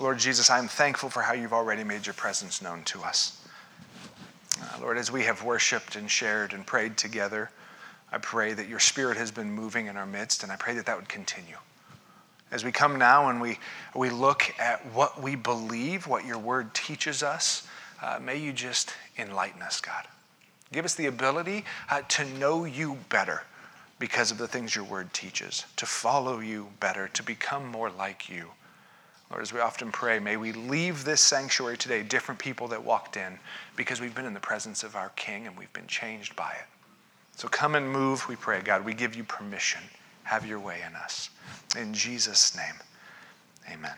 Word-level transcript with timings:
Lord 0.00 0.18
Jesus, 0.18 0.48
I'm 0.48 0.66
thankful 0.66 1.10
for 1.10 1.20
how 1.20 1.34
you've 1.34 1.52
already 1.52 1.84
made 1.84 2.06
your 2.06 2.14
presence 2.14 2.62
known 2.62 2.84
to 2.84 3.02
us. 3.02 3.44
Uh, 4.58 4.80
Lord, 4.80 4.96
as 4.96 5.12
we 5.12 5.24
have 5.24 5.44
worshiped 5.44 5.94
and 5.94 6.10
shared 6.10 6.54
and 6.54 6.66
prayed 6.66 6.96
together, 6.96 7.50
I 8.10 8.16
pray 8.16 8.54
that 8.54 8.66
your 8.66 8.78
spirit 8.78 9.18
has 9.18 9.30
been 9.30 9.52
moving 9.52 9.88
in 9.88 9.98
our 9.98 10.06
midst, 10.06 10.42
and 10.42 10.50
I 10.50 10.56
pray 10.56 10.74
that 10.76 10.86
that 10.86 10.96
would 10.96 11.10
continue. 11.10 11.58
As 12.50 12.64
we 12.64 12.72
come 12.72 12.98
now 12.98 13.28
and 13.28 13.42
we, 13.42 13.58
we 13.94 14.08
look 14.08 14.54
at 14.58 14.80
what 14.94 15.22
we 15.22 15.36
believe, 15.36 16.06
what 16.06 16.24
your 16.24 16.38
word 16.38 16.72
teaches 16.72 17.22
us, 17.22 17.68
uh, 18.02 18.18
may 18.22 18.38
you 18.38 18.54
just 18.54 18.94
enlighten 19.18 19.60
us, 19.60 19.82
God. 19.82 20.06
Give 20.72 20.86
us 20.86 20.94
the 20.94 21.06
ability 21.06 21.66
uh, 21.90 22.00
to 22.08 22.24
know 22.24 22.64
you 22.64 22.96
better 23.10 23.42
because 23.98 24.30
of 24.30 24.38
the 24.38 24.48
things 24.48 24.74
your 24.74 24.86
word 24.86 25.12
teaches, 25.12 25.66
to 25.76 25.84
follow 25.84 26.40
you 26.40 26.68
better, 26.80 27.06
to 27.08 27.22
become 27.22 27.66
more 27.66 27.90
like 27.90 28.30
you. 28.30 28.48
Lord, 29.30 29.42
as 29.42 29.52
we 29.52 29.60
often 29.60 29.92
pray, 29.92 30.18
may 30.18 30.36
we 30.36 30.52
leave 30.52 31.04
this 31.04 31.20
sanctuary 31.20 31.76
today 31.76 32.02
different 32.02 32.40
people 32.40 32.66
that 32.68 32.84
walked 32.84 33.16
in 33.16 33.38
because 33.76 34.00
we've 34.00 34.14
been 34.14 34.26
in 34.26 34.34
the 34.34 34.40
presence 34.40 34.82
of 34.82 34.96
our 34.96 35.10
King 35.10 35.46
and 35.46 35.56
we've 35.56 35.72
been 35.72 35.86
changed 35.86 36.34
by 36.34 36.50
it. 36.50 36.66
So 37.36 37.46
come 37.48 37.76
and 37.76 37.88
move, 37.88 38.28
we 38.28 38.36
pray, 38.36 38.60
God. 38.60 38.84
We 38.84 38.92
give 38.92 39.14
you 39.14 39.22
permission. 39.22 39.80
Have 40.24 40.44
your 40.44 40.58
way 40.58 40.80
in 40.86 40.94
us. 40.96 41.30
In 41.78 41.94
Jesus' 41.94 42.56
name, 42.56 42.74
amen. 43.72 43.94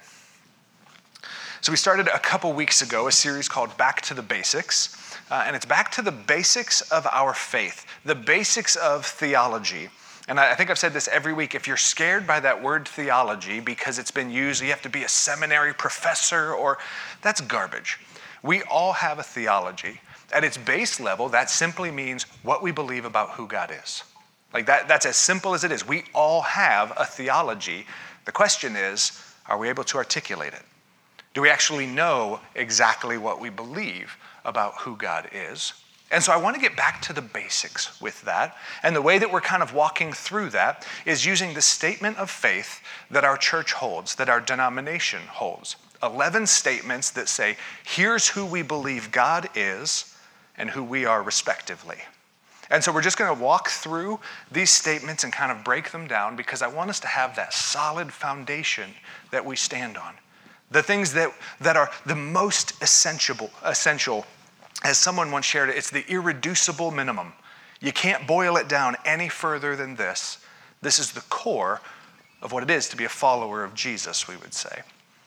So 1.62 1.72
we 1.72 1.76
started 1.76 2.08
a 2.08 2.18
couple 2.18 2.52
weeks 2.52 2.82
ago 2.82 3.06
a 3.06 3.12
series 3.12 3.48
called 3.48 3.76
Back 3.76 4.02
to 4.02 4.14
the 4.14 4.22
Basics. 4.22 5.16
Uh, 5.30 5.44
and 5.46 5.56
it's 5.56 5.64
back 5.64 5.90
to 5.92 6.02
the 6.02 6.12
basics 6.12 6.82
of 6.90 7.06
our 7.10 7.32
faith, 7.32 7.86
the 8.04 8.14
basics 8.14 8.76
of 8.76 9.06
theology. 9.06 9.88
And 10.32 10.40
I 10.40 10.54
think 10.54 10.70
I've 10.70 10.78
said 10.78 10.94
this 10.94 11.08
every 11.08 11.34
week. 11.34 11.54
If 11.54 11.66
you're 11.66 11.76
scared 11.76 12.26
by 12.26 12.40
that 12.40 12.62
word 12.62 12.88
theology 12.88 13.60
because 13.60 13.98
it's 13.98 14.10
been 14.10 14.30
used, 14.30 14.62
you 14.62 14.70
have 14.70 14.80
to 14.80 14.88
be 14.88 15.04
a 15.04 15.08
seminary 15.08 15.74
professor, 15.74 16.54
or 16.54 16.78
that's 17.20 17.42
garbage. 17.42 17.98
We 18.42 18.62
all 18.62 18.94
have 18.94 19.18
a 19.18 19.22
theology. 19.22 20.00
At 20.32 20.42
its 20.42 20.56
base 20.56 20.98
level, 20.98 21.28
that 21.28 21.50
simply 21.50 21.90
means 21.90 22.22
what 22.44 22.62
we 22.62 22.72
believe 22.72 23.04
about 23.04 23.32
who 23.32 23.46
God 23.46 23.74
is. 23.84 24.04
Like 24.54 24.64
that, 24.64 24.88
that's 24.88 25.04
as 25.04 25.18
simple 25.18 25.52
as 25.52 25.64
it 25.64 25.70
is. 25.70 25.86
We 25.86 26.04
all 26.14 26.40
have 26.40 26.94
a 26.96 27.04
theology. 27.04 27.84
The 28.24 28.32
question 28.32 28.74
is, 28.74 29.22
are 29.48 29.58
we 29.58 29.68
able 29.68 29.84
to 29.84 29.98
articulate 29.98 30.54
it? 30.54 30.62
Do 31.34 31.42
we 31.42 31.50
actually 31.50 31.84
know 31.84 32.40
exactly 32.54 33.18
what 33.18 33.38
we 33.38 33.50
believe 33.50 34.16
about 34.46 34.78
who 34.78 34.96
God 34.96 35.28
is? 35.30 35.74
And 36.12 36.22
so 36.22 36.30
I 36.30 36.36
want 36.36 36.54
to 36.54 36.60
get 36.60 36.76
back 36.76 37.00
to 37.02 37.14
the 37.14 37.22
basics 37.22 37.98
with 37.98 38.20
that. 38.22 38.58
And 38.82 38.94
the 38.94 39.00
way 39.00 39.18
that 39.18 39.32
we're 39.32 39.40
kind 39.40 39.62
of 39.62 39.72
walking 39.72 40.12
through 40.12 40.50
that 40.50 40.86
is 41.06 41.24
using 41.24 41.54
the 41.54 41.62
statement 41.62 42.18
of 42.18 42.30
faith 42.30 42.82
that 43.10 43.24
our 43.24 43.38
church 43.38 43.72
holds, 43.72 44.14
that 44.16 44.28
our 44.28 44.40
denomination 44.40 45.22
holds. 45.26 45.76
11 46.02 46.46
statements 46.46 47.10
that 47.10 47.28
say, 47.28 47.56
here's 47.82 48.28
who 48.28 48.44
we 48.44 48.60
believe 48.60 49.10
God 49.10 49.48
is 49.54 50.14
and 50.58 50.68
who 50.68 50.84
we 50.84 51.06
are 51.06 51.22
respectively. 51.22 51.98
And 52.68 52.84
so 52.84 52.92
we're 52.92 53.02
just 53.02 53.16
going 53.16 53.34
to 53.34 53.42
walk 53.42 53.70
through 53.70 54.20
these 54.50 54.70
statements 54.70 55.24
and 55.24 55.32
kind 55.32 55.50
of 55.50 55.64
break 55.64 55.92
them 55.92 56.06
down 56.06 56.36
because 56.36 56.60
I 56.60 56.66
want 56.66 56.90
us 56.90 57.00
to 57.00 57.06
have 57.06 57.36
that 57.36 57.54
solid 57.54 58.12
foundation 58.12 58.90
that 59.30 59.46
we 59.46 59.56
stand 59.56 59.96
on. 59.96 60.14
The 60.70 60.82
things 60.82 61.14
that, 61.14 61.32
that 61.60 61.76
are 61.76 61.90
the 62.04 62.16
most 62.16 62.82
essential, 62.82 63.50
essential 63.62 64.26
as 64.84 64.98
someone 64.98 65.30
once 65.30 65.46
shared 65.46 65.68
it, 65.68 65.76
it's 65.76 65.90
the 65.90 66.04
irreducible 66.08 66.90
minimum. 66.90 67.32
You 67.80 67.92
can't 67.92 68.26
boil 68.26 68.56
it 68.56 68.68
down 68.68 68.96
any 69.04 69.28
further 69.28 69.76
than 69.76 69.96
this. 69.96 70.38
This 70.80 70.98
is 70.98 71.12
the 71.12 71.20
core 71.22 71.80
of 72.40 72.52
what 72.52 72.62
it 72.62 72.70
is 72.70 72.88
to 72.88 72.96
be 72.96 73.04
a 73.04 73.08
follower 73.08 73.62
of 73.64 73.74
Jesus, 73.74 74.26
we 74.26 74.36
would 74.36 74.54
say. 74.54 74.82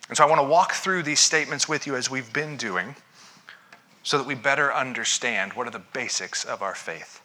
And 0.10 0.18
so 0.18 0.24
I 0.24 0.30
want 0.30 0.42
to 0.42 0.48
walk 0.48 0.74
through 0.74 1.04
these 1.04 1.20
statements 1.20 1.68
with 1.68 1.88
you 1.88 1.96
as 1.96 2.10
we've 2.10 2.32
been 2.32 2.58
doing 2.58 2.96
so 4.04 4.18
that 4.18 4.28
we 4.28 4.36
better 4.36 4.74
understand 4.74 5.54
what 5.54 5.68
are 5.68 5.72
the 5.72 5.80
basics 5.80 6.44
of 6.44 6.62
our 6.62 6.76
faith. 6.76 7.22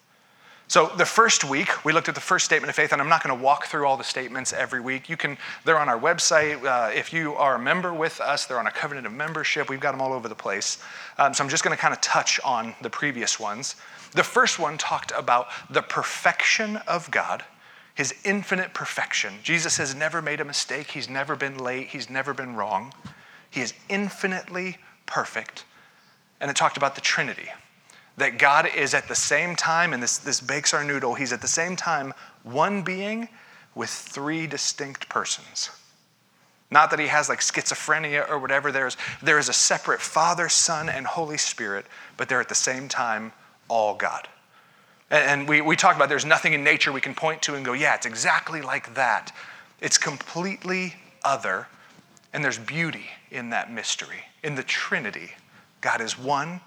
So 0.70 0.86
the 0.96 1.04
first 1.04 1.42
week, 1.42 1.84
we 1.84 1.92
looked 1.92 2.08
at 2.08 2.14
the 2.14 2.20
first 2.20 2.44
statement 2.44 2.70
of 2.70 2.76
faith, 2.76 2.92
and 2.92 3.02
I'm 3.02 3.08
not 3.08 3.24
going 3.24 3.36
to 3.36 3.44
walk 3.44 3.66
through 3.66 3.86
all 3.86 3.96
the 3.96 4.04
statements 4.04 4.52
every 4.52 4.80
week. 4.80 5.08
You 5.08 5.16
can, 5.16 5.36
they're 5.64 5.80
on 5.80 5.88
our 5.88 5.98
website. 5.98 6.64
Uh, 6.64 6.92
if 6.92 7.12
you 7.12 7.34
are 7.34 7.56
a 7.56 7.58
member 7.58 7.92
with 7.92 8.20
us, 8.20 8.46
they're 8.46 8.60
on 8.60 8.68
a 8.68 8.70
covenant 8.70 9.04
of 9.04 9.12
membership. 9.12 9.68
We've 9.68 9.80
got 9.80 9.90
them 9.90 10.00
all 10.00 10.12
over 10.12 10.28
the 10.28 10.36
place. 10.36 10.78
Um, 11.18 11.34
so 11.34 11.42
I'm 11.42 11.50
just 11.50 11.64
going 11.64 11.76
to 11.76 11.80
kind 11.82 11.92
of 11.92 12.00
touch 12.00 12.38
on 12.44 12.76
the 12.82 12.88
previous 12.88 13.40
ones. 13.40 13.74
The 14.12 14.22
first 14.22 14.60
one 14.60 14.78
talked 14.78 15.10
about 15.16 15.48
the 15.70 15.82
perfection 15.82 16.76
of 16.86 17.10
God, 17.10 17.42
his 17.96 18.14
infinite 18.24 18.72
perfection. 18.72 19.34
Jesus 19.42 19.76
has 19.76 19.96
never 19.96 20.22
made 20.22 20.40
a 20.40 20.44
mistake, 20.44 20.92
he's 20.92 21.08
never 21.08 21.34
been 21.34 21.58
late, 21.58 21.88
he's 21.88 22.08
never 22.08 22.32
been 22.32 22.54
wrong. 22.54 22.94
He 23.50 23.60
is 23.60 23.74
infinitely 23.88 24.78
perfect. 25.06 25.64
And 26.40 26.48
it 26.48 26.54
talked 26.54 26.76
about 26.76 26.94
the 26.94 27.00
Trinity 27.00 27.48
that 28.20 28.38
God 28.38 28.68
is 28.74 28.94
at 28.94 29.08
the 29.08 29.14
same 29.14 29.56
time, 29.56 29.92
and 29.92 30.02
this, 30.02 30.18
this 30.18 30.40
bakes 30.40 30.72
our 30.72 30.84
noodle, 30.84 31.14
he's 31.14 31.32
at 31.32 31.40
the 31.40 31.48
same 31.48 31.74
time 31.74 32.14
one 32.42 32.82
being 32.82 33.28
with 33.74 33.90
three 33.90 34.46
distinct 34.46 35.08
persons. 35.08 35.70
Not 36.70 36.90
that 36.90 36.98
he 36.98 37.08
has 37.08 37.28
like 37.28 37.40
schizophrenia 37.40 38.28
or 38.28 38.38
whatever, 38.38 38.70
there's, 38.70 38.96
there 39.22 39.38
is 39.38 39.48
a 39.48 39.52
separate 39.52 40.00
Father, 40.00 40.48
Son, 40.48 40.88
and 40.88 41.06
Holy 41.06 41.38
Spirit, 41.38 41.86
but 42.16 42.28
they're 42.28 42.40
at 42.40 42.48
the 42.48 42.54
same 42.54 42.88
time 42.88 43.32
all 43.68 43.94
God. 43.94 44.28
And, 45.10 45.40
and 45.40 45.48
we, 45.48 45.60
we 45.60 45.74
talk 45.74 45.96
about 45.96 46.08
there's 46.08 46.24
nothing 46.24 46.52
in 46.52 46.62
nature 46.62 46.92
we 46.92 47.00
can 47.00 47.14
point 47.14 47.42
to 47.42 47.54
and 47.54 47.64
go, 47.64 47.72
yeah, 47.72 47.94
it's 47.94 48.06
exactly 48.06 48.62
like 48.62 48.94
that. 48.94 49.34
It's 49.80 49.98
completely 49.98 50.94
other, 51.24 51.66
and 52.32 52.44
there's 52.44 52.58
beauty 52.58 53.06
in 53.30 53.50
that 53.50 53.72
mystery, 53.72 54.24
in 54.44 54.54
the 54.54 54.62
Trinity. 54.62 55.30
God 55.80 56.00
is 56.00 56.18
one 56.18 56.60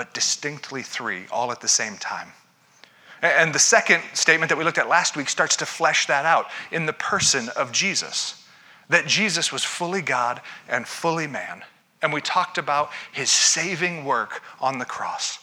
but 0.00 0.14
distinctly 0.14 0.82
three, 0.82 1.26
all 1.30 1.52
at 1.52 1.60
the 1.60 1.68
same 1.68 1.94
time. 1.98 2.28
And 3.20 3.54
the 3.54 3.58
second 3.58 4.02
statement 4.14 4.48
that 4.48 4.56
we 4.56 4.64
looked 4.64 4.78
at 4.78 4.88
last 4.88 5.14
week 5.14 5.28
starts 5.28 5.56
to 5.56 5.66
flesh 5.66 6.06
that 6.06 6.24
out 6.24 6.46
in 6.72 6.86
the 6.86 6.94
person 6.94 7.50
of 7.50 7.70
Jesus 7.70 8.42
that 8.88 9.06
Jesus 9.06 9.52
was 9.52 9.62
fully 9.62 10.00
God 10.00 10.40
and 10.70 10.88
fully 10.88 11.26
man. 11.26 11.62
And 12.00 12.14
we 12.14 12.22
talked 12.22 12.56
about 12.56 12.88
his 13.12 13.28
saving 13.28 14.06
work 14.06 14.40
on 14.58 14.78
the 14.78 14.86
cross. 14.86 15.38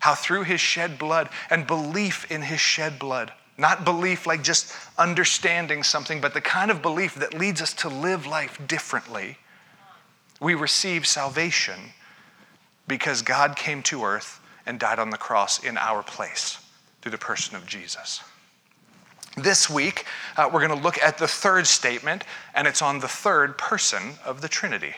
How 0.00 0.14
through 0.14 0.42
his 0.42 0.60
shed 0.60 0.98
blood 0.98 1.30
and 1.48 1.66
belief 1.66 2.30
in 2.30 2.42
his 2.42 2.60
shed 2.60 2.98
blood, 2.98 3.32
not 3.56 3.86
belief 3.86 4.26
like 4.26 4.42
just 4.42 4.70
understanding 4.98 5.82
something, 5.82 6.20
but 6.20 6.34
the 6.34 6.42
kind 6.42 6.70
of 6.70 6.82
belief 6.82 7.14
that 7.14 7.32
leads 7.32 7.62
us 7.62 7.72
to 7.72 7.88
live 7.88 8.26
life 8.26 8.60
differently, 8.68 9.38
we 10.40 10.54
receive 10.54 11.06
salvation 11.06 11.94
because 12.86 13.22
God 13.22 13.56
came 13.56 13.82
to 13.84 14.04
earth 14.04 14.40
and 14.66 14.78
died 14.78 14.98
on 14.98 15.10
the 15.10 15.16
cross 15.16 15.62
in 15.62 15.76
our 15.76 16.02
place 16.02 16.58
through 17.00 17.12
the 17.12 17.18
person 17.18 17.56
of 17.56 17.66
Jesus. 17.66 18.22
This 19.36 19.68
week, 19.68 20.04
uh, 20.36 20.48
we're 20.52 20.66
going 20.66 20.76
to 20.78 20.82
look 20.82 20.98
at 21.02 21.18
the 21.18 21.26
third 21.26 21.66
statement, 21.66 22.24
and 22.54 22.68
it's 22.68 22.82
on 22.82 23.00
the 23.00 23.08
third 23.08 23.58
person 23.58 24.14
of 24.24 24.40
the 24.40 24.48
Trinity. 24.48 24.94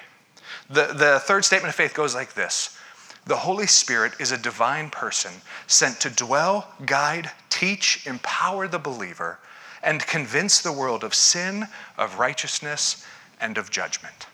The, 0.69 0.93
the 0.93 1.21
third 1.25 1.45
statement 1.45 1.71
of 1.71 1.75
faith 1.75 1.95
goes 1.95 2.15
like 2.15 2.35
this 2.35 2.79
The 3.25 3.37
Holy 3.37 3.67
Spirit 3.67 4.13
is 4.21 4.33
a 4.33 4.39
divine 4.39 4.91
person 4.91 5.33
sent 5.67 6.01
to 6.01 6.11
dwell, 6.11 6.75
guide, 6.85 7.31
teach, 7.49 8.07
empower 8.07 8.69
the 8.69 8.79
believer, 8.79 9.39
and 9.83 10.07
convince 10.07 10.61
the 10.61 10.73
world 10.73 11.03
of 11.03 11.15
sin, 11.15 11.67
of 11.97 12.19
righteousness, 12.19 13.07
and 13.41 13.57
of 13.57 13.71
judgment. 13.71 14.27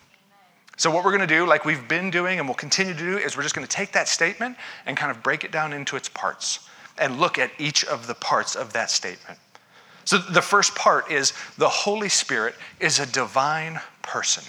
So, 0.82 0.90
what 0.90 1.04
we're 1.04 1.16
going 1.16 1.20
to 1.20 1.32
do, 1.32 1.46
like 1.46 1.64
we've 1.64 1.86
been 1.86 2.10
doing 2.10 2.40
and 2.40 2.48
we'll 2.48 2.56
continue 2.56 2.92
to 2.92 2.98
do, 2.98 3.16
is 3.16 3.36
we're 3.36 3.44
just 3.44 3.54
going 3.54 3.64
to 3.64 3.72
take 3.72 3.92
that 3.92 4.08
statement 4.08 4.56
and 4.84 4.96
kind 4.96 5.12
of 5.12 5.22
break 5.22 5.44
it 5.44 5.52
down 5.52 5.72
into 5.72 5.94
its 5.94 6.08
parts 6.08 6.68
and 6.98 7.20
look 7.20 7.38
at 7.38 7.52
each 7.56 7.84
of 7.84 8.08
the 8.08 8.16
parts 8.16 8.56
of 8.56 8.72
that 8.72 8.90
statement. 8.90 9.38
So, 10.04 10.18
the 10.18 10.42
first 10.42 10.74
part 10.74 11.08
is 11.08 11.34
the 11.56 11.68
Holy 11.68 12.08
Spirit 12.08 12.56
is 12.80 12.98
a 12.98 13.06
divine 13.06 13.78
person. 14.02 14.42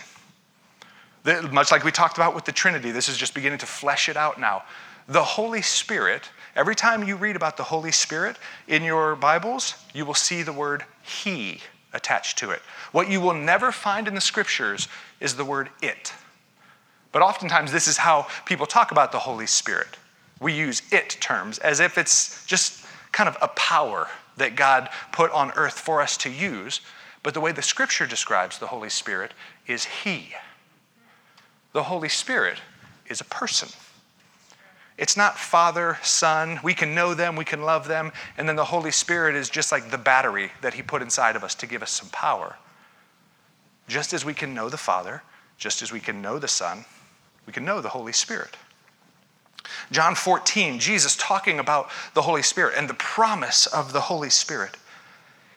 The, 1.22 1.43
much 1.52 1.72
like 1.72 1.84
we 1.84 1.91
talked 1.91 2.17
about 2.17 2.34
with 2.34 2.46
the 2.46 2.52
Trinity, 2.52 2.90
this 2.90 3.09
is 3.09 3.16
just 3.16 3.35
beginning 3.35 3.59
to 3.59 3.67
flesh 3.67 4.09
it 4.09 4.17
out 4.17 4.40
now. 4.40 4.63
The 5.08 5.23
Holy 5.23 5.61
Spirit, 5.61 6.31
every 6.55 6.73
time 6.73 7.03
you 7.03 7.16
read 7.16 7.35
about 7.35 7.58
the 7.58 7.63
Holy 7.63 7.91
Spirit 7.91 8.37
in 8.67 8.81
your 8.81 9.16
Bibles, 9.16 9.75
you 9.93 10.03
will 10.03 10.16
see 10.16 10.41
the 10.41 10.52
word 10.52 10.84
He 11.03 11.59
attached 11.93 12.40
to 12.40 12.49
it. 12.49 12.63
What 12.91 13.08
you 13.08 13.22
will 13.22 13.35
never 13.35 13.72
find 13.72 14.08
in 14.08 14.16
the 14.16 14.22
scriptures 14.22 14.87
is 15.19 15.35
the 15.35 15.46
word 15.46 15.69
it. 15.84 16.11
But 17.13 17.21
oftentimes, 17.21 17.71
this 17.71 17.87
is 17.87 17.95
how 17.95 18.27
people 18.43 18.65
talk 18.65 18.91
about 18.91 19.13
the 19.13 19.19
Holy 19.19 19.47
Spirit. 19.47 19.97
We 20.41 20.51
use 20.51 20.81
it 20.91 21.11
terms 21.21 21.59
as 21.59 21.79
if 21.79 21.97
it's 21.97 22.45
just 22.45 22.85
kind 23.13 23.29
of 23.29 23.37
a 23.41 23.47
power 23.49 24.09
that 24.35 24.55
God 24.55 24.89
put 25.13 25.31
on 25.31 25.51
earth 25.55 25.79
for 25.79 26.01
us 26.01 26.17
to 26.17 26.29
use. 26.29 26.81
But 27.21 27.33
the 27.33 27.39
way 27.39 27.51
the 27.53 27.61
scripture 27.61 28.07
describes 28.07 28.57
the 28.57 28.67
Holy 28.67 28.89
Spirit 28.89 29.31
is 29.67 29.85
He. 29.85 30.33
The 31.71 31.83
Holy 31.83 32.09
Spirit 32.09 32.57
is 33.07 33.21
a 33.21 33.25
person. 33.25 33.69
It's 34.97 35.15
not 35.15 35.37
Father, 35.37 35.97
Son. 36.01 36.59
We 36.63 36.73
can 36.73 36.93
know 36.95 37.13
them, 37.13 37.35
we 37.35 37.45
can 37.45 37.61
love 37.61 37.87
them, 37.87 38.11
and 38.37 38.47
then 38.47 38.55
the 38.55 38.65
Holy 38.65 38.91
Spirit 38.91 39.35
is 39.35 39.49
just 39.49 39.71
like 39.71 39.89
the 39.89 39.97
battery 39.97 40.51
that 40.61 40.73
He 40.73 40.81
put 40.81 41.01
inside 41.01 41.35
of 41.35 41.43
us 41.43 41.55
to 41.55 41.67
give 41.67 41.83
us 41.83 41.91
some 41.91 42.09
power. 42.09 42.57
Just 43.87 44.13
as 44.13 44.25
we 44.25 44.33
can 44.33 44.53
know 44.53 44.69
the 44.69 44.77
Father, 44.77 45.23
just 45.57 45.81
as 45.81 45.91
we 45.91 45.99
can 45.99 46.21
know 46.21 46.39
the 46.39 46.47
Son, 46.47 46.85
we 47.45 47.53
can 47.53 47.66
know 47.66 47.81
the 47.81 47.90
Holy 47.90 48.13
Spirit. 48.13 48.57
John 49.91 50.16
14, 50.16 50.79
Jesus 50.79 51.16
talking 51.16 51.59
about 51.59 51.90
the 52.13 52.22
Holy 52.22 52.41
Spirit 52.41 52.75
and 52.78 52.90
the 52.90 52.93
promise 52.95 53.66
of 53.67 53.93
the 53.93 54.01
Holy 54.01 54.29
Spirit. 54.29 54.78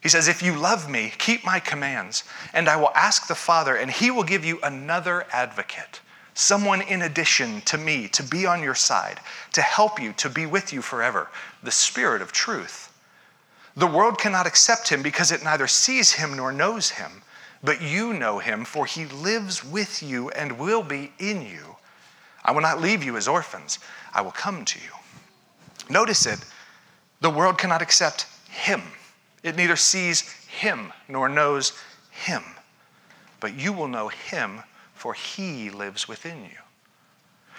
He 0.03 0.09
says, 0.09 0.29
If 0.29 0.43
you 0.43 0.57
love 0.57 0.89
me, 0.89 1.13
keep 1.19 1.45
my 1.45 1.59
commands, 1.59 2.25
and 2.53 2.69
I 2.69 2.77
will 2.77 2.93
ask 2.95 3.27
the 3.27 3.35
Father, 3.35 3.77
and 3.77 3.91
he 3.91 4.11
will 4.11 4.23
give 4.23 4.45
you 4.45 4.61
another 4.63 5.27
advocate, 5.33 6.01
someone 6.35 6.83
in 6.83 7.03
addition 7.03 7.61
to 7.63 7.79
me, 7.79 8.09
to 8.09 8.23
be 8.23 8.47
on 8.47 8.63
your 8.63 8.75
side, 8.75 9.21
to 9.53 9.63
help 9.63 10.01
you, 10.01 10.13
to 10.15 10.29
be 10.29 10.47
with 10.47 10.73
you 10.73 10.83
forever, 10.83 11.29
the 11.63 11.71
Spirit 11.71 12.23
of 12.23 12.33
truth. 12.33 12.93
The 13.77 13.87
world 13.87 14.19
cannot 14.19 14.47
accept 14.47 14.89
him 14.89 15.03
because 15.03 15.31
it 15.31 15.45
neither 15.45 15.67
sees 15.67 16.13
him 16.13 16.37
nor 16.37 16.53
knows 16.53 16.91
him, 16.91 17.23
but 17.63 17.83
you 17.83 18.13
know 18.13 18.39
him, 18.39 18.65
for 18.65 18.87
he 18.87 19.07
lives 19.07 19.65
with 19.65 20.03
you 20.03 20.31
and 20.31 20.59
will 20.59 20.83
be 20.83 21.13
in 21.19 21.43
you. 21.43 21.76
I 22.47 22.53
will 22.53 22.63
not 22.63 22.81
leave 22.81 23.03
you 23.03 23.17
as 23.17 23.27
orphans, 23.29 23.81
I 24.15 24.23
will 24.23 24.31
come 24.31 24.65
to 24.65 24.79
you. 24.79 24.91
Notice 25.91 26.25
it, 26.25 26.39
the 27.21 27.29
world 27.29 27.59
cannot 27.59 27.83
accept 27.83 28.27
him. 28.49 28.83
It 29.43 29.57
neither 29.57 29.77
sees 29.77 30.31
him 30.47 30.93
nor 31.09 31.29
knows 31.29 31.73
him. 32.11 32.43
But 33.41 33.55
you 33.55 33.73
will 33.73 33.89
know 33.89 34.09
him, 34.09 34.63
for 34.95 35.13
he 35.13 35.71
lives 35.71 36.09
within 36.09 36.45
you. 36.45 36.59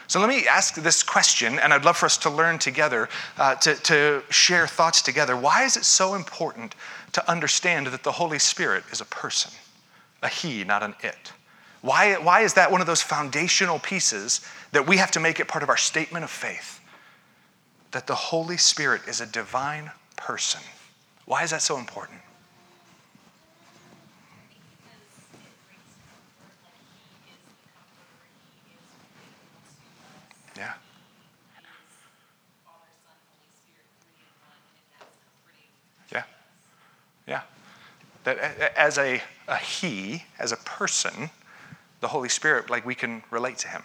So 0.08 0.22
let 0.22 0.30
me 0.30 0.48
ask 0.48 0.76
this 0.76 1.04
question, 1.04 1.60
and 1.60 1.74
I'd 1.74 1.84
love 1.84 1.98
for 1.98 2.06
us 2.06 2.18
to 2.20 2.30
learn 2.30 2.60
together, 2.60 3.10
uh, 3.38 3.56
to, 3.56 3.76
to 3.76 4.24
share 4.30 4.66
thoughts 4.66 5.02
together. 5.02 5.36
Why 5.36 5.66
is 5.66 5.76
it 5.76 5.84
so 5.84 6.16
important 6.16 6.76
to 7.12 7.30
understand 7.30 7.88
that 7.88 8.04
the 8.04 8.12
Holy 8.14 8.40
Spirit 8.40 8.86
is 8.92 9.02
a 9.02 9.06
person, 9.06 9.52
a 10.24 10.30
he, 10.30 10.64
not 10.64 10.82
an 10.82 10.96
it? 11.02 11.34
Why, 11.82 12.16
why 12.16 12.42
is 12.42 12.56
that 12.56 12.72
one 12.72 12.82
of 12.82 12.88
those 12.88 13.02
foundational 13.02 13.80
pieces 13.80 14.42
that 14.72 14.88
we 14.88 14.98
have 14.98 15.12
to 15.12 15.20
make 15.20 15.40
it 15.40 15.48
part 15.48 15.64
of 15.64 15.70
our 15.70 15.78
statement 15.78 16.24
of 16.24 16.30
faith? 16.30 16.80
That 17.92 18.08
the 18.08 18.16
Holy 18.16 18.58
Spirit 18.58 19.02
is 19.08 19.22
a 19.22 19.26
divine 19.26 19.92
person. 20.16 20.62
Why 21.26 21.44
is 21.44 21.52
that 21.52 21.62
so 21.62 21.78
important? 21.78 22.20
Yeah. 30.58 30.74
Yeah. 36.12 36.24
Yeah. 37.28 37.42
That 38.24 38.38
as 38.76 38.98
a, 38.98 39.22
a 39.48 39.58
he, 39.58 40.24
as 40.40 40.52
a 40.52 40.58
person, 40.58 41.30
the 42.00 42.08
Holy 42.08 42.30
Spirit, 42.30 42.70
like 42.70 42.86
we 42.86 42.96
can 42.96 43.24
relate 43.32 43.58
to 43.60 43.68
him. 43.68 43.84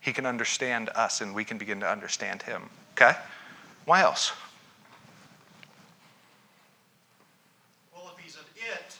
He 0.00 0.12
can 0.12 0.26
understand 0.26 0.88
us 0.94 1.20
and 1.20 1.34
we 1.34 1.44
can 1.44 1.58
begin 1.58 1.80
to 1.80 1.88
understand 1.88 2.42
him. 2.42 2.62
Okay? 2.92 3.16
Why 3.84 4.02
else? 4.02 4.32
Well, 7.94 8.10
if 8.16 8.24
he's 8.24 8.36
an 8.36 8.42
it, 8.56 8.96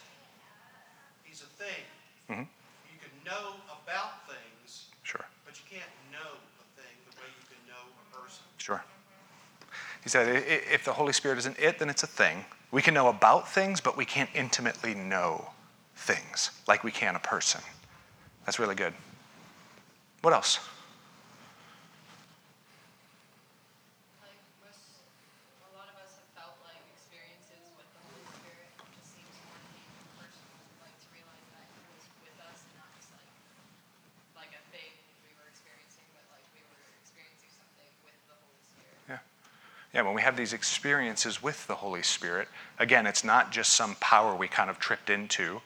he's 1.23 1.41
a 1.41 1.63
thing. 1.63 1.83
Mm-hmm. 2.29 2.41
You 2.41 2.99
can 2.99 3.11
know 3.25 3.55
about 3.83 4.27
things. 4.27 4.85
Sure. 5.03 5.25
But 5.45 5.55
you 5.57 5.65
can't 5.69 5.91
know 6.11 6.19
a 6.19 6.81
thing 6.81 6.93
the 7.09 7.17
way 7.19 7.27
you 7.27 7.45
can 7.47 7.67
know 7.67 7.81
a 8.11 8.17
person. 8.17 8.43
Sure. 8.57 8.83
He 10.03 10.09
said, 10.09 10.43
if 10.47 10.85
the 10.85 10.93
Holy 10.93 11.13
Spirit 11.13 11.37
isn't 11.39 11.57
it, 11.59 11.79
then 11.79 11.89
it's 11.89 12.03
a 12.03 12.07
thing. 12.07 12.45
We 12.71 12.81
can 12.81 12.93
know 12.93 13.07
about 13.07 13.49
things, 13.49 13.79
but 13.79 13.95
we 13.95 14.05
can't 14.05 14.29
intimately 14.33 14.93
know 14.93 15.49
things 15.95 16.51
like 16.67 16.83
we 16.83 16.91
can 16.91 17.15
a 17.15 17.19
person. 17.19 17.61
That's 18.45 18.59
really 18.59 18.75
good. 18.75 18.93
What 20.21 20.33
else? 20.33 20.59
Yeah, 39.09 39.19
Yeah, 39.93 40.01
when 40.03 40.13
we 40.13 40.21
have 40.21 40.35
these 40.37 40.53
experiences 40.53 41.41
with 41.43 41.67
the 41.67 41.75
Holy 41.75 42.03
Spirit, 42.03 42.47
again, 42.79 43.05
it's 43.05 43.23
not 43.23 43.51
just 43.51 43.73
some 43.73 43.95
power 43.95 44.35
we 44.35 44.47
kind 44.47 44.69
of 44.69 44.79
tripped 44.79 45.09
into, 45.09 45.61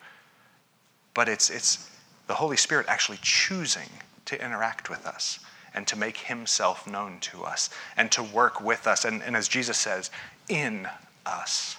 but 1.14 1.30
it's, 1.30 1.50
it's 1.50 1.90
the 2.28 2.36
Holy 2.36 2.58
Spirit 2.58 2.86
actually 2.90 3.20
choosing 3.22 3.90
to 4.26 4.44
interact 4.44 4.90
with 4.90 5.08
us 5.08 5.40
and 5.74 5.88
to 5.88 5.96
make 5.96 6.18
himself 6.18 6.88
known 6.88 7.20
to 7.20 7.44
us 7.44 7.70
and 7.96 8.12
to 8.12 8.24
work 8.24 8.62
with 8.62 8.88
us. 8.88 9.06
And, 9.06 9.24
and 9.24 9.36
as 9.36 9.48
Jesus 9.48 9.78
says, 9.78 10.12
in 10.50 10.88
us. 11.26 11.78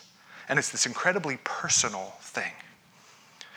And 0.48 0.58
it's 0.58 0.70
this 0.70 0.86
incredibly 0.86 1.38
personal 1.44 2.14
thing. 2.20 2.52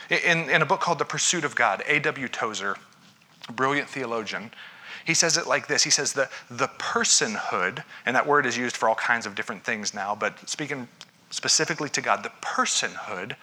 In, 0.10 0.50
in 0.50 0.62
a 0.62 0.66
book 0.66 0.82
called 0.82 1.00
The 1.00 1.06
Pursuit 1.06 1.46
of 1.46 1.56
God, 1.56 1.84
A.W. 1.88 2.28
Tozer, 2.28 2.76
brilliant 3.56 3.88
theologian, 3.88 4.52
he 5.06 5.14
says 5.14 5.38
it 5.38 5.48
like 5.48 5.68
this 5.68 5.84
He 5.84 5.90
says, 5.90 6.14
the, 6.14 6.30
the 6.50 6.68
personhood, 6.68 7.84
and 8.06 8.16
that 8.16 8.28
word 8.28 8.46
is 8.46 8.58
used 8.58 8.76
for 8.76 8.90
all 8.90 8.96
kinds 8.96 9.26
of 9.26 9.36
different 9.36 9.64
things 9.64 9.94
now, 9.94 10.16
but 10.16 10.50
speaking 10.50 10.88
specifically 11.30 11.90
to 11.90 12.02
God, 12.02 12.24
the 12.24 12.32
personhood 12.42 13.36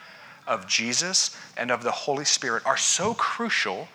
of 0.49 0.67
Jesus 0.67 1.37
and 1.57 1.71
of 1.71 1.83
the 1.85 1.91
Holy 1.91 2.25
Spirit 2.25 2.65
are 2.67 2.77
so 2.77 3.15
crucial 3.15 3.89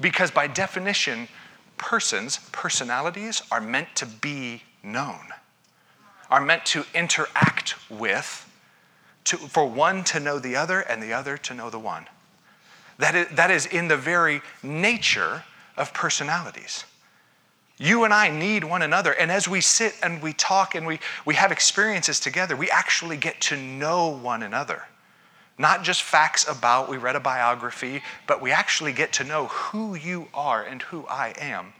because, 0.00 0.30
by 0.30 0.46
definition, 0.46 1.28
persons, 1.76 2.38
personalities, 2.52 3.42
are 3.50 3.60
meant 3.60 3.88
to 3.96 4.06
be 4.06 4.62
known, 4.82 5.20
are 6.30 6.40
meant 6.40 6.64
to 6.66 6.84
interact 6.94 7.74
with, 7.90 8.48
to, 9.24 9.36
for 9.36 9.66
one 9.66 10.04
to 10.04 10.20
know 10.20 10.38
the 10.38 10.56
other 10.56 10.80
and 10.80 11.02
the 11.02 11.12
other 11.12 11.36
to 11.36 11.54
know 11.54 11.68
the 11.68 11.78
one. 11.78 12.06
That 12.98 13.14
is, 13.14 13.28
that 13.36 13.50
is 13.50 13.66
in 13.66 13.88
the 13.88 13.96
very 13.96 14.40
nature 14.62 15.44
of 15.76 15.92
personalities. 15.92 16.84
You 17.78 18.02
and 18.04 18.12
I 18.12 18.28
need 18.28 18.64
one 18.64 18.82
another. 18.82 19.12
And 19.12 19.30
as 19.30 19.48
we 19.48 19.60
sit 19.60 19.94
and 20.02 20.20
we 20.20 20.32
talk 20.32 20.74
and 20.74 20.84
we, 20.84 20.98
we 21.24 21.36
have 21.36 21.52
experiences 21.52 22.18
together, 22.18 22.56
we 22.56 22.68
actually 22.70 23.16
get 23.16 23.40
to 23.42 23.56
know 23.56 24.08
one 24.08 24.42
another. 24.42 24.86
Not 25.58 25.82
just 25.82 26.02
facts 26.02 26.48
about, 26.48 26.88
we 26.88 26.96
read 26.96 27.16
a 27.16 27.20
biography, 27.20 28.02
but 28.28 28.40
we 28.40 28.52
actually 28.52 28.92
get 28.92 29.12
to 29.14 29.24
know 29.24 29.46
who 29.46 29.96
you 29.96 30.28
are 30.32 30.62
and 30.62 30.80
who 30.82 31.04
I 31.08 31.34
am. 31.36 31.72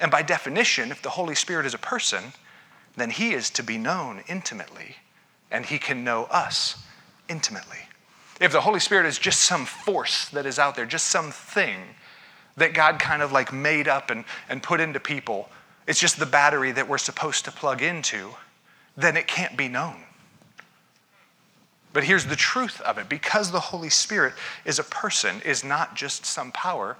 And 0.00 0.10
by 0.10 0.22
definition, 0.22 0.90
if 0.90 1.00
the 1.00 1.10
Holy 1.10 1.36
Spirit 1.36 1.66
is 1.66 1.74
a 1.74 1.78
person, 1.78 2.32
then 2.96 3.10
he 3.10 3.32
is 3.32 3.48
to 3.50 3.62
be 3.62 3.78
known 3.78 4.24
intimately, 4.28 4.96
and 5.50 5.66
he 5.66 5.78
can 5.78 6.02
know 6.02 6.24
us 6.24 6.82
intimately. 7.28 7.78
If 8.40 8.50
the 8.50 8.62
Holy 8.62 8.80
Spirit 8.80 9.06
is 9.06 9.18
just 9.18 9.42
some 9.42 9.66
force 9.66 10.28
that 10.30 10.46
is 10.46 10.58
out 10.58 10.74
there, 10.74 10.86
just 10.86 11.06
some 11.06 11.30
thing 11.30 11.78
that 12.56 12.74
God 12.74 12.98
kind 12.98 13.22
of 13.22 13.30
like 13.30 13.52
made 13.52 13.86
up 13.86 14.10
and, 14.10 14.24
and 14.48 14.62
put 14.62 14.80
into 14.80 14.98
people, 14.98 15.48
it's 15.86 16.00
just 16.00 16.18
the 16.18 16.26
battery 16.26 16.72
that 16.72 16.88
we're 16.88 16.98
supposed 16.98 17.44
to 17.44 17.52
plug 17.52 17.82
into, 17.82 18.30
then 18.96 19.16
it 19.16 19.26
can't 19.26 19.56
be 19.56 19.68
known. 19.68 20.02
But 21.92 22.04
here's 22.04 22.26
the 22.26 22.36
truth 22.36 22.80
of 22.82 22.98
it 22.98 23.08
because 23.08 23.50
the 23.50 23.60
Holy 23.60 23.90
Spirit 23.90 24.34
is 24.64 24.78
a 24.78 24.84
person, 24.84 25.40
is 25.44 25.64
not 25.64 25.96
just 25.96 26.24
some 26.24 26.52
power, 26.52 26.96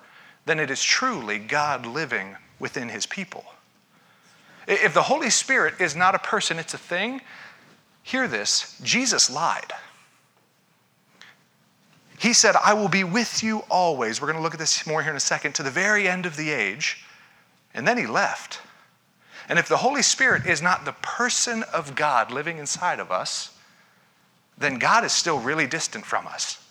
then 0.47 0.59
it 0.59 0.71
is 0.71 0.83
truly 0.83 1.39
God 1.39 1.87
living 1.87 2.37
within 2.59 2.89
his 2.89 3.07
people. 3.07 3.45
If 4.67 4.95
the 4.95 5.03
Holy 5.03 5.31
Spirit 5.31 5.81
is 5.81 5.97
not 5.97 6.15
a 6.15 6.19
person, 6.19 6.59
it's 6.59 6.75
a 6.75 6.79
thing, 6.79 7.21
hear 8.03 8.27
this 8.29 8.79
Jesus 8.83 9.31
lied. 9.31 9.73
He 12.19 12.35
said, 12.35 12.55
I 12.63 12.75
will 12.75 12.89
be 12.89 13.03
with 13.03 13.43
you 13.43 13.61
always. 13.71 14.21
We're 14.21 14.27
going 14.27 14.37
to 14.37 14.43
look 14.43 14.53
at 14.53 14.61
this 14.61 14.87
more 14.87 15.03
here 15.03 15.11
in 15.11 15.17
a 15.17 15.21
second, 15.21 15.55
to 15.55 15.63
the 15.63 15.71
very 15.71 16.07
end 16.07 16.27
of 16.27 16.37
the 16.37 16.51
age. 16.51 17.03
And 17.73 17.89
then 17.89 17.97
he 17.97 18.07
left. 18.07 18.61
And 19.49 19.59
if 19.59 19.69
the 19.69 19.79
Holy 19.79 20.03
Spirit 20.03 20.45
is 20.45 20.61
not 20.61 20.85
the 20.85 20.93
person 20.93 21.63
of 21.73 21.95
God 21.95 22.31
living 22.31 22.59
inside 22.59 23.01
of 23.01 23.11
us, 23.11 23.50
then 24.61 24.79
God 24.79 25.05
is 25.05 25.13
still 25.13 25.41
really 25.41 25.67
distant 25.67 26.05
from 26.05 26.27
us. 26.27 26.63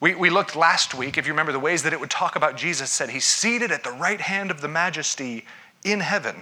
We, 0.00 0.14
we 0.14 0.28
looked 0.28 0.54
last 0.54 0.94
week, 0.94 1.16
if 1.16 1.26
you 1.26 1.32
remember, 1.32 1.52
the 1.52 1.58
ways 1.58 1.82
that 1.82 1.94
it 1.94 1.98
would 1.98 2.10
talk 2.10 2.36
about 2.36 2.56
Jesus 2.56 2.92
said 2.92 3.08
he's 3.08 3.24
seated 3.24 3.72
at 3.72 3.82
the 3.82 3.90
right 3.90 4.20
hand 4.20 4.50
of 4.50 4.60
the 4.60 4.68
majesty 4.68 5.46
in 5.82 6.00
heaven. 6.00 6.36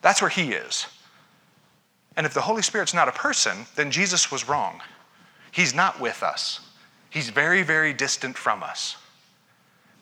That's 0.00 0.22
where 0.22 0.30
he 0.30 0.52
is. 0.52 0.86
And 2.16 2.24
if 2.24 2.32
the 2.32 2.42
Holy 2.42 2.62
Spirit's 2.62 2.94
not 2.94 3.08
a 3.08 3.12
person, 3.12 3.66
then 3.74 3.90
Jesus 3.90 4.30
was 4.30 4.48
wrong. 4.48 4.80
He's 5.50 5.74
not 5.74 6.00
with 6.00 6.22
us, 6.22 6.60
he's 7.10 7.30
very, 7.30 7.62
very 7.62 7.92
distant 7.92 8.38
from 8.38 8.62
us. 8.62 8.96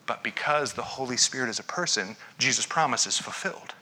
But 0.07 0.23
because 0.23 0.75
the 0.75 0.83
Holy 0.83 1.17
Spirit 1.17 1.49
is 1.49 1.59
a 1.59 1.65
person, 1.65 2.17
Jesus' 2.37 2.67
promise 2.67 3.07
is 3.07 3.17
fulfilled. 3.17 3.75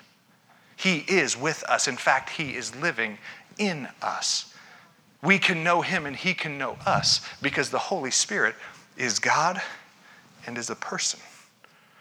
He 0.76 0.98
is 1.08 1.36
with 1.36 1.64
us. 1.64 1.88
In 1.88 1.96
fact, 1.96 2.30
he 2.30 2.54
is 2.54 2.76
living 2.76 3.18
in 3.58 3.88
us 4.00 4.51
we 5.22 5.38
can 5.38 5.62
know 5.62 5.82
him 5.82 6.04
and 6.04 6.16
he 6.16 6.34
can 6.34 6.58
know 6.58 6.76
us 6.84 7.20
because 7.40 7.70
the 7.70 7.78
Holy 7.78 8.10
Spirit 8.10 8.54
is 8.96 9.18
God 9.18 9.62
and 10.46 10.58
is 10.58 10.68
a 10.68 10.74
person. 10.74 11.20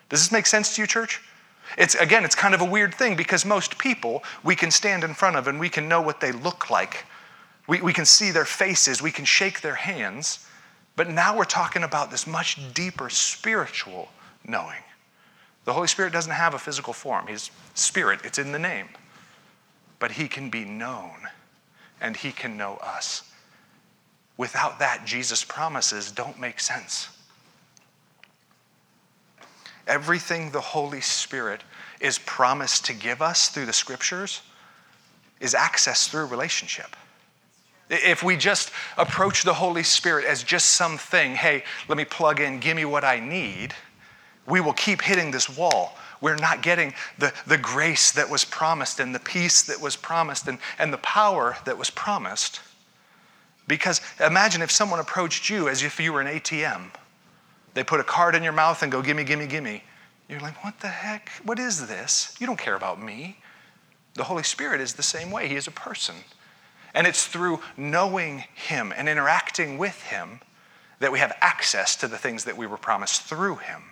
Does 0.09 0.19
this 0.19 0.31
make 0.31 0.47
sense 0.47 0.75
to 0.75 0.81
you, 0.81 0.87
church? 0.87 1.21
It's 1.77 1.95
again, 1.95 2.25
it's 2.25 2.35
kind 2.35 2.53
of 2.53 2.61
a 2.61 2.65
weird 2.65 2.93
thing 2.93 3.15
because 3.15 3.45
most 3.45 3.77
people 3.77 4.23
we 4.43 4.55
can 4.55 4.71
stand 4.71 5.03
in 5.03 5.13
front 5.13 5.35
of 5.35 5.47
and 5.47 5.59
we 5.59 5.69
can 5.69 5.87
know 5.87 6.01
what 6.01 6.19
they 6.19 6.31
look 6.31 6.69
like. 6.69 7.05
We, 7.67 7.79
we 7.81 7.93
can 7.93 8.05
see 8.05 8.31
their 8.31 8.45
faces, 8.45 9.01
we 9.01 9.11
can 9.11 9.25
shake 9.25 9.61
their 9.61 9.75
hands. 9.75 10.47
But 10.95 11.09
now 11.09 11.37
we're 11.37 11.45
talking 11.45 11.83
about 11.83 12.11
this 12.11 12.27
much 12.27 12.73
deeper 12.73 13.09
spiritual 13.09 14.09
knowing. 14.45 14.81
The 15.63 15.73
Holy 15.73 15.87
Spirit 15.87 16.11
doesn't 16.11 16.33
have 16.33 16.53
a 16.53 16.59
physical 16.59 16.91
form, 16.91 17.27
He's 17.27 17.51
spirit, 17.75 18.21
it's 18.23 18.39
in 18.39 18.51
the 18.51 18.59
name. 18.59 18.89
But 19.99 20.13
He 20.13 20.27
can 20.27 20.49
be 20.49 20.65
known 20.65 21.29
and 22.01 22.17
He 22.17 22.31
can 22.31 22.57
know 22.57 22.75
us. 22.77 23.23
Without 24.37 24.79
that, 24.79 25.05
Jesus' 25.05 25.43
promises 25.43 26.11
don't 26.11 26.39
make 26.39 26.59
sense. 26.59 27.09
Everything 29.87 30.51
the 30.51 30.61
Holy 30.61 31.01
Spirit 31.01 31.61
is 31.99 32.17
promised 32.19 32.85
to 32.85 32.93
give 32.93 33.21
us 33.21 33.49
through 33.49 33.65
the 33.65 33.73
scriptures 33.73 34.41
is 35.39 35.53
access 35.53 36.07
through 36.07 36.25
relationship. 36.25 36.95
If 37.89 38.23
we 38.23 38.37
just 38.37 38.71
approach 38.97 39.43
the 39.43 39.53
Holy 39.53 39.83
Spirit 39.83 40.25
as 40.25 40.43
just 40.43 40.67
something, 40.67 41.35
hey, 41.35 41.63
let 41.89 41.97
me 41.97 42.05
plug 42.05 42.39
in, 42.39 42.59
give 42.59 42.77
me 42.77 42.85
what 42.85 43.03
I 43.03 43.19
need, 43.19 43.73
we 44.47 44.61
will 44.61 44.73
keep 44.73 45.01
hitting 45.01 45.29
this 45.29 45.49
wall. 45.49 45.97
We're 46.21 46.35
not 46.35 46.61
getting 46.61 46.93
the, 47.17 47.33
the 47.47 47.57
grace 47.57 48.11
that 48.11 48.29
was 48.29 48.45
promised 48.45 48.99
and 48.99 49.13
the 49.13 49.19
peace 49.19 49.63
that 49.63 49.81
was 49.81 49.95
promised 49.95 50.47
and, 50.47 50.59
and 50.77 50.93
the 50.93 50.99
power 50.99 51.57
that 51.65 51.77
was 51.77 51.89
promised. 51.89 52.61
Because 53.67 54.01
imagine 54.19 54.61
if 54.61 54.71
someone 54.71 54.99
approached 54.99 55.49
you 55.49 55.67
as 55.67 55.83
if 55.83 55.99
you 55.99 56.13
were 56.13 56.21
an 56.21 56.27
ATM 56.27 56.91
they 57.73 57.83
put 57.83 57.99
a 57.99 58.03
card 58.03 58.35
in 58.35 58.43
your 58.43 58.53
mouth 58.53 58.83
and 58.83 58.91
go, 58.91 59.01
gimme, 59.01 59.23
gimme, 59.23 59.47
gimme. 59.47 59.83
You're 60.27 60.39
like, 60.39 60.63
what 60.63 60.79
the 60.79 60.87
heck? 60.87 61.29
What 61.43 61.59
is 61.59 61.87
this? 61.87 62.35
You 62.39 62.47
don't 62.47 62.59
care 62.59 62.75
about 62.75 63.01
me. 63.01 63.37
The 64.15 64.23
Holy 64.23 64.43
Spirit 64.43 64.81
is 64.81 64.93
the 64.93 65.03
same 65.03 65.31
way. 65.31 65.47
He 65.47 65.55
is 65.55 65.67
a 65.67 65.71
person. 65.71 66.15
And 66.93 67.07
it's 67.07 67.25
through 67.25 67.61
knowing 67.77 68.43
Him 68.53 68.93
and 68.95 69.07
interacting 69.07 69.77
with 69.77 70.01
Him 70.03 70.41
that 70.99 71.11
we 71.11 71.19
have 71.19 71.35
access 71.41 71.95
to 71.97 72.07
the 72.07 72.17
things 72.17 72.43
that 72.43 72.57
we 72.57 72.67
were 72.67 72.77
promised 72.77 73.23
through 73.23 73.57
Him. 73.57 73.83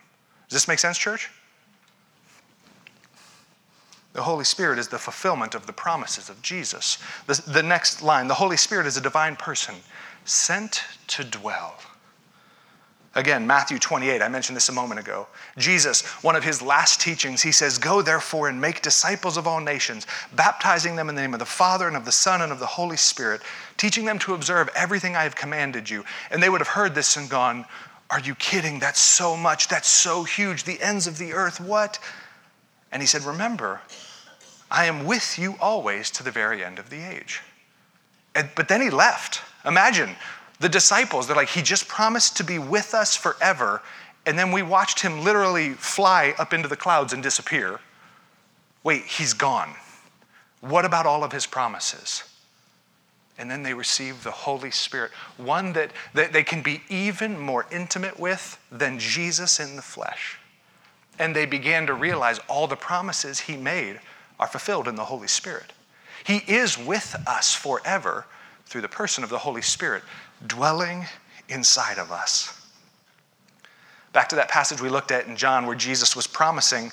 Does 0.49 0.57
this 0.57 0.67
make 0.67 0.79
sense, 0.79 0.97
church? 0.97 1.29
The 4.19 4.23
Holy 4.23 4.43
Spirit 4.43 4.79
is 4.79 4.89
the 4.89 4.99
fulfillment 4.99 5.55
of 5.55 5.65
the 5.65 5.71
promises 5.71 6.27
of 6.27 6.41
Jesus. 6.41 6.97
The, 7.25 7.41
the 7.47 7.63
next 7.63 8.01
line 8.01 8.27
the 8.27 8.33
Holy 8.33 8.57
Spirit 8.57 8.85
is 8.85 8.97
a 8.97 9.01
divine 9.01 9.37
person 9.37 9.75
sent 10.25 10.83
to 11.07 11.23
dwell. 11.23 11.79
Again, 13.15 13.47
Matthew 13.47 13.79
28, 13.79 14.21
I 14.21 14.27
mentioned 14.27 14.57
this 14.57 14.67
a 14.67 14.73
moment 14.73 14.99
ago. 14.99 15.27
Jesus, 15.57 16.05
one 16.21 16.35
of 16.35 16.43
his 16.43 16.61
last 16.61 16.99
teachings, 16.99 17.41
he 17.41 17.53
says, 17.53 17.77
Go 17.77 18.01
therefore 18.01 18.49
and 18.49 18.59
make 18.59 18.81
disciples 18.81 19.37
of 19.37 19.47
all 19.47 19.61
nations, 19.61 20.05
baptizing 20.35 20.97
them 20.97 21.07
in 21.07 21.15
the 21.15 21.21
name 21.21 21.33
of 21.33 21.39
the 21.39 21.45
Father 21.45 21.87
and 21.87 21.95
of 21.95 22.03
the 22.03 22.11
Son 22.11 22.41
and 22.41 22.51
of 22.51 22.59
the 22.59 22.65
Holy 22.65 22.97
Spirit, 22.97 23.41
teaching 23.77 24.03
them 24.03 24.19
to 24.19 24.33
observe 24.33 24.69
everything 24.75 25.15
I 25.15 25.23
have 25.23 25.37
commanded 25.37 25.89
you. 25.89 26.03
And 26.29 26.43
they 26.43 26.49
would 26.49 26.59
have 26.59 26.67
heard 26.67 26.93
this 26.93 27.15
and 27.15 27.29
gone, 27.29 27.63
Are 28.09 28.19
you 28.19 28.35
kidding? 28.35 28.79
That's 28.79 28.99
so 28.99 29.37
much. 29.37 29.69
That's 29.69 29.87
so 29.87 30.25
huge. 30.25 30.65
The 30.65 30.81
ends 30.81 31.07
of 31.07 31.17
the 31.17 31.31
earth. 31.31 31.61
What? 31.61 31.99
And 32.91 33.01
he 33.01 33.07
said, 33.07 33.21
Remember, 33.23 33.79
I 34.71 34.85
am 34.85 35.05
with 35.05 35.39
you 35.39 35.55
always 35.59 36.11
to 36.11 36.23
the 36.23 36.31
very 36.31 36.63
end 36.63 36.79
of 36.79 36.89
the 36.89 37.01
age. 37.01 37.41
And, 38.35 38.49
but 38.55 38.67
then 38.67 38.81
he 38.81 38.89
left. 38.89 39.41
Imagine 39.65 40.15
the 40.59 40.69
disciples, 40.69 41.27
they're 41.27 41.35
like, 41.35 41.49
He 41.49 41.61
just 41.61 41.87
promised 41.87 42.37
to 42.37 42.43
be 42.43 42.59
with 42.59 42.93
us 42.93 43.15
forever. 43.15 43.81
And 44.25 44.37
then 44.37 44.51
we 44.51 44.61
watched 44.61 44.99
him 44.99 45.23
literally 45.23 45.71
fly 45.71 46.35
up 46.37 46.53
into 46.53 46.67
the 46.67 46.75
clouds 46.75 47.13
and 47.13 47.23
disappear. 47.23 47.79
Wait, 48.83 49.03
he's 49.03 49.33
gone. 49.33 49.73
What 50.61 50.85
about 50.85 51.05
all 51.05 51.23
of 51.23 51.31
his 51.31 51.45
promises? 51.45 52.23
And 53.37 53.49
then 53.49 53.63
they 53.63 53.73
receive 53.73 54.23
the 54.23 54.31
Holy 54.31 54.71
Spirit, 54.71 55.11
one 55.37 55.71
that, 55.73 55.91
that 56.13 56.33
they 56.33 56.43
can 56.43 56.61
be 56.61 56.81
even 56.89 57.39
more 57.39 57.65
intimate 57.71 58.19
with 58.19 58.59
than 58.69 58.99
Jesus 58.99 59.59
in 59.61 59.77
the 59.77 59.81
flesh. 59.81 60.37
And 61.17 61.33
they 61.33 61.45
began 61.45 61.87
to 61.87 61.93
realize 61.93 62.39
all 62.49 62.67
the 62.67 62.75
promises 62.75 63.39
he 63.39 63.55
made 63.55 64.01
are 64.39 64.47
fulfilled 64.47 64.87
in 64.87 64.95
the 64.95 65.05
Holy 65.05 65.27
Spirit. 65.27 65.73
He 66.23 66.37
is 66.47 66.77
with 66.77 67.15
us 67.27 67.53
forever 67.53 68.25
through 68.65 68.81
the 68.81 68.87
person 68.87 69.23
of 69.23 69.29
the 69.29 69.39
Holy 69.39 69.61
Spirit 69.61 70.03
dwelling 70.45 71.05
inside 71.49 71.97
of 71.97 72.11
us. 72.11 72.55
Back 74.13 74.29
to 74.29 74.35
that 74.35 74.49
passage 74.49 74.81
we 74.81 74.89
looked 74.89 75.11
at 75.11 75.27
in 75.27 75.35
John 75.35 75.65
where 75.65 75.75
Jesus 75.75 76.15
was 76.15 76.27
promising 76.27 76.91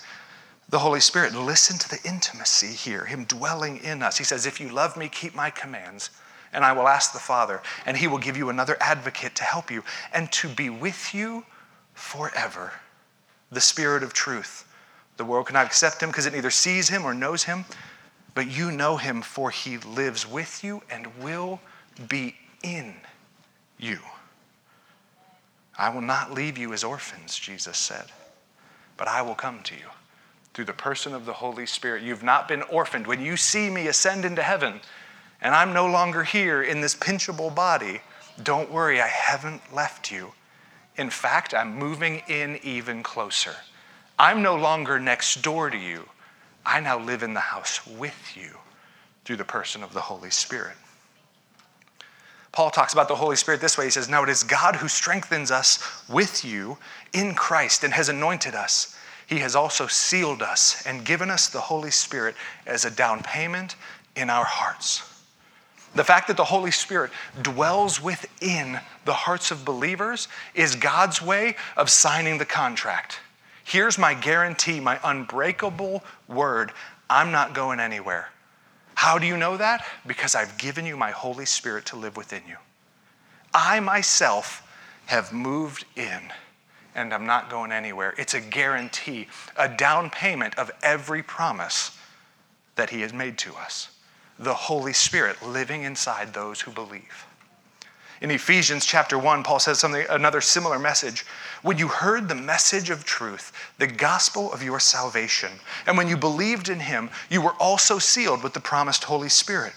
the 0.69 0.79
Holy 0.79 1.01
Spirit. 1.01 1.35
Listen 1.35 1.79
to 1.79 1.89
the 1.89 2.01
intimacy 2.05 2.69
here, 2.69 3.05
Him 3.05 3.25
dwelling 3.25 3.79
in 3.79 4.03
us. 4.03 4.19
He 4.19 4.25
says, 4.25 4.47
If 4.47 4.61
you 4.61 4.69
love 4.69 4.97
me, 4.97 5.09
keep 5.09 5.35
my 5.35 5.51
commands, 5.51 6.11
and 6.53 6.65
I 6.65 6.73
will 6.73 6.89
ask 6.89 7.13
the 7.13 7.19
Father, 7.19 7.63
and 7.87 7.97
He 7.97 8.07
will 8.07 8.19
give 8.19 8.37
you 8.37 8.51
another 8.51 8.77
advocate 8.81 9.35
to 9.37 9.45
help 9.45 9.71
you 9.71 9.83
and 10.13 10.31
to 10.33 10.49
be 10.49 10.69
with 10.69 11.15
you 11.15 11.45
forever. 11.95 12.73
The 13.51 13.61
Spirit 13.61 14.03
of 14.03 14.13
truth. 14.13 14.66
The 15.17 15.25
world 15.25 15.47
cannot 15.47 15.67
accept 15.67 16.03
Him 16.03 16.11
because 16.11 16.27
it 16.27 16.33
neither 16.33 16.51
sees 16.51 16.89
Him 16.89 17.05
or 17.05 17.15
knows 17.15 17.45
Him, 17.45 17.65
but 18.35 18.51
you 18.51 18.71
know 18.71 18.97
Him, 18.97 19.23
for 19.23 19.51
He 19.51 19.79
lives 19.79 20.29
with 20.29 20.63
you 20.63 20.83
and 20.91 21.07
will 21.23 21.61
be 22.09 22.37
in 22.63 22.95
you. 23.79 23.99
I 25.79 25.91
will 25.91 26.03
not 26.03 26.33
leave 26.33 26.57
you 26.57 26.73
as 26.73 26.85
orphans, 26.85 27.39
Jesus 27.39 27.77
said, 27.77 28.07
but 28.97 29.09
I 29.09 29.23
will 29.23 29.35
come 29.35 29.63
to 29.65 29.75
you 29.75 29.89
through 30.55 30.65
the 30.65 30.73
person 30.73 31.15
of 31.15 31.27
the 31.27 31.35
Holy 31.35 31.67
Spirit. 31.67 32.03
You've 32.03 32.23
not 32.23 32.49
been 32.49 32.63
orphaned. 32.63 33.07
When 33.07 33.21
you 33.21 33.37
see 33.37 33.69
me 33.69 33.89
ascend 33.89 34.25
into 34.25 34.43
heaven 34.43 34.81
and 35.43 35.55
I'm 35.55 35.75
no 35.75 35.87
longer 35.87 36.25
here 36.25 36.63
in 36.63 36.81
this 36.81 36.95
pinchable 36.95 37.55
body, 37.55 38.01
don't 38.43 38.71
worry, 38.71 39.01
I 39.01 39.07
haven't 39.07 39.61
left 39.75 40.11
you. 40.11 40.33
In 40.97 41.11
fact, 41.11 41.53
I'm 41.53 41.77
moving 41.77 42.23
in 42.27 42.59
even 42.63 43.03
closer. 43.03 43.57
I'm 44.19 44.43
no 44.43 44.57
longer 44.57 44.99
next 44.99 45.43
door 45.43 45.71
to 45.71 45.77
you. 45.77 46.09
I 46.65 46.81
now 46.81 46.99
live 46.99 47.23
in 47.23 47.35
the 47.35 47.41
house 47.41 47.87
with 47.87 48.37
you 48.37 48.57
through 49.25 49.37
the 49.37 49.45
person 49.45 49.83
of 49.83 49.93
the 49.93 50.01
Holy 50.01 50.31
Spirit. 50.31 50.77
Paul 52.53 52.71
talks 52.71 52.95
about 52.95 53.09
the 53.09 53.17
Holy 53.17 53.37
Spirit 53.37 53.61
this 53.61 53.77
way. 53.77 53.85
He 53.85 53.91
says, 53.91 54.09
Now 54.09 54.23
it 54.23 54.31
is 54.31 54.43
God 54.43 54.77
who 54.77 54.89
strengthens 54.89 55.51
us 55.51 55.79
with 56.09 56.45
you 56.45 56.79
in 57.13 57.35
Christ 57.35 57.85
and 57.85 57.93
has 57.93 58.09
anointed 58.09 58.55
us. 58.55 58.97
He 59.27 59.41
has 59.41 59.55
also 59.55 59.87
sealed 59.87 60.41
us 60.41 60.87
and 60.87 61.05
given 61.05 61.31
us 61.31 61.49
the 61.49 61.61
Holy 61.61 61.91
Spirit 61.91 62.35
as 62.67 62.85
a 62.85 62.91
down 62.91 63.23
payment 63.23 63.77
in 64.15 64.31
our 64.31 64.45
hearts. 64.45 65.03
The 65.95 66.05
fact 66.05 66.29
that 66.29 66.37
the 66.37 66.45
Holy 66.45 66.71
Spirit 66.71 67.11
dwells 67.43 68.03
within 68.03 68.81
the 69.05 69.13
hearts 69.13 69.51
of 69.51 69.65
believers 69.65 70.29
is 70.55 70.77
God's 70.77 71.21
way 71.21 71.57
of 71.77 71.91
signing 71.91 72.39
the 72.39 72.45
contract. 72.45 73.21
Here's 73.67 73.99
my 73.99 74.15
guarantee, 74.15 74.79
my 74.79 75.01
unbreakable 75.03 76.05
word 76.29 76.71
I'm 77.11 77.33
not 77.33 77.53
going 77.53 77.81
anywhere. 77.81 78.29
How 78.95 79.19
do 79.19 79.27
you 79.27 79.37
know 79.37 79.57
that? 79.57 79.85
Because 80.07 80.37
I've 80.37 80.57
given 80.57 80.87
you 80.87 80.97
my 80.97 81.11
Holy 81.11 81.47
Spirit 81.47 81.85
to 81.87 81.97
live 81.97 82.17
within 82.17 82.43
you. 82.49 82.59
I 83.53 83.81
myself 83.81 84.63
have 85.07 85.33
moved 85.33 85.85
in 85.97 86.33
and 86.95 87.13
I'm 87.13 87.27
not 87.27 87.51
going 87.51 87.73
anywhere. 87.73 88.15
It's 88.17 88.35
a 88.35 88.41
guarantee, 88.41 89.27
a 89.57 89.69
down 89.69 90.11
payment 90.11 90.57
of 90.57 90.71
every 90.85 91.25
promise 91.25 91.91
that 92.77 92.91
He 92.91 93.01
has 93.01 93.13
made 93.13 93.37
to 93.39 93.55
us. 93.57 93.89
The 94.39 94.55
Holy 94.55 94.93
Spirit 94.93 95.43
living 95.45 95.83
inside 95.83 96.33
those 96.33 96.61
who 96.61 96.71
believe. 96.71 97.27
In 98.21 98.31
Ephesians 98.31 98.87
chapter 98.87 99.19
1, 99.19 99.43
Paul 99.43 99.59
says 99.59 99.79
something, 99.79 100.07
another 100.09 100.41
similar 100.41 100.79
message. 100.79 101.27
When 101.63 101.77
you 101.77 101.89
heard 101.89 102.29
the 102.29 102.35
message 102.35 102.89
of 102.89 103.05
truth, 103.05 103.53
the 103.79 103.87
gospel 103.87 104.53
of 104.53 104.63
your 104.63 104.81
salvation, 104.81 105.51
and 105.87 105.99
when 105.99 106.09
you 106.09 106.17
believed 106.17 106.69
in 106.69 106.81
him, 106.81 107.11
you 107.29 107.43
were 107.43 107.55
also 107.61 107.99
sealed 107.99 108.43
with 108.43 108.55
the 108.55 108.61
promised 108.61 109.05
Holy 109.05 109.29
Spirit. 109.29 109.75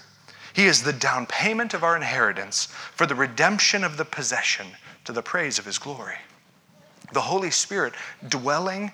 He 0.53 0.65
is 0.65 0.81
the 0.81 0.93
down 0.93 1.25
payment 1.25 1.73
of 1.73 1.83
our 1.83 1.95
inheritance 1.95 2.67
for 2.95 3.05
the 3.05 3.15
redemption 3.15 3.83
of 3.83 3.97
the 3.97 4.05
possession 4.05 4.67
to 5.05 5.11
the 5.11 5.21
praise 5.21 5.59
of 5.59 5.65
his 5.65 5.77
glory. 5.77 6.17
The 7.13 7.21
Holy 7.21 7.51
Spirit 7.51 7.93
dwelling 8.27 8.91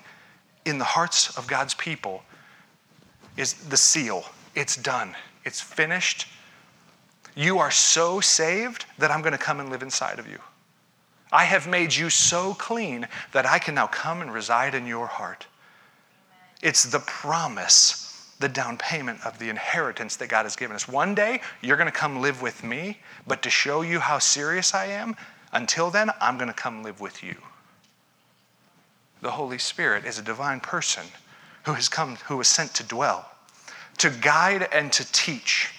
in 0.64 0.78
the 0.78 0.84
hearts 0.84 1.36
of 1.38 1.46
God's 1.46 1.74
people 1.74 2.22
is 3.36 3.54
the 3.54 3.76
seal. 3.76 4.24
It's 4.54 4.76
done, 4.76 5.14
it's 5.44 5.60
finished, 5.60 6.26
you 7.36 7.58
are 7.58 7.70
so 7.70 8.20
saved 8.20 8.86
that 8.98 9.10
I'm 9.10 9.20
going 9.20 9.32
to 9.32 9.38
come 9.38 9.60
and 9.60 9.70
live 9.70 9.82
inside 9.82 10.18
of 10.18 10.26
you. 10.26 10.38
I 11.30 11.44
have 11.44 11.68
made 11.68 11.94
you 11.94 12.08
so 12.08 12.54
clean 12.54 13.06
that 13.32 13.46
I 13.46 13.58
can 13.58 13.74
now 13.74 13.86
come 13.88 14.22
and 14.22 14.32
reside 14.32 14.74
in 14.74 14.86
your 14.86 15.06
heart. 15.06 15.46
It's 16.62 16.84
the 16.84 17.00
promise, 17.00 18.32
the 18.40 18.48
down 18.48 18.78
payment 18.78 19.24
of 19.26 19.38
the 19.38 19.50
inheritance 19.50 20.16
that 20.16 20.28
God 20.28 20.44
has 20.44 20.56
given 20.56 20.74
us. 20.74 20.88
One 20.88 21.14
day, 21.14 21.40
you're 21.60 21.76
going 21.76 21.92
to 21.92 21.92
come 21.92 22.22
live 22.22 22.40
with 22.40 22.64
me, 22.64 23.00
but 23.26 23.42
to 23.42 23.50
show 23.50 23.82
you 23.82 24.00
how 24.00 24.18
serious 24.18 24.72
I 24.72 24.86
am, 24.86 25.14
until 25.52 25.90
then, 25.90 26.10
I'm 26.20 26.38
going 26.38 26.48
to 26.48 26.54
come 26.54 26.82
live 26.82 27.00
with 27.00 27.22
you. 27.22 27.36
the 29.20 29.32
Holy 29.32 29.58
Spirit 29.58 30.04
is 30.04 30.18
a 30.18 30.22
divine 30.22 30.60
person 30.60 31.04
who 31.64 31.72
has 31.72 31.88
come, 31.88 32.16
who 32.28 32.36
was 32.36 32.48
sent 32.48 32.74
to 32.74 32.84
dwell, 32.84 33.30
to 33.98 34.10
guide 34.10 34.68
and 34.72 34.92
to 34.92 35.10
teach. 35.12 35.70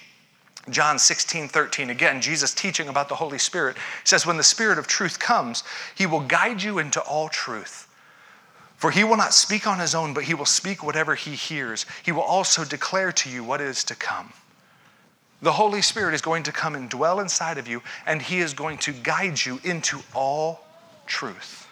John 0.69 0.99
16, 0.99 1.47
13, 1.47 1.89
again, 1.89 2.21
Jesus 2.21 2.53
teaching 2.53 2.89
about 2.89 3.07
the 3.07 3.15
Holy 3.15 3.37
Spirit 3.37 3.77
says, 4.03 4.25
When 4.25 4.37
the 4.37 4.43
Spirit 4.43 4.77
of 4.77 4.87
truth 4.87 5.17
comes, 5.17 5.63
he 5.95 6.05
will 6.05 6.19
guide 6.19 6.61
you 6.61 6.77
into 6.77 6.99
all 7.01 7.29
truth. 7.29 7.87
For 8.75 8.91
he 8.91 9.03
will 9.03 9.17
not 9.17 9.33
speak 9.33 9.65
on 9.65 9.79
his 9.79 9.95
own, 9.95 10.13
but 10.13 10.25
he 10.25 10.33
will 10.33 10.45
speak 10.45 10.83
whatever 10.83 11.15
he 11.15 11.31
hears. 11.31 11.85
He 12.03 12.11
will 12.11 12.21
also 12.21 12.63
declare 12.63 13.11
to 13.13 13.29
you 13.29 13.43
what 13.43 13.61
is 13.61 13.83
to 13.85 13.95
come. 13.95 14.33
The 15.41 15.53
Holy 15.53 15.81
Spirit 15.81 16.13
is 16.13 16.21
going 16.21 16.43
to 16.43 16.51
come 16.51 16.75
and 16.75 16.89
dwell 16.89 17.19
inside 17.19 17.57
of 17.57 17.67
you, 17.67 17.81
and 18.05 18.21
he 18.21 18.39
is 18.39 18.53
going 18.53 18.77
to 18.79 18.91
guide 18.91 19.43
you 19.43 19.59
into 19.63 19.99
all 20.13 20.65
truth. 21.05 21.67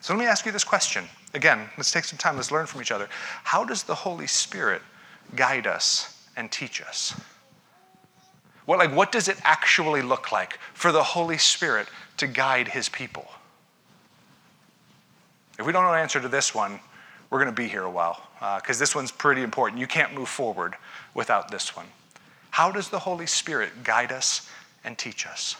So 0.00 0.12
let 0.12 0.20
me 0.20 0.26
ask 0.26 0.44
you 0.44 0.52
this 0.52 0.64
question. 0.64 1.04
Again, 1.34 1.68
let's 1.76 1.90
take 1.90 2.04
some 2.04 2.18
time, 2.18 2.36
let's 2.36 2.50
learn 2.50 2.66
from 2.66 2.80
each 2.80 2.92
other. 2.92 3.08
How 3.44 3.64
does 3.64 3.84
the 3.84 3.94
Holy 3.94 4.26
Spirit 4.26 4.82
guide 5.34 5.66
us 5.66 6.13
and 6.36 6.50
teach 6.50 6.82
us? 6.82 7.18
What, 8.66 8.78
like, 8.78 8.94
what 8.94 9.12
does 9.12 9.28
it 9.28 9.36
actually 9.44 10.02
look 10.02 10.32
like 10.32 10.58
for 10.72 10.90
the 10.90 11.02
Holy 11.02 11.38
Spirit 11.38 11.88
to 12.16 12.26
guide 12.26 12.68
his 12.68 12.88
people? 12.88 13.26
If 15.58 15.66
we 15.66 15.72
don't 15.72 15.84
know 15.84 15.92
the 15.92 15.98
answer 15.98 16.20
to 16.20 16.28
this 16.28 16.54
one, 16.54 16.80
we're 17.30 17.38
going 17.38 17.54
to 17.54 17.62
be 17.62 17.68
here 17.68 17.82
a 17.82 17.90
while 17.90 18.26
because 18.56 18.78
uh, 18.78 18.82
this 18.82 18.94
one's 18.94 19.12
pretty 19.12 19.42
important. 19.42 19.80
You 19.80 19.86
can't 19.86 20.14
move 20.14 20.28
forward 20.28 20.74
without 21.14 21.50
this 21.50 21.76
one. 21.76 21.86
How 22.50 22.70
does 22.70 22.88
the 22.88 22.98
Holy 23.00 23.26
Spirit 23.26 23.84
guide 23.84 24.12
us 24.12 24.48
and 24.84 24.96
teach 24.96 25.26
us? 25.26 25.56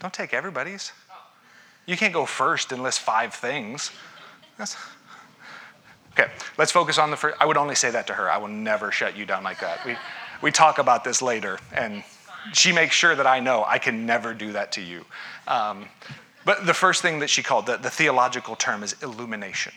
Don't 0.00 0.12
take 0.12 0.34
everybody's. 0.34 0.92
You 1.86 1.96
can't 1.96 2.12
go 2.12 2.24
first 2.26 2.72
and 2.72 2.82
list 2.82 3.00
five 3.00 3.34
things. 3.34 3.90
That's... 4.56 4.76
Okay, 6.12 6.30
let's 6.58 6.72
focus 6.72 6.98
on 6.98 7.10
the 7.10 7.16
first. 7.16 7.36
I 7.40 7.46
would 7.46 7.56
only 7.56 7.74
say 7.74 7.90
that 7.90 8.06
to 8.08 8.14
her. 8.14 8.30
I 8.30 8.38
will 8.38 8.48
never 8.48 8.90
shut 8.90 9.16
you 9.16 9.24
down 9.24 9.44
like 9.44 9.60
that. 9.60 9.84
We, 9.86 9.96
we 10.42 10.50
talk 10.50 10.78
about 10.78 11.04
this 11.04 11.22
later, 11.22 11.58
and 11.72 12.02
she 12.52 12.72
makes 12.72 12.94
sure 12.94 13.14
that 13.14 13.26
I 13.26 13.40
know 13.40 13.64
I 13.66 13.78
can 13.78 14.06
never 14.06 14.34
do 14.34 14.52
that 14.52 14.72
to 14.72 14.80
you. 14.80 15.04
Um, 15.46 15.86
but 16.44 16.66
the 16.66 16.74
first 16.74 17.02
thing 17.02 17.20
that 17.20 17.30
she 17.30 17.42
called, 17.42 17.66
the, 17.66 17.76
the 17.76 17.90
theological 17.90 18.56
term 18.56 18.82
is 18.82 18.96
illumination. 19.02 19.72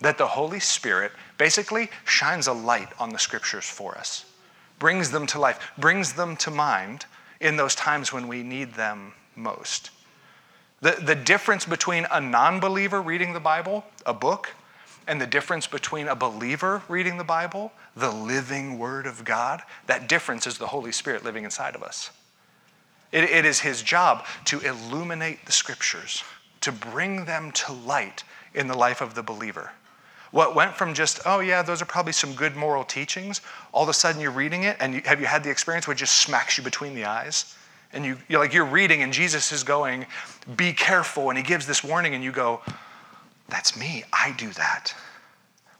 That 0.00 0.18
the 0.18 0.26
Holy 0.26 0.60
Spirit 0.60 1.12
basically 1.38 1.90
shines 2.04 2.46
a 2.46 2.52
light 2.52 2.88
on 3.00 3.10
the 3.10 3.18
scriptures 3.18 3.64
for 3.64 3.96
us, 3.96 4.26
brings 4.78 5.10
them 5.10 5.26
to 5.28 5.40
life, 5.40 5.72
brings 5.78 6.12
them 6.12 6.36
to 6.36 6.50
mind 6.50 7.06
in 7.40 7.56
those 7.56 7.74
times 7.74 8.12
when 8.12 8.28
we 8.28 8.42
need 8.42 8.74
them 8.74 9.12
most. 9.36 9.90
The, 10.80 10.92
the 10.92 11.14
difference 11.14 11.64
between 11.64 12.06
a 12.10 12.20
non 12.20 12.60
believer 12.60 13.00
reading 13.00 13.32
the 13.32 13.40
Bible, 13.40 13.84
a 14.04 14.12
book, 14.12 14.50
and 15.06 15.20
the 15.20 15.26
difference 15.26 15.66
between 15.66 16.08
a 16.08 16.16
believer 16.16 16.82
reading 16.88 17.16
the 17.16 17.24
Bible, 17.24 17.72
the 17.96 18.10
living 18.10 18.78
Word 18.78 19.06
of 19.06 19.24
God, 19.24 19.62
that 19.86 20.08
difference 20.08 20.46
is 20.46 20.58
the 20.58 20.66
Holy 20.66 20.92
Spirit 20.92 21.24
living 21.24 21.44
inside 21.44 21.74
of 21.74 21.82
us. 21.82 22.10
It, 23.12 23.24
it 23.24 23.44
is 23.44 23.60
His 23.60 23.82
job 23.82 24.24
to 24.46 24.60
illuminate 24.60 25.46
the 25.46 25.52
Scriptures, 25.52 26.24
to 26.62 26.72
bring 26.72 27.24
them 27.24 27.52
to 27.52 27.72
light 27.72 28.24
in 28.54 28.66
the 28.66 28.76
life 28.76 29.00
of 29.00 29.14
the 29.14 29.22
believer. 29.22 29.72
What 30.30 30.54
went 30.56 30.74
from 30.74 30.94
just, 30.94 31.20
oh 31.26 31.40
yeah, 31.40 31.62
those 31.62 31.80
are 31.80 31.86
probably 31.86 32.12
some 32.12 32.34
good 32.34 32.56
moral 32.56 32.82
teachings, 32.82 33.40
all 33.72 33.84
of 33.84 33.88
a 33.88 33.92
sudden 33.92 34.20
you're 34.20 34.32
reading 34.32 34.64
it, 34.64 34.76
and 34.80 34.94
you, 34.94 35.02
have 35.04 35.20
you 35.20 35.26
had 35.26 35.44
the 35.44 35.50
experience 35.50 35.86
where 35.86 35.94
it 35.94 35.98
just 35.98 36.16
smacks 36.16 36.58
you 36.58 36.64
between 36.64 36.94
the 36.94 37.04
eyes? 37.04 37.56
And 37.94 38.04
you, 38.04 38.18
you're 38.28 38.40
like 38.40 38.52
you're 38.52 38.64
reading 38.64 39.02
and 39.02 39.12
jesus 39.12 39.52
is 39.52 39.62
going 39.62 40.06
be 40.56 40.72
careful 40.72 41.30
and 41.30 41.38
he 41.38 41.44
gives 41.44 41.66
this 41.66 41.82
warning 41.82 42.14
and 42.14 42.22
you 42.22 42.32
go 42.32 42.60
that's 43.48 43.78
me. 43.78 44.04
I 44.12 44.32
do 44.32 44.50
that. 44.52 44.94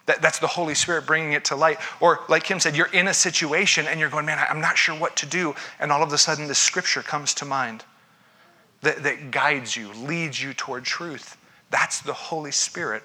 that 0.07 0.21
that's 0.21 0.39
the 0.39 0.47
holy 0.47 0.75
spirit 0.75 1.07
bringing 1.07 1.33
it 1.33 1.47
to 1.47 1.57
light. 1.57 1.79
Or 2.01 2.21
like 2.29 2.45
kim 2.45 2.61
said 2.61 2.77
you're 2.77 2.93
in 2.93 3.09
a 3.09 3.15
situation 3.15 3.87
and 3.87 3.99
you're 3.99 4.11
going 4.11 4.27
man 4.27 4.45
i'm 4.51 4.61
not 4.61 4.77
sure 4.77 4.95
what 4.95 5.17
to 5.17 5.27
do 5.27 5.55
and 5.81 5.91
all 5.91 6.03
of 6.03 6.13
a 6.13 6.19
sudden 6.19 6.47
this 6.47 6.59
scripture 6.59 7.03
comes 7.03 7.35
to 7.35 7.45
mind 7.45 7.85
that, 8.83 9.03
that 9.03 9.31
guides 9.31 9.77
you 9.77 9.93
leads 9.93 10.43
you 10.43 10.53
toward 10.53 10.85
truth. 10.85 11.39
That's 11.71 12.01
the 12.01 12.13
holy 12.13 12.53
spirit 12.53 13.03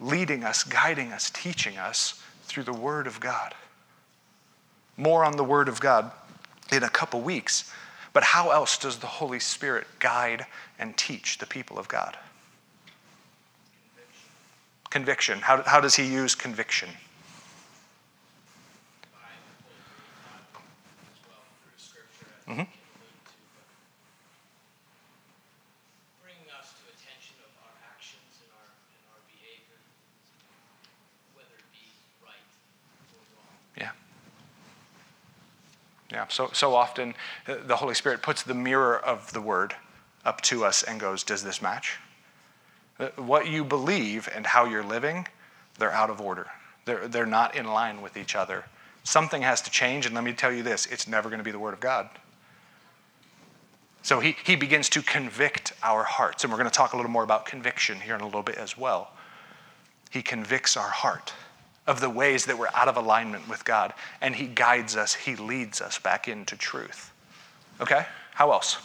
leading 0.00 0.42
us 0.42 0.64
guiding 0.64 1.12
us 1.12 1.30
teaching 1.30 1.76
us 1.76 2.22
through 2.44 2.64
the 2.64 2.72
word 2.72 3.06
of 3.06 3.20
god. 3.20 3.54
More 4.96 5.24
on 5.24 5.36
the 5.36 5.44
word 5.44 5.68
of 5.68 5.80
god 5.80 6.10
in 6.72 6.82
a 6.82 6.88
couple 6.88 7.20
weeks 7.20 7.70
but 8.12 8.22
how 8.22 8.50
else 8.50 8.76
does 8.76 8.98
the 8.98 9.06
Holy 9.06 9.40
Spirit 9.40 9.86
guide 9.98 10.46
and 10.78 10.96
teach 10.96 11.38
the 11.38 11.46
people 11.46 11.78
of 11.78 11.88
God? 11.88 12.16
Conviction. 14.90 15.38
How, 15.38 15.62
how 15.62 15.80
does 15.80 15.94
he 15.94 16.04
use 16.04 16.34
conviction? 16.34 16.90
Mm-hmm. 22.48 22.62
So, 36.32 36.50
so 36.52 36.74
often 36.74 37.14
uh, 37.46 37.56
the 37.66 37.76
Holy 37.76 37.94
Spirit 37.94 38.22
puts 38.22 38.42
the 38.42 38.54
mirror 38.54 38.98
of 38.98 39.32
the 39.32 39.40
Word 39.40 39.74
up 40.24 40.40
to 40.42 40.64
us 40.64 40.82
and 40.82 40.98
goes, 40.98 41.22
Does 41.22 41.44
this 41.44 41.60
match? 41.60 41.98
Uh, 42.98 43.08
what 43.16 43.46
you 43.46 43.64
believe 43.64 44.28
and 44.34 44.46
how 44.46 44.64
you're 44.64 44.84
living, 44.84 45.26
they're 45.78 45.92
out 45.92 46.10
of 46.10 46.20
order. 46.20 46.46
They're, 46.84 47.06
they're 47.06 47.26
not 47.26 47.54
in 47.54 47.66
line 47.66 48.02
with 48.02 48.16
each 48.16 48.34
other. 48.34 48.64
Something 49.04 49.42
has 49.42 49.60
to 49.62 49.70
change, 49.70 50.06
and 50.06 50.14
let 50.14 50.24
me 50.24 50.32
tell 50.32 50.52
you 50.52 50.62
this 50.62 50.86
it's 50.86 51.06
never 51.06 51.28
going 51.28 51.38
to 51.38 51.44
be 51.44 51.50
the 51.50 51.58
Word 51.58 51.74
of 51.74 51.80
God. 51.80 52.08
So 54.02 54.18
he, 54.18 54.36
he 54.44 54.56
begins 54.56 54.88
to 54.90 55.02
convict 55.02 55.74
our 55.82 56.02
hearts, 56.02 56.42
and 56.42 56.52
we're 56.52 56.58
going 56.58 56.70
to 56.70 56.74
talk 56.74 56.92
a 56.92 56.96
little 56.96 57.10
more 57.10 57.22
about 57.22 57.46
conviction 57.46 58.00
here 58.00 58.14
in 58.14 58.20
a 58.20 58.24
little 58.24 58.42
bit 58.42 58.56
as 58.56 58.76
well. 58.76 59.12
He 60.10 60.22
convicts 60.22 60.76
our 60.76 60.88
heart 60.88 61.32
of 61.86 62.00
the 62.00 62.10
ways 62.10 62.46
that 62.46 62.58
we're 62.58 62.68
out 62.74 62.88
of 62.88 62.96
alignment 62.96 63.48
with 63.48 63.64
God. 63.64 63.92
And 64.20 64.34
He 64.34 64.46
guides 64.46 64.96
us, 64.96 65.14
He 65.14 65.36
leads 65.36 65.80
us 65.80 65.98
back 65.98 66.28
into 66.28 66.56
truth. 66.56 67.12
Okay? 67.80 68.06
How 68.34 68.52
else? 68.52 68.78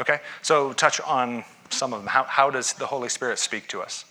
Okay, 0.00 0.18
so 0.42 0.72
touch 0.72 1.00
on 1.00 1.44
some 1.70 1.92
of 1.92 2.00
them. 2.00 2.08
How, 2.08 2.24
how 2.24 2.50
does 2.50 2.72
the 2.72 2.86
Holy 2.86 3.08
Spirit 3.08 3.38
speak 3.38 3.68
to 3.68 3.80
us? 3.80 4.04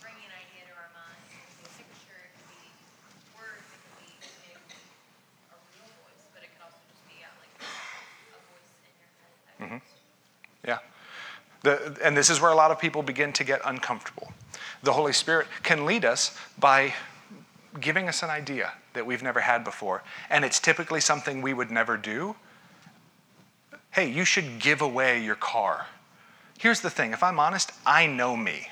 The, 11.64 11.96
and 12.04 12.14
this 12.14 12.28
is 12.28 12.42
where 12.42 12.50
a 12.50 12.54
lot 12.54 12.70
of 12.70 12.78
people 12.78 13.02
begin 13.02 13.32
to 13.32 13.42
get 13.42 13.62
uncomfortable. 13.64 14.32
The 14.82 14.92
Holy 14.92 15.14
Spirit 15.14 15.46
can 15.62 15.86
lead 15.86 16.04
us 16.04 16.36
by 16.58 16.92
giving 17.80 18.06
us 18.06 18.22
an 18.22 18.28
idea 18.28 18.74
that 18.92 19.06
we've 19.06 19.22
never 19.22 19.40
had 19.40 19.64
before, 19.64 20.02
and 20.28 20.44
it's 20.44 20.60
typically 20.60 21.00
something 21.00 21.40
we 21.40 21.54
would 21.54 21.70
never 21.70 21.96
do. 21.96 22.36
Hey, 23.90 24.10
you 24.10 24.26
should 24.26 24.58
give 24.58 24.82
away 24.82 25.24
your 25.24 25.36
car. 25.36 25.86
Here's 26.58 26.80
the 26.80 26.90
thing 26.90 27.12
if 27.12 27.22
I'm 27.22 27.40
honest, 27.40 27.72
I 27.86 28.06
know 28.06 28.36
me, 28.36 28.68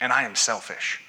and 0.00 0.12
I 0.12 0.24
am 0.24 0.34
selfish. 0.34 1.02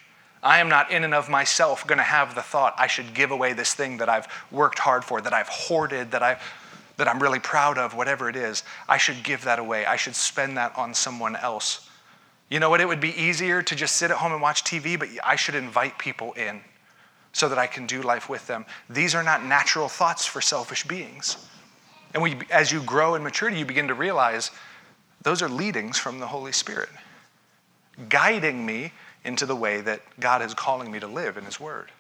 I 0.44 0.60
am 0.60 0.70
not 0.70 0.92
in 0.92 1.04
and 1.04 1.16
of 1.16 1.28
myself 1.28 1.88
going 1.88 1.98
to 1.98 2.04
have 2.04 2.36
the 2.36 2.44
thought 2.44 2.76
I 2.78 2.86
should 2.86 3.16
give 3.16 3.32
away 3.32 3.54
this 3.54 3.74
thing 3.74 3.98
that 3.98 4.10
I've 4.10 4.28
worked 4.52 4.78
hard 4.78 5.04
for, 5.04 5.20
that 5.22 5.34
I've 5.34 5.48
hoarded, 5.48 6.12
that 6.12 6.22
I've 6.22 6.40
that 6.98 7.08
I'm 7.08 7.22
really 7.22 7.40
proud 7.40 7.78
of, 7.78 7.96
whatever 7.96 8.30
it 8.30 8.36
is, 8.36 8.64
I 8.88 8.98
should 8.98 9.24
give 9.24 9.44
that 9.44 9.60
away. 9.60 9.86
I 9.86 9.96
should 9.96 10.16
spend 10.16 10.58
that 10.58 10.78
on 10.78 10.94
someone 10.94 11.36
else. 11.36 11.90
You 12.50 12.60
know 12.60 12.70
what? 12.70 12.82
It 12.82 12.88
would 12.88 13.02
be 13.02 13.16
easier 13.20 13.62
to 13.62 13.76
just 13.76 13.98
sit 13.98 14.12
at 14.12 14.18
home 14.18 14.32
and 14.32 14.42
watch 14.42 14.64
TV, 14.64 14.98
but 14.98 15.10
I 15.24 15.36
should 15.36 15.56
invite 15.56 15.98
people 15.98 16.34
in 16.34 16.62
so 17.34 17.50
that 17.50 17.58
I 17.58 17.68
can 17.68 17.86
do 17.86 18.02
life 18.02 18.30
with 18.30 18.48
them. 18.48 18.66
These 18.90 19.14
are 19.14 19.24
not 19.24 19.44
natural 19.44 19.90
thoughts 19.90 20.26
for 20.26 20.42
selfish 20.42 20.88
beings. 20.88 21.38
And 22.14 22.24
we, 22.24 22.38
as 22.50 22.72
you 22.72 22.82
grow 22.82 23.16
in 23.16 23.24
maturity, 23.24 23.60
you 23.60 23.66
begin 23.66 23.90
to 23.90 23.94
realize 23.94 24.52
those 25.22 25.42
are 25.42 25.50
leadings 25.50 25.98
from 25.98 26.20
the 26.20 26.28
Holy 26.28 26.54
Spirit, 26.54 26.88
guiding 28.08 28.66
me 28.66 28.94
into 29.26 29.46
the 29.46 29.56
way 29.56 29.82
that 29.82 30.02
God 30.20 30.42
is 30.42 30.54
calling 30.54 30.92
me 30.92 31.00
to 31.00 31.08
live 31.08 31.36
in 31.36 31.44
His 31.44 31.60
Word. 31.60 31.92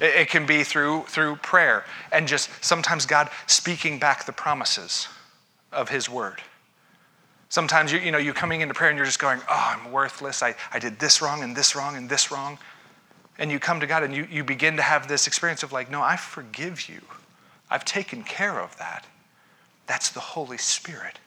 It, 0.00 0.28
can 0.28 0.44
be 0.44 0.64
through, 0.64 1.04
through 1.04 1.36
prayer 1.36 1.84
and 2.10 2.26
just 2.26 2.50
sometimes 2.64 3.06
God 3.06 3.30
speaking 3.46 3.98
back 3.98 4.26
the 4.26 4.32
promises 4.32 5.08
of 5.72 5.88
His 5.88 6.08
Word. 6.08 6.40
Sometimes 7.48 7.92
you, 7.92 8.00
you 8.00 8.10
know, 8.10 8.18
you're 8.18 8.34
coming 8.34 8.60
into 8.60 8.74
prayer 8.74 8.90
and 8.90 8.96
you're 8.96 9.06
just 9.06 9.20
going, 9.20 9.40
oh, 9.48 9.76
I'm 9.76 9.92
worthless. 9.92 10.42
I, 10.42 10.56
I 10.72 10.80
did 10.80 10.98
this 10.98 11.22
wrong 11.22 11.44
and 11.44 11.54
this 11.54 11.76
wrong 11.76 11.96
and 11.96 12.08
this 12.08 12.32
wrong. 12.32 12.58
And 13.38 13.50
you 13.50 13.60
come 13.60 13.78
to 13.78 13.86
God 13.86 14.02
and 14.02 14.14
you, 14.14 14.26
you 14.30 14.42
begin 14.42 14.76
to 14.76 14.82
have 14.82 15.06
this 15.06 15.28
experience 15.28 15.62
of 15.62 15.72
like, 15.72 15.90
no, 15.90 16.02
I 16.02 16.16
forgive 16.16 16.88
you. 16.88 17.00
I've 17.70 17.84
taken 17.84 18.24
care 18.24 18.60
of 18.60 18.76
that. 18.78 19.06
That's 19.86 20.10
the 20.10 20.20
Holy 20.20 20.58
Spirit 20.58 21.18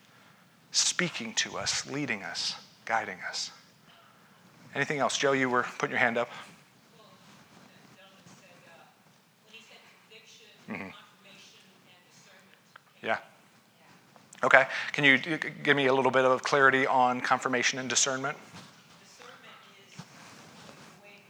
speaking 0.70 1.32
to 1.34 1.56
us, 1.56 1.86
leading 1.90 2.22
us, 2.22 2.54
guiding 2.84 3.18
us. 3.28 3.50
Anything 4.74 4.98
else? 4.98 5.16
Joe, 5.16 5.32
you 5.32 5.48
were 5.48 5.64
putting 5.78 5.92
your 5.92 6.00
hand 6.00 6.18
up. 6.18 6.28
Mm-hmm. 10.70 10.88
Yeah. 13.02 13.18
Okay. 14.44 14.66
Can 14.92 15.04
you 15.04 15.18
give 15.18 15.76
me 15.76 15.86
a 15.86 15.94
little 15.94 16.10
bit 16.10 16.24
of 16.24 16.42
clarity 16.42 16.86
on 16.86 17.20
confirmation 17.20 17.78
and 17.78 17.88
discernment? 17.88 18.36
Discernment 19.00 19.56
is 19.80 19.96
the 19.96 20.02
way, 21.02 21.24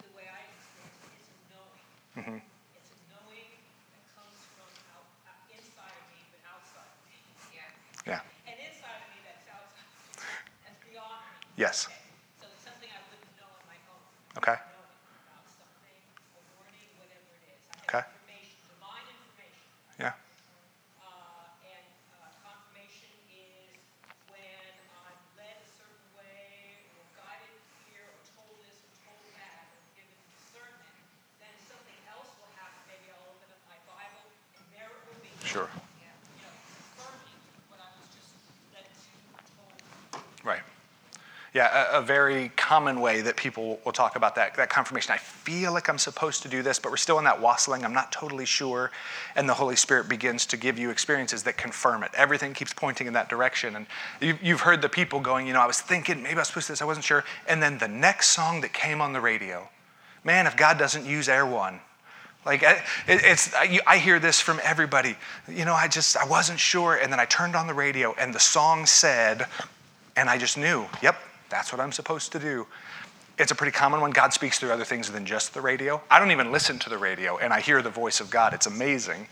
the 0.00 0.10
way 0.16 0.24
I 0.24 0.40
experience 0.56 1.04
it 1.04 1.20
is 1.20 1.28
knowing. 1.52 1.84
Mm-hmm. 2.16 2.38
It's 2.74 2.90
a 2.90 2.98
knowing 3.12 3.50
that 3.92 4.02
comes 4.16 4.38
from 4.56 4.70
out, 4.96 5.06
uh, 5.26 5.54
inside 5.54 5.92
of 5.92 6.06
me, 6.10 6.18
but 6.32 6.40
outside 6.48 6.88
of 6.88 6.98
me. 7.06 7.18
Yeah. 7.52 7.68
Yeah. 8.06 8.20
And 8.48 8.56
inside 8.58 8.96
of 9.04 9.08
me 9.12 9.18
that's 9.26 9.46
outside, 9.52 9.86
that's 10.64 10.80
beyond 10.86 11.20
me. 11.44 11.60
Yes. 11.60 11.86
Okay. 11.86 11.94
So 12.40 12.46
it's 12.50 12.64
something 12.64 12.88
I 12.90 13.02
wouldn't 13.10 13.36
know 13.36 13.50
on 13.52 13.62
my 13.68 13.78
own. 13.92 14.00
Okay. 14.40 14.56
Knowing 14.56 15.28
about 15.28 15.44
something, 15.50 15.98
a 16.34 16.40
warning, 16.56 16.90
whatever 16.98 17.30
it 17.38 17.44
is. 17.54 17.60
I 17.70 17.86
have 17.86 17.86
Okay. 17.86 18.02
Information, 18.02 18.58
divine 18.66 19.06
information. 19.14 19.62
Yeah. 20.02 20.12
Uh, 21.00 21.48
and 21.64 21.86
uh, 22.18 22.28
confirmation 22.44 23.08
is 23.32 23.72
when 24.28 24.68
I'm 25.06 25.16
led 25.40 25.56
a 25.56 25.68
certain 25.72 26.04
way, 26.18 26.84
or 26.92 27.00
guided 27.16 27.56
here, 27.88 28.04
or 28.10 28.20
told 28.36 28.52
this, 28.60 28.76
or 28.84 28.92
told 29.06 29.24
that, 29.40 29.70
or 29.72 29.80
given 29.96 30.12
discernment, 30.28 30.92
then 31.40 31.54
something 31.64 31.96
else 32.12 32.28
will 32.36 32.52
happen. 32.60 32.76
Maybe 32.90 33.08
I'll 33.08 33.32
open 33.32 33.48
up 33.48 33.62
my 33.70 33.80
Bible, 33.88 34.28
and 34.60 34.64
there 34.76 34.90
it 34.92 35.00
will 35.08 35.20
be. 35.24 35.32
Sure. 35.46 35.70
You 35.72 36.10
know, 36.44 36.52
confirming 37.00 37.40
what 37.72 37.80
I 37.80 37.88
was 37.96 38.12
just 38.12 38.36
led 38.76 38.84
to, 38.84 39.08
told. 39.56 39.72
Right. 40.44 40.64
Yeah, 41.56 41.94
a, 41.94 42.00
a, 42.00 42.02
very 42.02 42.50
common 42.54 43.00
way 43.00 43.22
that 43.22 43.34
people 43.34 43.80
will 43.82 43.92
talk 43.92 44.14
about 44.14 44.34
that, 44.34 44.56
that 44.56 44.68
confirmation. 44.68 45.14
I 45.14 45.16
feel 45.16 45.72
like 45.72 45.88
I'm 45.88 45.96
supposed 45.96 46.42
to 46.42 46.50
do 46.50 46.62
this, 46.62 46.78
but 46.78 46.90
we're 46.90 46.98
still 46.98 47.16
in 47.16 47.24
that 47.24 47.40
wassailing. 47.40 47.82
I'm 47.82 47.94
not 47.94 48.12
totally 48.12 48.44
sure. 48.44 48.90
And 49.36 49.48
the 49.48 49.54
Holy 49.54 49.74
Spirit 49.74 50.06
begins 50.06 50.44
to 50.48 50.58
give 50.58 50.78
you 50.78 50.90
experiences 50.90 51.44
that 51.44 51.56
confirm 51.56 52.02
it. 52.02 52.10
Everything 52.12 52.52
keeps 52.52 52.74
pointing 52.74 53.06
in 53.06 53.14
that 53.14 53.30
direction. 53.30 53.74
And 53.74 53.86
you, 54.20 54.38
you've 54.42 54.60
heard 54.60 54.82
the 54.82 54.90
people 54.90 55.18
going, 55.18 55.46
you 55.46 55.54
know, 55.54 55.62
I 55.62 55.66
was 55.66 55.80
thinking, 55.80 56.22
maybe 56.22 56.34
I 56.34 56.40
was 56.40 56.48
supposed 56.48 56.66
to 56.66 56.72
do 56.72 56.74
this, 56.74 56.82
I 56.82 56.84
wasn't 56.84 57.06
sure. 57.06 57.24
And 57.48 57.62
then 57.62 57.78
the 57.78 57.88
next 57.88 58.32
song 58.32 58.60
that 58.60 58.74
came 58.74 59.00
on 59.00 59.14
the 59.14 59.22
radio, 59.22 59.66
man, 60.24 60.46
if 60.46 60.58
God 60.58 60.76
doesn't 60.76 61.06
use 61.06 61.26
Air 61.26 61.46
One, 61.46 61.80
like 62.44 62.62
it's, 63.08 63.54
I 63.54 63.96
hear 63.96 64.18
this 64.18 64.40
from 64.40 64.60
everybody. 64.62 65.16
You 65.48 65.64
know, 65.64 65.72
I 65.72 65.88
just 65.88 66.18
I 66.18 66.26
wasn't 66.26 66.60
sure, 66.60 66.96
and 66.96 67.10
then 67.10 67.18
I 67.18 67.24
turned 67.24 67.56
on 67.56 67.66
the 67.66 67.72
radio, 67.72 68.14
and 68.18 68.34
the 68.34 68.40
song 68.40 68.84
said, 68.84 69.46
and 70.16 70.28
I 70.28 70.36
just 70.36 70.58
knew, 70.58 70.84
yep, 71.02 71.16
that's 71.48 71.72
what 71.72 71.80
I'm 71.80 71.92
supposed 71.92 72.32
to 72.32 72.38
do. 72.38 72.66
It's 73.38 73.52
a 73.52 73.54
pretty 73.54 73.72
common 73.72 74.00
one. 74.00 74.12
God 74.12 74.32
speaks 74.32 74.58
through 74.58 74.72
other 74.72 74.84
things 74.84 75.10
than 75.10 75.26
just 75.26 75.52
the 75.52 75.60
radio. 75.60 76.00
I 76.10 76.18
don't 76.18 76.30
even 76.30 76.50
listen 76.50 76.78
to 76.80 76.88
the 76.88 76.96
radio 76.96 77.36
and 77.36 77.52
I 77.52 77.60
hear 77.60 77.82
the 77.82 77.90
voice 77.90 78.20
of 78.20 78.30
God. 78.30 78.54
It's 78.54 78.66
amazing. 78.66 79.28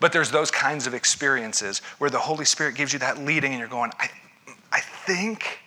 But 0.00 0.12
there's 0.12 0.30
those 0.30 0.50
kinds 0.50 0.86
of 0.86 0.94
experiences 0.94 1.80
where 1.98 2.08
the 2.08 2.18
Holy 2.18 2.46
Spirit 2.46 2.74
gives 2.74 2.92
you 2.92 2.98
that 3.00 3.18
leading 3.18 3.52
and 3.52 3.60
you're 3.60 3.68
going, 3.68 3.92
I, 4.00 4.08
I 4.72 4.80
think. 4.80 5.58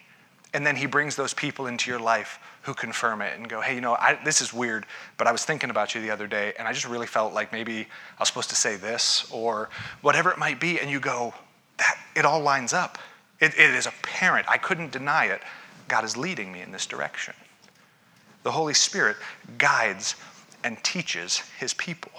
And 0.56 0.65
then 0.65 0.76
He 0.76 0.88
brings 0.88 1.15
those 1.15 1.34
people 1.34 1.67
into 1.67 1.91
your 1.91 1.99
life 1.99 2.39
who 2.63 2.73
confirm 2.73 3.21
it 3.21 3.38
and 3.38 3.47
go, 3.47 3.62
hey, 3.62 3.76
you 3.76 3.82
know, 3.82 3.93
I, 3.93 4.17
this 4.23 4.41
is 4.41 4.52
weird, 4.52 4.86
but 5.17 5.28
I 5.28 5.32
was 5.32 5.45
thinking 5.45 5.69
about 5.69 5.93
you 5.93 6.02
the 6.02 6.10
other 6.10 6.28
day 6.28 6.54
and 6.58 6.67
I 6.67 6.73
just 6.73 6.88
really 6.88 7.08
felt 7.08 7.34
like 7.34 7.52
maybe 7.52 7.82
I 7.82 7.86
was 8.19 8.30
supposed 8.30 8.49
to 8.49 8.56
say 8.56 8.78
this 8.78 9.30
or 9.32 9.69
whatever 10.02 10.32
it 10.32 10.39
might 10.39 10.60
be. 10.60 10.80
And 10.80 10.89
you 10.89 10.99
go, 10.99 11.34
that, 11.78 11.99
it 12.15 12.26
all 12.26 12.39
lines 12.39 12.73
up. 12.73 12.97
It, 13.43 13.60
it 13.60 13.75
is 13.75 13.88
apparent. 13.88 14.47
I 14.47 14.58
couldn't 14.58 14.93
deny 14.93 15.25
it. 15.25 15.41
God 15.89 16.06
is 16.06 16.15
leading 16.15 16.49
me 16.49 16.62
in 16.62 16.71
this 16.71 16.86
direction. 16.86 17.34
The 18.43 18.51
Holy 18.51 18.73
Spirit 18.73 19.17
guides 19.58 20.15
and 20.63 20.82
teaches 20.82 21.39
his 21.60 21.73
people. 21.73 22.13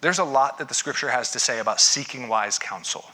There's 0.00 0.20
a 0.20 0.24
lot 0.24 0.56
that 0.56 0.68
the 0.68 0.74
scripture 0.74 1.10
has 1.10 1.32
to 1.32 1.38
say 1.38 1.58
about 1.58 1.82
seeking 1.82 2.28
wise 2.28 2.58
counsel 2.58 3.10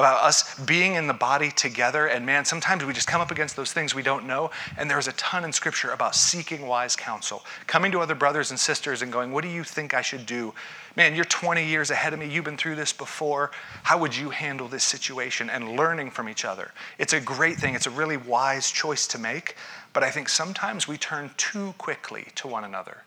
about 0.00 0.24
us 0.24 0.58
being 0.60 0.94
in 0.96 1.06
the 1.06 1.14
body 1.14 1.50
together. 1.50 2.06
And 2.06 2.26
man, 2.26 2.44
sometimes 2.44 2.84
we 2.84 2.92
just 2.92 3.06
come 3.06 3.20
up 3.20 3.30
against 3.30 3.54
those 3.54 3.72
things 3.72 3.94
we 3.94 4.02
don't 4.02 4.26
know. 4.26 4.50
And 4.76 4.90
there's 4.90 5.06
a 5.06 5.12
ton 5.12 5.44
in 5.44 5.52
scripture 5.52 5.90
about 5.90 6.16
seeking 6.16 6.66
wise 6.66 6.96
counsel, 6.96 7.44
coming 7.68 7.92
to 7.92 8.00
other 8.00 8.14
brothers 8.14 8.50
and 8.50 8.58
sisters 8.58 9.02
and 9.02 9.12
going, 9.12 9.30
What 9.32 9.42
do 9.42 9.48
you 9.48 9.62
think 9.62 9.94
I 9.94 10.02
should 10.02 10.26
do? 10.26 10.52
Man, 10.96 11.14
you're 11.14 11.24
20 11.24 11.64
years 11.64 11.90
ahead 11.90 12.12
of 12.12 12.18
me. 12.18 12.28
You've 12.28 12.44
been 12.44 12.56
through 12.56 12.74
this 12.74 12.92
before. 12.92 13.52
How 13.84 13.98
would 13.98 14.16
you 14.16 14.30
handle 14.30 14.66
this 14.66 14.82
situation? 14.82 15.48
And 15.48 15.76
learning 15.76 16.10
from 16.10 16.28
each 16.28 16.44
other. 16.44 16.72
It's 16.98 17.12
a 17.12 17.20
great 17.20 17.58
thing. 17.58 17.74
It's 17.74 17.86
a 17.86 17.90
really 17.90 18.16
wise 18.16 18.70
choice 18.70 19.06
to 19.08 19.18
make. 19.18 19.54
But 19.92 20.02
I 20.02 20.10
think 20.10 20.28
sometimes 20.28 20.88
we 20.88 20.96
turn 20.96 21.30
too 21.36 21.74
quickly 21.78 22.26
to 22.36 22.48
one 22.48 22.64
another. 22.64 23.04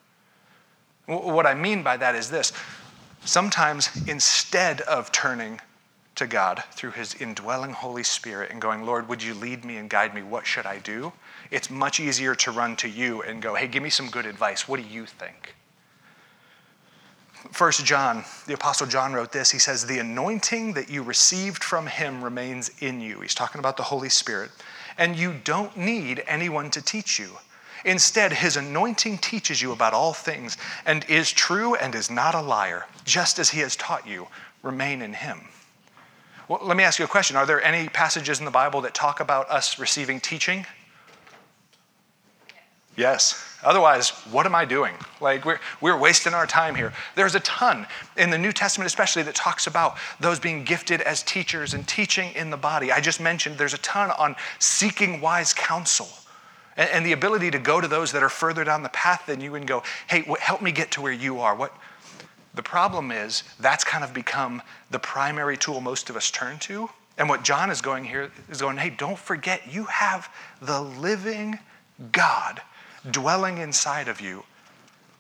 What 1.06 1.46
I 1.46 1.54
mean 1.54 1.84
by 1.84 1.98
that 1.98 2.16
is 2.16 2.30
this 2.30 2.54
sometimes 3.26 3.90
instead 4.08 4.82
of 4.82 5.12
turning 5.12 5.60
to 6.16 6.28
God 6.28 6.64
through 6.74 6.92
his 6.92 7.16
indwelling 7.16 7.74
Holy 7.74 8.04
Spirit 8.04 8.52
and 8.52 8.62
going, 8.62 8.86
Lord, 8.86 9.10
would 9.10 9.24
you 9.24 9.34
lead 9.34 9.66
me 9.66 9.78
and 9.78 9.90
guide 9.90 10.14
me? 10.14 10.22
What 10.22 10.46
should 10.46 10.66
I 10.66 10.80
do? 10.80 11.12
It's 11.52 11.70
much 11.70 12.00
easier 12.00 12.36
to 12.36 12.52
run 12.52 12.76
to 12.78 12.90
you 12.90 13.22
and 13.24 13.42
go, 13.42 13.56
hey, 13.56 13.68
give 13.68 13.84
me 13.84 13.90
some 13.90 14.10
good 14.10 14.26
advice. 14.26 14.68
What 14.68 14.80
do 14.80 14.88
you 14.88 15.06
think? 15.06 15.56
First 17.52 17.86
John, 17.86 18.24
the 18.48 18.54
Apostle 18.54 18.88
John 18.88 19.14
wrote 19.14 19.32
this. 19.32 19.52
He 19.52 19.60
says, 19.60 19.86
The 19.86 20.00
anointing 20.00 20.74
that 20.74 20.90
you 20.90 21.04
received 21.04 21.64
from 21.64 21.88
him 21.88 22.24
remains 22.24 22.72
in 22.80 23.02
you. 23.02 23.20
He's 23.20 23.36
talking 23.36 23.60
about 23.60 23.76
the 23.76 23.84
Holy 23.84 24.10
Spirit. 24.10 24.50
And 24.98 25.18
you 25.18 25.34
don't 25.44 25.76
need 25.76 26.24
anyone 26.26 26.70
to 26.72 26.82
teach 26.82 27.20
you. 27.20 27.32
Instead, 27.86 28.32
his 28.32 28.56
anointing 28.56 29.18
teaches 29.18 29.62
you 29.62 29.74
about 29.74 29.94
all 29.94 30.14
things 30.14 30.58
and 30.86 31.06
is 31.10 31.32
true 31.32 31.76
and 31.76 31.94
is 31.94 32.10
not 32.10 32.34
a 32.34 32.42
liar. 32.42 32.86
Just 33.04 33.40
as 33.40 33.50
he 33.50 33.60
has 33.60 33.76
taught 33.76 34.08
you, 34.08 34.28
remain 34.62 35.02
in 35.02 35.14
him. 35.14 35.42
Well, 36.54 36.62
let 36.68 36.78
me 36.78 36.84
ask 36.84 37.00
you 37.00 37.06
a 37.06 37.08
question. 37.08 37.36
Are 37.36 37.48
there 37.48 37.64
any 37.64 37.90
passages 37.90 38.38
in 38.38 38.46
the 38.46 38.52
Bible 38.52 38.82
that 38.82 38.94
talk 38.94 39.20
about 39.20 39.50
us 39.50 39.80
receiving 39.80 40.20
teaching? 40.20 40.68
Yes. 42.96 43.44
Otherwise, 43.64 44.12
what 44.30 44.46
am 44.46 44.54
I 44.54 44.64
doing? 44.64 44.94
Like, 45.20 45.46
we're, 45.46 45.60
we're 45.82 45.98
wasting 45.98 46.36
our 46.36 46.46
time 46.46 46.76
here. 46.76 46.94
There's 47.16 47.34
a 47.34 47.40
ton 47.40 47.88
in 48.18 48.30
the 48.30 48.38
New 48.38 48.52
Testament, 48.52 48.86
especially, 48.86 49.24
that 49.24 49.34
talks 49.34 49.66
about 49.66 49.98
those 50.20 50.40
being 50.40 50.64
gifted 50.64 51.02
as 51.02 51.24
teachers 51.24 51.74
and 51.74 51.88
teaching 51.88 52.32
in 52.36 52.52
the 52.52 52.58
body. 52.58 52.92
I 52.92 53.02
just 53.02 53.20
mentioned 53.20 53.58
there's 53.58 53.74
a 53.74 53.80
ton 53.80 54.12
on 54.12 54.36
seeking 54.60 55.22
wise 55.22 55.56
counsel 55.56 56.10
and, 56.78 56.88
and 56.92 57.04
the 57.04 57.14
ability 57.14 57.50
to 57.50 57.58
go 57.58 57.82
to 57.82 57.88
those 57.88 58.12
that 58.12 58.22
are 58.22 58.30
further 58.30 58.64
down 58.64 58.84
the 58.84 58.90
path 58.90 59.24
than 59.26 59.42
you 59.42 59.56
and 59.56 59.66
go, 59.66 59.82
hey, 60.08 60.24
help 60.40 60.62
me 60.62 60.72
get 60.72 60.92
to 60.92 61.02
where 61.02 61.12
you 61.12 61.40
are. 61.40 61.56
What, 61.56 61.76
the 62.54 62.64
problem 62.64 63.12
is 63.12 63.44
that's 63.60 63.84
kind 63.84 64.04
of 64.04 64.14
become 64.14 64.62
the 64.92 65.00
primary 65.00 65.58
tool 65.58 65.82
most 65.82 66.10
of 66.10 66.16
us 66.16 66.30
turn 66.30 66.60
to. 66.60 66.90
And 67.18 67.30
what 67.30 67.44
John 67.44 67.70
is 67.70 67.82
going 67.82 68.06
here 68.06 68.32
is 68.50 68.62
going, 68.62 68.78
hey, 68.78 68.90
don't 68.90 69.18
forget 69.18 69.72
you 69.72 69.86
have 69.86 70.30
the 70.62 70.82
living 70.82 71.60
God 72.12 72.62
dwelling 73.10 73.60
inside 73.60 74.08
of 74.08 74.22
you. 74.22 74.44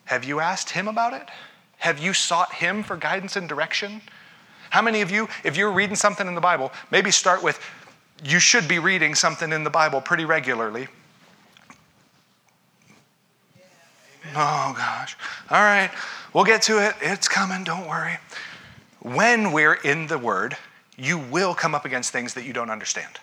Have 0.05 0.23
you 0.23 0.39
asked 0.39 0.71
him 0.71 0.87
about 0.87 1.13
it? 1.13 1.29
Have 1.77 1.99
you 1.99 2.13
sought 2.13 2.53
him 2.53 2.83
for 2.83 2.97
guidance 2.97 3.35
and 3.35 3.47
direction? 3.47 4.01
How 4.69 4.81
many 4.81 5.01
of 5.01 5.11
you, 5.11 5.27
if 5.43 5.55
you're 5.55 5.71
reading 5.71 5.95
something 5.95 6.27
in 6.27 6.35
the 6.35 6.41
Bible, 6.41 6.71
maybe 6.91 7.11
start 7.11 7.43
with 7.43 7.59
you 8.23 8.39
should 8.39 8.67
be 8.67 8.79
reading 8.79 9.15
something 9.15 9.51
in 9.51 9.63
the 9.63 9.69
Bible 9.69 10.01
pretty 10.01 10.25
regularly. 10.25 10.87
Oh 14.35 14.73
gosh. 14.75 15.17
All 15.49 15.61
right. 15.61 15.91
We'll 16.33 16.45
get 16.45 16.63
to 16.63 16.83
it. 16.83 16.95
It's 17.01 17.27
coming. 17.27 17.63
Don't 17.63 17.87
worry. 17.87 18.17
When 19.01 19.51
we're 19.51 19.75
in 19.75 20.07
the 20.07 20.17
Word, 20.17 20.57
you 20.97 21.17
will 21.17 21.53
come 21.53 21.75
up 21.75 21.85
against 21.85 22.11
things 22.11 22.33
that 22.33 22.43
you 22.43 22.53
don't 22.53 22.69
understand 22.69 23.19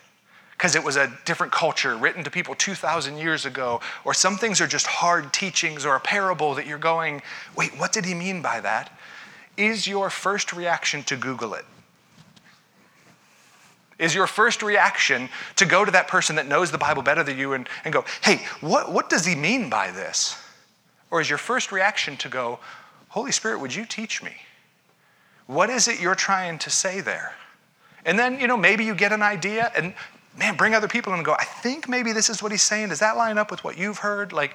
because 0.60 0.76
it 0.76 0.84
was 0.84 0.96
a 0.96 1.10
different 1.24 1.50
culture 1.50 1.96
written 1.96 2.22
to 2.22 2.30
people 2.30 2.54
2,000 2.54 3.16
years 3.16 3.46
ago, 3.46 3.80
or 4.04 4.12
some 4.12 4.36
things 4.36 4.60
are 4.60 4.66
just 4.66 4.86
hard 4.86 5.32
teachings 5.32 5.86
or 5.86 5.96
a 5.96 6.00
parable 6.00 6.54
that 6.54 6.66
you're 6.66 6.76
going, 6.76 7.22
wait, 7.56 7.70
what 7.78 7.94
did 7.94 8.04
he 8.04 8.12
mean 8.12 8.42
by 8.42 8.60
that? 8.60 8.94
Is 9.56 9.86
your 9.86 10.10
first 10.10 10.52
reaction 10.52 11.02
to 11.04 11.16
Google 11.16 11.54
it? 11.54 11.64
Is 13.98 14.14
your 14.14 14.26
first 14.26 14.62
reaction 14.62 15.30
to 15.56 15.64
go 15.64 15.82
to 15.82 15.90
that 15.92 16.08
person 16.08 16.36
that 16.36 16.46
knows 16.46 16.70
the 16.70 16.76
Bible 16.76 17.02
better 17.02 17.22
than 17.24 17.38
you 17.38 17.54
and, 17.54 17.66
and 17.86 17.94
go, 17.94 18.04
hey, 18.22 18.42
what, 18.60 18.92
what 18.92 19.08
does 19.08 19.24
he 19.24 19.34
mean 19.34 19.70
by 19.70 19.90
this? 19.90 20.36
Or 21.10 21.22
is 21.22 21.30
your 21.30 21.38
first 21.38 21.72
reaction 21.72 22.18
to 22.18 22.28
go, 22.28 22.58
Holy 23.10 23.32
Spirit, 23.32 23.58
would 23.58 23.74
you 23.74 23.84
teach 23.84 24.22
me? 24.22 24.30
What 25.46 25.68
is 25.68 25.88
it 25.88 26.00
you're 26.00 26.14
trying 26.14 26.58
to 26.60 26.70
say 26.70 27.00
there? 27.00 27.34
And 28.04 28.16
then, 28.16 28.38
you 28.38 28.46
know, 28.46 28.56
maybe 28.56 28.84
you 28.84 28.94
get 28.94 29.12
an 29.12 29.20
idea, 29.20 29.72
and 29.76 29.94
man, 30.38 30.56
bring 30.56 30.76
other 30.76 30.86
people 30.86 31.12
in 31.12 31.18
and 31.18 31.26
go, 31.26 31.34
I 31.34 31.42
think 31.44 31.88
maybe 31.88 32.12
this 32.12 32.30
is 32.30 32.40
what 32.40 32.52
he's 32.52 32.62
saying. 32.62 32.90
Does 32.90 33.00
that 33.00 33.16
line 33.16 33.36
up 33.36 33.50
with 33.50 33.64
what 33.64 33.76
you've 33.76 33.98
heard? 33.98 34.32
Like, 34.32 34.54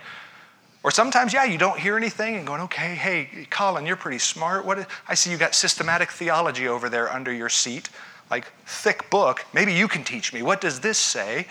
or 0.84 0.92
sometimes, 0.92 1.34
yeah, 1.34 1.44
you 1.44 1.58
don't 1.58 1.78
hear 1.78 1.98
anything 1.98 2.38
and 2.38 2.48
going, 2.48 2.62
okay, 2.62 2.96
hey, 2.96 3.46
Colin, 3.50 3.86
you're 3.86 3.98
pretty 3.98 4.20
smart. 4.20 4.66
What 4.66 4.80
is, 4.80 4.86
I 5.06 5.16
see 5.16 5.32
you 5.32 5.38
got 5.38 5.54
systematic 5.54 6.10
theology 6.10 6.70
over 6.70 6.88
there 6.88 7.12
under 7.12 7.34
your 7.34 7.50
seat, 7.50 7.90
like 8.32 8.54
thick 8.66 9.10
book. 9.10 9.46
Maybe 9.54 9.74
you 9.74 9.90
can 9.90 10.06
teach 10.06 10.32
me. 10.32 10.44
What 10.44 10.62
does 10.62 10.80
this 10.80 10.98
say? 10.98 11.48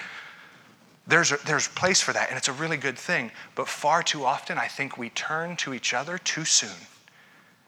There's 1.07 1.33
a, 1.33 1.39
there's 1.45 1.69
place 1.69 2.01
for 2.01 2.15
that, 2.15 2.31
and 2.31 2.39
it's 2.39 2.49
a 2.49 2.53
really 2.55 2.79
good 2.79 2.99
thing. 2.99 3.31
But 3.57 3.69
far 3.69 4.03
too 4.03 4.25
often, 4.25 4.57
I 4.57 4.69
think 4.69 4.97
we 4.97 5.11
turn 5.11 5.57
to 5.57 5.75
each 5.75 5.93
other 5.93 6.17
too 6.17 6.47
soon 6.47 6.71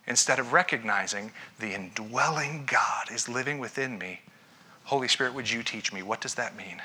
instead 0.07 0.39
of 0.39 0.53
recognizing 0.53 1.33
the 1.59 1.75
indwelling 1.75 2.65
God 2.67 3.11
is 3.11 3.29
living 3.29 3.59
within 3.59 3.99
me 3.99 4.21
Holy 4.87 5.09
Spirit, 5.09 5.35
would 5.35 5.51
you 5.51 5.65
teach 5.65 5.93
me? 5.93 6.05
What 6.05 6.21
does 6.21 6.37
that 6.37 6.57
mean? 6.57 6.81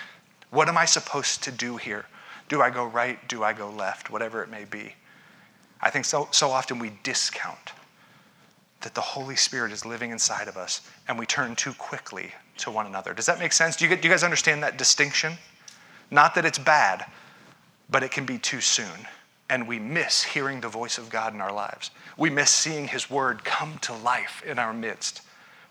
What 0.50 0.68
am 0.68 0.78
I 0.78 0.86
supposed 0.86 1.44
to 1.44 1.52
do 1.52 1.78
here? 1.78 2.06
Do 2.50 2.60
I 2.60 2.72
go 2.72 2.86
right? 2.86 3.20
Do 3.30 3.44
I 3.44 3.54
go 3.54 3.70
left? 3.70 4.10
Whatever 4.10 4.42
it 4.42 4.50
may 4.50 4.66
be. 4.66 4.96
I 5.82 5.92
think 5.92 6.06
so, 6.06 6.28
so 6.32 6.50
often 6.50 6.80
we 6.80 6.94
discount 7.04 7.74
that 8.82 8.96
the 8.96 9.02
Holy 9.02 9.36
Spirit 9.36 9.72
is 9.72 9.86
living 9.86 10.10
inside 10.10 10.48
of 10.48 10.58
us 10.58 10.82
and 11.08 11.18
we 11.18 11.28
turn 11.28 11.56
too 11.56 11.74
quickly 11.74 12.32
to 12.58 12.72
one 12.72 12.88
another. 12.88 13.14
Does 13.14 13.28
that 13.28 13.38
make 13.38 13.54
sense? 13.54 13.76
Do 13.76 13.88
you, 13.88 13.96
do 13.96 14.08
you 14.08 14.12
guys 14.12 14.24
understand 14.24 14.64
that 14.64 14.78
distinction? 14.78 15.34
Not 16.10 16.34
that 16.34 16.44
it's 16.44 16.60
bad, 16.60 17.06
but 17.92 18.02
it 18.02 18.10
can 18.10 18.26
be 18.26 18.40
too 18.40 18.62
soon. 18.62 19.08
And 19.52 19.68
we 19.68 19.80
miss 19.80 20.24
hearing 20.24 20.62
the 20.62 20.70
voice 20.70 20.98
of 20.98 21.10
God 21.10 21.34
in 21.34 21.42
our 21.42 21.52
lives. 21.52 21.92
We 22.16 22.30
miss 22.30 22.50
seeing 22.50 22.88
His 22.88 23.10
word 23.10 23.44
come 23.44 23.80
to 23.82 23.94
life 23.94 24.42
in 24.48 24.58
our 24.58 24.72
midst 24.74 25.24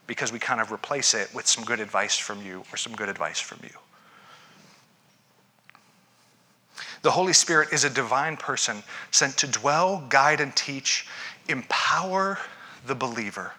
because 0.07 0.33
we 0.33 0.39
kind 0.39 0.61
of 0.61 0.71
replace 0.71 1.15
it 1.15 1.33
with 1.35 1.47
some 1.47 1.65
good 1.65 1.81
advice 1.81 2.19
from 2.19 2.45
you 2.45 2.63
or 2.71 2.77
some 2.77 2.95
good 2.95 3.09
advice 3.09 3.41
from 3.41 3.61
you. 3.63 3.71
The 7.01 7.11
Holy 7.11 7.33
Spirit 7.33 7.73
is 7.73 7.85
a 7.85 7.91
divine 7.91 8.37
person 8.37 8.83
sent 9.13 9.39
to 9.39 9.47
dwell, 9.47 10.05
guide, 10.11 10.43
and 10.43 10.55
teach, 10.55 11.07
empower 11.49 12.39
the 12.87 12.95
believer. 12.95 13.53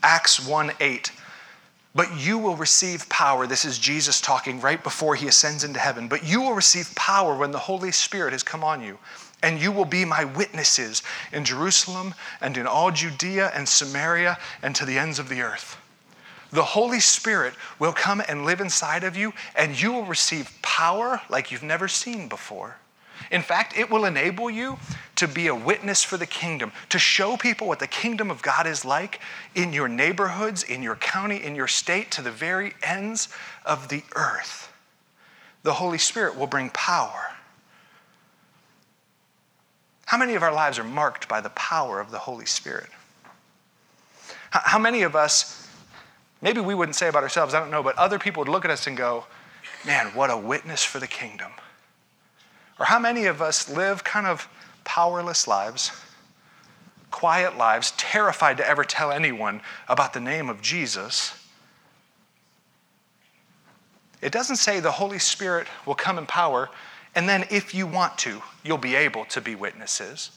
Acts 0.00 0.46
1 0.46 0.70
8. 0.78 1.10
But 1.94 2.18
you 2.18 2.38
will 2.38 2.56
receive 2.56 3.08
power. 3.08 3.46
This 3.46 3.64
is 3.64 3.78
Jesus 3.78 4.20
talking 4.20 4.60
right 4.60 4.82
before 4.82 5.14
he 5.14 5.26
ascends 5.26 5.64
into 5.64 5.80
heaven. 5.80 6.06
But 6.06 6.24
you 6.24 6.40
will 6.40 6.54
receive 6.54 6.94
power 6.94 7.36
when 7.36 7.50
the 7.50 7.58
Holy 7.58 7.92
Spirit 7.92 8.32
has 8.32 8.42
come 8.42 8.62
on 8.62 8.82
you 8.82 8.98
and 9.42 9.60
you 9.60 9.70
will 9.70 9.84
be 9.84 10.04
my 10.04 10.24
witnesses 10.24 11.02
in 11.32 11.44
Jerusalem 11.44 12.14
and 12.40 12.56
in 12.56 12.66
all 12.66 12.90
Judea 12.90 13.52
and 13.54 13.68
Samaria 13.68 14.38
and 14.62 14.74
to 14.76 14.84
the 14.84 14.98
ends 14.98 15.18
of 15.18 15.28
the 15.28 15.42
earth. 15.42 15.76
The 16.50 16.64
Holy 16.64 17.00
Spirit 17.00 17.54
will 17.78 17.92
come 17.92 18.22
and 18.26 18.46
live 18.46 18.60
inside 18.60 19.04
of 19.04 19.16
you, 19.16 19.34
and 19.54 19.80
you 19.80 19.92
will 19.92 20.06
receive 20.06 20.50
power 20.62 21.20
like 21.28 21.52
you've 21.52 21.62
never 21.62 21.88
seen 21.88 22.26
before. 22.26 22.76
In 23.30 23.42
fact, 23.42 23.76
it 23.76 23.90
will 23.90 24.04
enable 24.04 24.50
you 24.50 24.78
to 25.16 25.28
be 25.28 25.48
a 25.48 25.54
witness 25.54 26.02
for 26.02 26.16
the 26.16 26.26
kingdom, 26.26 26.72
to 26.88 26.98
show 26.98 27.36
people 27.36 27.66
what 27.66 27.80
the 27.80 27.86
kingdom 27.86 28.30
of 28.30 28.40
God 28.42 28.66
is 28.66 28.84
like 28.84 29.20
in 29.54 29.72
your 29.72 29.88
neighborhoods, 29.88 30.62
in 30.62 30.82
your 30.82 30.96
county, 30.96 31.42
in 31.42 31.54
your 31.54 31.66
state, 31.66 32.10
to 32.12 32.22
the 32.22 32.30
very 32.30 32.74
ends 32.82 33.28
of 33.66 33.88
the 33.88 34.02
earth. 34.14 34.72
The 35.64 35.74
Holy 35.74 35.98
Spirit 35.98 36.38
will 36.38 36.46
bring 36.46 36.70
power. 36.70 37.32
How 40.06 40.16
many 40.16 40.34
of 40.34 40.42
our 40.42 40.52
lives 40.52 40.78
are 40.78 40.84
marked 40.84 41.28
by 41.28 41.40
the 41.40 41.50
power 41.50 42.00
of 42.00 42.10
the 42.10 42.18
Holy 42.18 42.46
Spirit? 42.46 42.88
How 44.50 44.78
many 44.78 45.02
of 45.02 45.14
us, 45.14 45.68
maybe 46.40 46.60
we 46.60 46.74
wouldn't 46.74 46.96
say 46.96 47.08
about 47.08 47.22
ourselves, 47.22 47.52
I 47.52 47.60
don't 47.60 47.70
know, 47.70 47.82
but 47.82 47.98
other 47.98 48.18
people 48.18 48.40
would 48.40 48.48
look 48.48 48.64
at 48.64 48.70
us 48.70 48.86
and 48.86 48.96
go, 48.96 49.26
man, 49.84 50.06
what 50.14 50.30
a 50.30 50.36
witness 50.36 50.82
for 50.82 50.98
the 50.98 51.06
kingdom? 51.06 51.52
Or 52.78 52.86
how 52.86 52.98
many 52.98 53.26
of 53.26 53.42
us 53.42 53.68
live 53.68 54.04
kind 54.04 54.26
of 54.26 54.48
powerless 54.84 55.46
lives, 55.48 55.90
quiet 57.10 57.56
lives, 57.56 57.92
terrified 57.96 58.56
to 58.58 58.66
ever 58.66 58.84
tell 58.84 59.10
anyone 59.10 59.60
about 59.88 60.12
the 60.12 60.20
name 60.20 60.48
of 60.48 60.62
Jesus? 60.62 61.34
It 64.20 64.32
doesn't 64.32 64.56
say 64.56 64.80
the 64.80 64.92
Holy 64.92 65.18
Spirit 65.18 65.66
will 65.86 65.94
come 65.94 66.18
in 66.18 66.26
power 66.26 66.70
and 67.18 67.28
then, 67.28 67.46
if 67.50 67.74
you 67.74 67.86
want 67.86 68.16
to, 68.18 68.42
you'll 68.62 68.78
be 68.78 68.94
able 68.94 69.24
to 69.24 69.40
be 69.40 69.56
witnesses. 69.56 70.30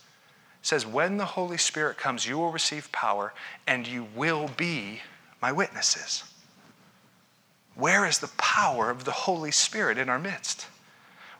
It 0.62 0.66
says, 0.66 0.86
When 0.86 1.18
the 1.18 1.26
Holy 1.26 1.58
Spirit 1.58 1.98
comes, 1.98 2.26
you 2.26 2.40
will 2.40 2.52
receive 2.52 2.92
power, 2.92 3.34
and 3.68 3.86
you 3.86 4.08
will 4.16 4.50
be 4.58 5.02
my 5.42 5.52
witnesses. 5.52 6.24
Where 7.76 8.06
is 8.06 8.18
the 8.18 8.32
power 8.38 8.90
of 8.90 9.06
the 9.06 9.12
Holy 9.12 9.52
Spirit 9.52 9.98
in 9.98 10.10
our 10.10 10.20
midst? 10.20 10.66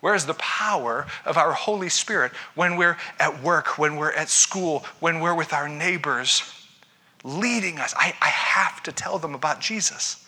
Where 0.02 0.16
is 0.16 0.26
the 0.26 0.34
power 0.36 1.06
of 1.26 1.38
our 1.38 1.54
Holy 1.54 1.90
Spirit 1.90 2.34
when 2.56 2.76
we're 2.76 2.98
at 3.20 3.42
work, 3.42 3.78
when 3.78 3.96
we're 3.96 4.12
at 4.12 4.30
school, 4.30 4.84
when 5.00 5.20
we're 5.20 5.36
with 5.36 5.54
our 5.54 5.70
neighbors, 5.70 6.44
leading 7.24 7.80
us? 7.80 7.94
I, 7.96 8.14
I 8.20 8.28
have 8.28 8.84
to 8.84 8.92
tell 8.92 9.20
them 9.20 9.36
about 9.36 9.62
Jesus. 9.62 10.26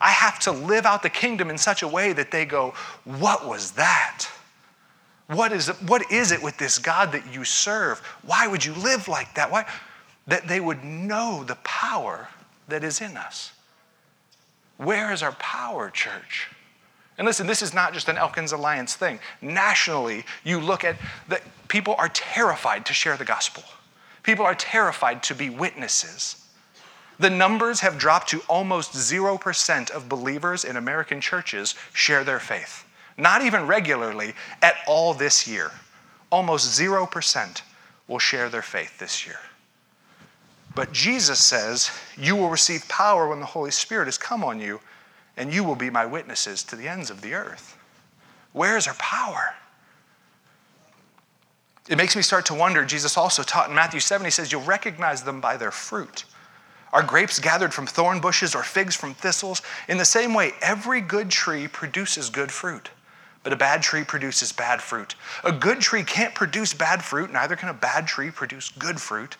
I 0.00 0.10
have 0.10 0.38
to 0.40 0.52
live 0.52 0.86
out 0.86 1.02
the 1.02 1.10
kingdom 1.10 1.50
in 1.50 1.58
such 1.58 1.82
a 1.82 1.88
way 1.88 2.12
that 2.12 2.30
they 2.30 2.44
go, 2.44 2.74
What 3.04 3.46
was 3.46 3.72
that? 3.72 4.26
What 5.26 5.50
is 5.50 5.68
what 5.82 6.10
is 6.12 6.30
it 6.30 6.40
with 6.42 6.56
this 6.56 6.78
God 6.78 7.10
that 7.12 7.34
you 7.34 7.44
serve? 7.44 7.98
Why 8.22 8.46
would 8.46 8.64
you 8.64 8.74
live 8.74 9.08
like 9.08 9.34
that? 9.34 9.50
Why? 9.50 9.66
That 10.28 10.46
they 10.46 10.60
would 10.60 10.84
know 10.84 11.42
the 11.44 11.56
power 11.56 12.28
that 12.68 12.84
is 12.84 13.00
in 13.00 13.16
us. 13.16 13.52
Where 14.76 15.12
is 15.12 15.22
our 15.22 15.32
power, 15.32 15.90
church? 15.90 16.48
And 17.18 17.26
listen, 17.26 17.46
this 17.46 17.62
is 17.62 17.72
not 17.72 17.94
just 17.94 18.08
an 18.08 18.18
Elkins 18.18 18.52
Alliance 18.52 18.94
thing. 18.94 19.18
Nationally, 19.40 20.24
you 20.44 20.60
look 20.60 20.84
at 20.84 20.96
that 21.28 21.42
people 21.68 21.94
are 21.98 22.10
terrified 22.10 22.84
to 22.86 22.92
share 22.92 23.16
the 23.16 23.24
gospel. 23.24 23.64
People 24.22 24.44
are 24.44 24.54
terrified 24.54 25.22
to 25.24 25.34
be 25.34 25.48
witnesses. 25.48 26.44
The 27.18 27.30
numbers 27.30 27.80
have 27.80 27.96
dropped 27.96 28.28
to 28.30 28.42
almost 28.48 28.92
0% 28.92 29.90
of 29.90 30.08
believers 30.08 30.64
in 30.64 30.76
American 30.76 31.20
churches 31.20 31.74
share 31.94 32.24
their 32.24 32.40
faith 32.40 32.86
not 33.18 33.42
even 33.42 33.66
regularly, 33.66 34.34
at 34.62 34.76
all 34.86 35.14
this 35.14 35.48
year. 35.48 35.70
Almost 36.30 36.78
0% 36.78 37.62
will 38.08 38.18
share 38.18 38.48
their 38.48 38.62
faith 38.62 38.98
this 38.98 39.26
year. 39.26 39.38
But 40.74 40.92
Jesus 40.92 41.42
says, 41.42 41.90
You 42.18 42.36
will 42.36 42.50
receive 42.50 42.86
power 42.88 43.28
when 43.28 43.40
the 43.40 43.46
Holy 43.46 43.70
Spirit 43.70 44.06
has 44.06 44.18
come 44.18 44.44
on 44.44 44.60
you, 44.60 44.80
and 45.36 45.52
you 45.52 45.64
will 45.64 45.74
be 45.74 45.90
my 45.90 46.06
witnesses 46.06 46.62
to 46.64 46.76
the 46.76 46.88
ends 46.88 47.10
of 47.10 47.20
the 47.20 47.34
earth. 47.34 47.76
Where 48.52 48.76
is 48.76 48.86
our 48.86 48.94
power? 48.94 49.54
It 51.88 51.98
makes 51.98 52.16
me 52.16 52.22
start 52.22 52.46
to 52.46 52.54
wonder. 52.54 52.84
Jesus 52.84 53.16
also 53.16 53.42
taught 53.42 53.68
in 53.68 53.74
Matthew 53.74 54.00
7, 54.00 54.24
he 54.24 54.30
says, 54.30 54.50
You'll 54.50 54.62
recognize 54.62 55.22
them 55.22 55.40
by 55.40 55.56
their 55.56 55.70
fruit. 55.70 56.24
Are 56.92 57.02
grapes 57.02 57.38
gathered 57.38 57.74
from 57.74 57.86
thorn 57.86 58.20
bushes 58.20 58.54
or 58.54 58.62
figs 58.62 58.96
from 58.96 59.14
thistles? 59.14 59.62
In 59.88 59.98
the 59.98 60.04
same 60.04 60.34
way, 60.34 60.52
every 60.62 61.00
good 61.00 61.30
tree 61.30 61.68
produces 61.68 62.30
good 62.30 62.50
fruit 62.50 62.90
but 63.46 63.52
a 63.52 63.56
bad 63.56 63.80
tree 63.80 64.02
produces 64.02 64.50
bad 64.50 64.82
fruit. 64.82 65.14
A 65.44 65.52
good 65.52 65.78
tree 65.78 66.02
can't 66.02 66.34
produce 66.34 66.74
bad 66.74 67.00
fruit, 67.04 67.32
neither 67.32 67.54
can 67.54 67.68
a 67.68 67.74
bad 67.74 68.08
tree 68.08 68.28
produce 68.28 68.70
good 68.70 69.00
fruit. 69.00 69.36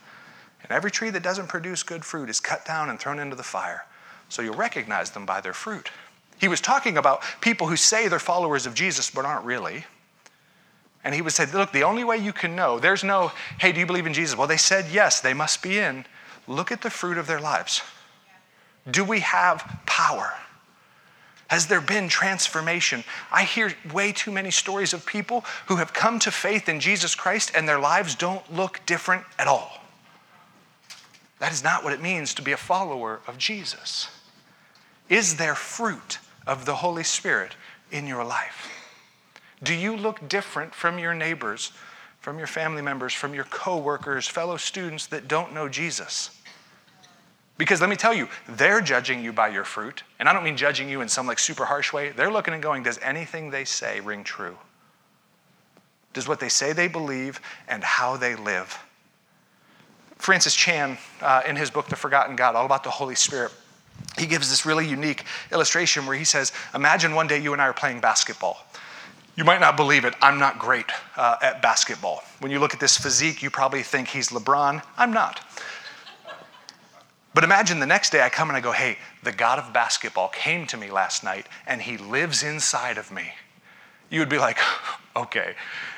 And 0.63 0.71
every 0.71 0.93
tree 0.93 1.11
that 1.11 1.25
doesn't 1.25 1.49
produce 1.49 1.83
good 1.83 2.05
fruit 2.05 2.31
is 2.31 2.39
cut 2.39 2.65
down 2.65 2.89
and 2.89 3.01
thrown 3.01 3.19
into 3.19 3.35
the 3.35 3.43
fire. 3.43 3.85
So 4.29 4.43
you'll 4.43 4.55
recognize 4.55 5.11
them 5.11 5.27
by 5.27 5.41
their 5.41 5.53
fruit. 5.53 5.91
He 6.39 6.49
was 6.49 6.61
talking 6.61 6.99
about 6.99 7.23
people 7.41 7.67
who 7.67 7.77
say 7.77 8.09
they're 8.09 8.19
followers 8.19 8.67
of 8.67 8.75
Jesus 8.75 9.11
but 9.11 9.25
aren't 9.25 9.45
really. 9.45 9.85
And 11.05 11.15
he 11.15 11.23
would 11.23 11.33
say, 11.33 11.47
Look, 11.47 11.73
the 11.73 11.85
only 11.85 12.05
way 12.05 12.19
you 12.19 12.33
can 12.33 12.57
know, 12.57 12.79
there's 12.79 13.05
no, 13.05 13.33
hey, 13.61 13.73
do 13.73 13.81
you 13.81 13.87
believe 13.87 14.07
in 14.07 14.13
Jesus? 14.13 14.37
Well, 14.37 14.49
they 14.49 14.57
said 14.57 14.87
yes, 14.93 15.21
they 15.21 15.35
must 15.35 15.63
be 15.63 15.79
in. 15.79 16.05
Look 16.49 16.73
at 16.73 16.83
the 16.83 16.91
fruit 16.91 17.19
of 17.19 17.27
their 17.27 17.41
lives. 17.41 17.83
Do 18.91 19.05
we 19.05 19.21
have 19.21 19.81
power? 19.87 20.35
Has 21.49 21.69
there 21.69 21.81
been 21.81 22.09
transformation? 22.09 23.05
I 23.31 23.45
hear 23.45 23.73
way 23.93 24.13
too 24.13 24.33
many 24.33 24.51
stories 24.51 24.93
of 24.93 25.07
people 25.07 25.45
who 25.67 25.77
have 25.77 25.93
come 25.93 26.19
to 26.21 26.31
faith 26.31 26.69
in 26.69 26.81
Jesus 26.81 27.15
Christ 27.15 27.53
and 27.55 27.69
their 27.69 27.79
lives 27.79 28.15
don't 28.15 28.53
look 28.53 28.81
different 28.85 29.25
at 29.39 29.47
all. 29.47 29.81
That 31.39 31.53
is 31.53 31.63
not 31.63 31.85
what 31.85 31.93
it 31.93 32.03
means 32.03 32.35
to 32.35 32.43
be 32.43 32.53
a 32.53 32.57
follower 32.57 33.21
of 33.27 33.39
Jesus. 33.39 34.09
Is 35.09 35.37
there 35.37 35.55
fruit 35.55 36.19
of 36.47 36.65
the 36.65 36.77
Holy 36.77 37.05
Spirit 37.05 37.57
in 37.91 38.07
your 38.07 38.25
life? 38.25 38.69
Do 39.63 39.75
you 39.75 39.97
look 39.97 40.29
different 40.29 40.75
from 40.75 40.99
your 40.99 41.15
neighbors, 41.15 41.73
from 42.21 42.39
your 42.39 42.47
family 42.47 42.83
members, 42.83 43.13
from 43.13 43.35
your 43.35 43.45
coworkers, 43.45 44.29
fellow 44.29 44.57
students 44.57 45.07
that 45.07 45.29
don't 45.29 45.55
know 45.55 45.69
Jesus? 45.69 46.31
Because 47.59 47.81
let 47.81 47.89
me 47.89 47.97
tell 47.97 48.13
you, 48.13 48.29
they're 48.49 48.83
judging 48.83 49.25
you 49.25 49.33
by 49.33 49.49
your 49.49 49.65
fruit. 49.65 50.03
And 50.19 50.29
I 50.29 50.33
don't 50.33 50.45
mean 50.45 50.57
judging 50.57 50.91
you 50.91 51.01
in 51.01 51.09
some 51.09 51.27
like 51.27 51.39
super 51.39 51.65
harsh 51.65 51.93
way. 51.93 52.11
They're 52.11 52.31
looking 52.31 52.53
and 52.53 52.63
going, 52.63 52.83
does 52.83 52.99
anything 52.99 53.51
they 53.51 53.65
say 53.65 54.01
ring 54.01 54.25
true? 54.25 54.59
Does 56.13 56.29
what 56.29 56.41
they 56.41 56.49
say 56.49 56.73
they 56.73 56.89
believe 56.89 57.41
and 57.69 57.83
how 57.83 58.17
they 58.17 58.35
live? 58.37 58.79
Francis 60.17 60.55
Chan, 60.55 60.99
uh, 61.21 61.43
in 61.47 61.57
his 61.57 61.71
book, 61.71 61.89
The 61.89 61.97
Forgotten 61.97 62.37
God, 62.37 62.57
all 62.57 62.67
about 62.67 62.85
the 62.85 62.91
Holy 62.91 63.15
Spirit, 63.15 63.53
he 64.19 64.27
gives 64.27 64.49
this 64.49 64.65
really 64.65 64.87
unique 64.87 65.25
illustration 65.53 66.07
where 66.07 66.17
he 66.17 66.25
says, 66.25 66.53
Imagine 66.75 67.15
one 67.15 67.27
day 67.27 67.39
you 67.39 67.53
and 67.53 67.61
I 67.61 67.67
are 67.67 67.75
playing 67.75 68.01
basketball. 68.01 68.67
You 69.37 69.45
might 69.45 69.61
not 69.61 69.77
believe 69.77 70.07
it, 70.07 70.15
I'm 70.23 70.39
not 70.39 70.59
great 70.59 70.87
uh, 71.17 71.37
at 71.43 71.61
basketball. 71.61 72.23
When 72.41 72.51
you 72.51 72.59
look 72.59 72.73
at 72.73 72.81
this 72.81 72.97
physique, 72.97 73.43
you 73.43 73.51
probably 73.51 73.83
think 73.83 74.09
he's 74.09 74.31
LeBron. 74.31 74.83
I'm 74.97 75.13
not. 75.13 75.41
But 77.35 77.45
imagine 77.45 77.81
the 77.81 77.87
next 77.87 78.13
day 78.13 78.23
I 78.23 78.31
come 78.31 78.49
and 78.49 78.57
I 78.57 78.63
go, 78.63 78.73
hey, 78.73 78.97
the 79.23 79.33
God 79.33 79.59
of 79.59 79.71
basketball 79.75 80.29
came 80.29 80.67
to 80.69 80.77
me 80.79 80.91
last 80.91 81.23
night 81.23 81.47
and 81.67 81.83
he 81.83 81.99
lives 81.99 82.43
inside 82.43 82.97
of 82.97 83.13
me. 83.13 83.31
You 84.09 84.21
would 84.21 84.31
be 84.31 84.39
like, 84.39 84.57
okay, 85.17 85.55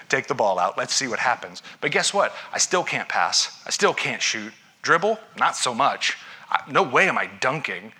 take 0.08 0.26
the 0.26 0.34
ball 0.34 0.58
out, 0.58 0.76
let's 0.76 0.92
see 0.92 1.06
what 1.06 1.20
happens. 1.20 1.62
But 1.80 1.92
guess 1.92 2.12
what? 2.12 2.34
I 2.52 2.58
still 2.58 2.82
can't 2.82 3.08
pass, 3.08 3.62
I 3.64 3.70
still 3.70 3.94
can't 3.94 4.20
shoot. 4.20 4.52
Dribble? 4.82 5.16
Not 5.36 5.54
so 5.54 5.72
much. 5.72 6.16
No 6.70 6.82
way 6.82 7.08
am 7.08 7.18
I 7.18 7.26
dunking. 7.40 7.92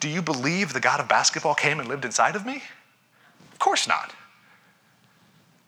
Do 0.00 0.08
you 0.08 0.22
believe 0.22 0.72
the 0.72 0.80
God 0.80 1.00
of 1.00 1.08
basketball 1.08 1.54
came 1.54 1.80
and 1.80 1.88
lived 1.88 2.04
inside 2.04 2.36
of 2.36 2.44
me? 2.44 2.62
Of 3.52 3.58
course 3.58 3.88
not. 3.88 4.14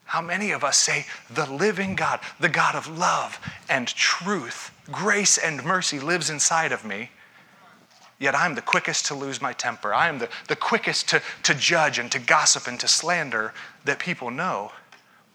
How 0.05 0.21
many 0.21 0.51
of 0.51 0.63
us 0.63 0.77
say, 0.77 1.05
the 1.29 1.51
living 1.51 1.95
God, 1.95 2.21
the 2.39 2.49
God 2.49 2.75
of 2.75 2.87
love 2.87 3.39
and 3.67 3.87
truth, 3.87 4.71
grace 4.91 5.37
and 5.37 5.63
mercy 5.65 5.99
lives 5.99 6.29
inside 6.29 6.71
of 6.71 6.85
me? 6.85 7.11
Yet 8.19 8.33
I'm 8.33 8.55
the 8.55 8.61
quickest 8.61 9.05
to 9.07 9.15
lose 9.15 9.41
my 9.41 9.53
temper. 9.53 9.93
I 9.93 10.07
am 10.07 10.19
the, 10.19 10.29
the 10.47 10.55
quickest 10.55 11.09
to, 11.09 11.21
to 11.43 11.53
judge 11.53 11.99
and 11.99 12.11
to 12.11 12.19
gossip 12.19 12.67
and 12.67 12.79
to 12.79 12.87
slander 12.87 13.53
that 13.85 13.99
people 13.99 14.31
know. 14.31 14.71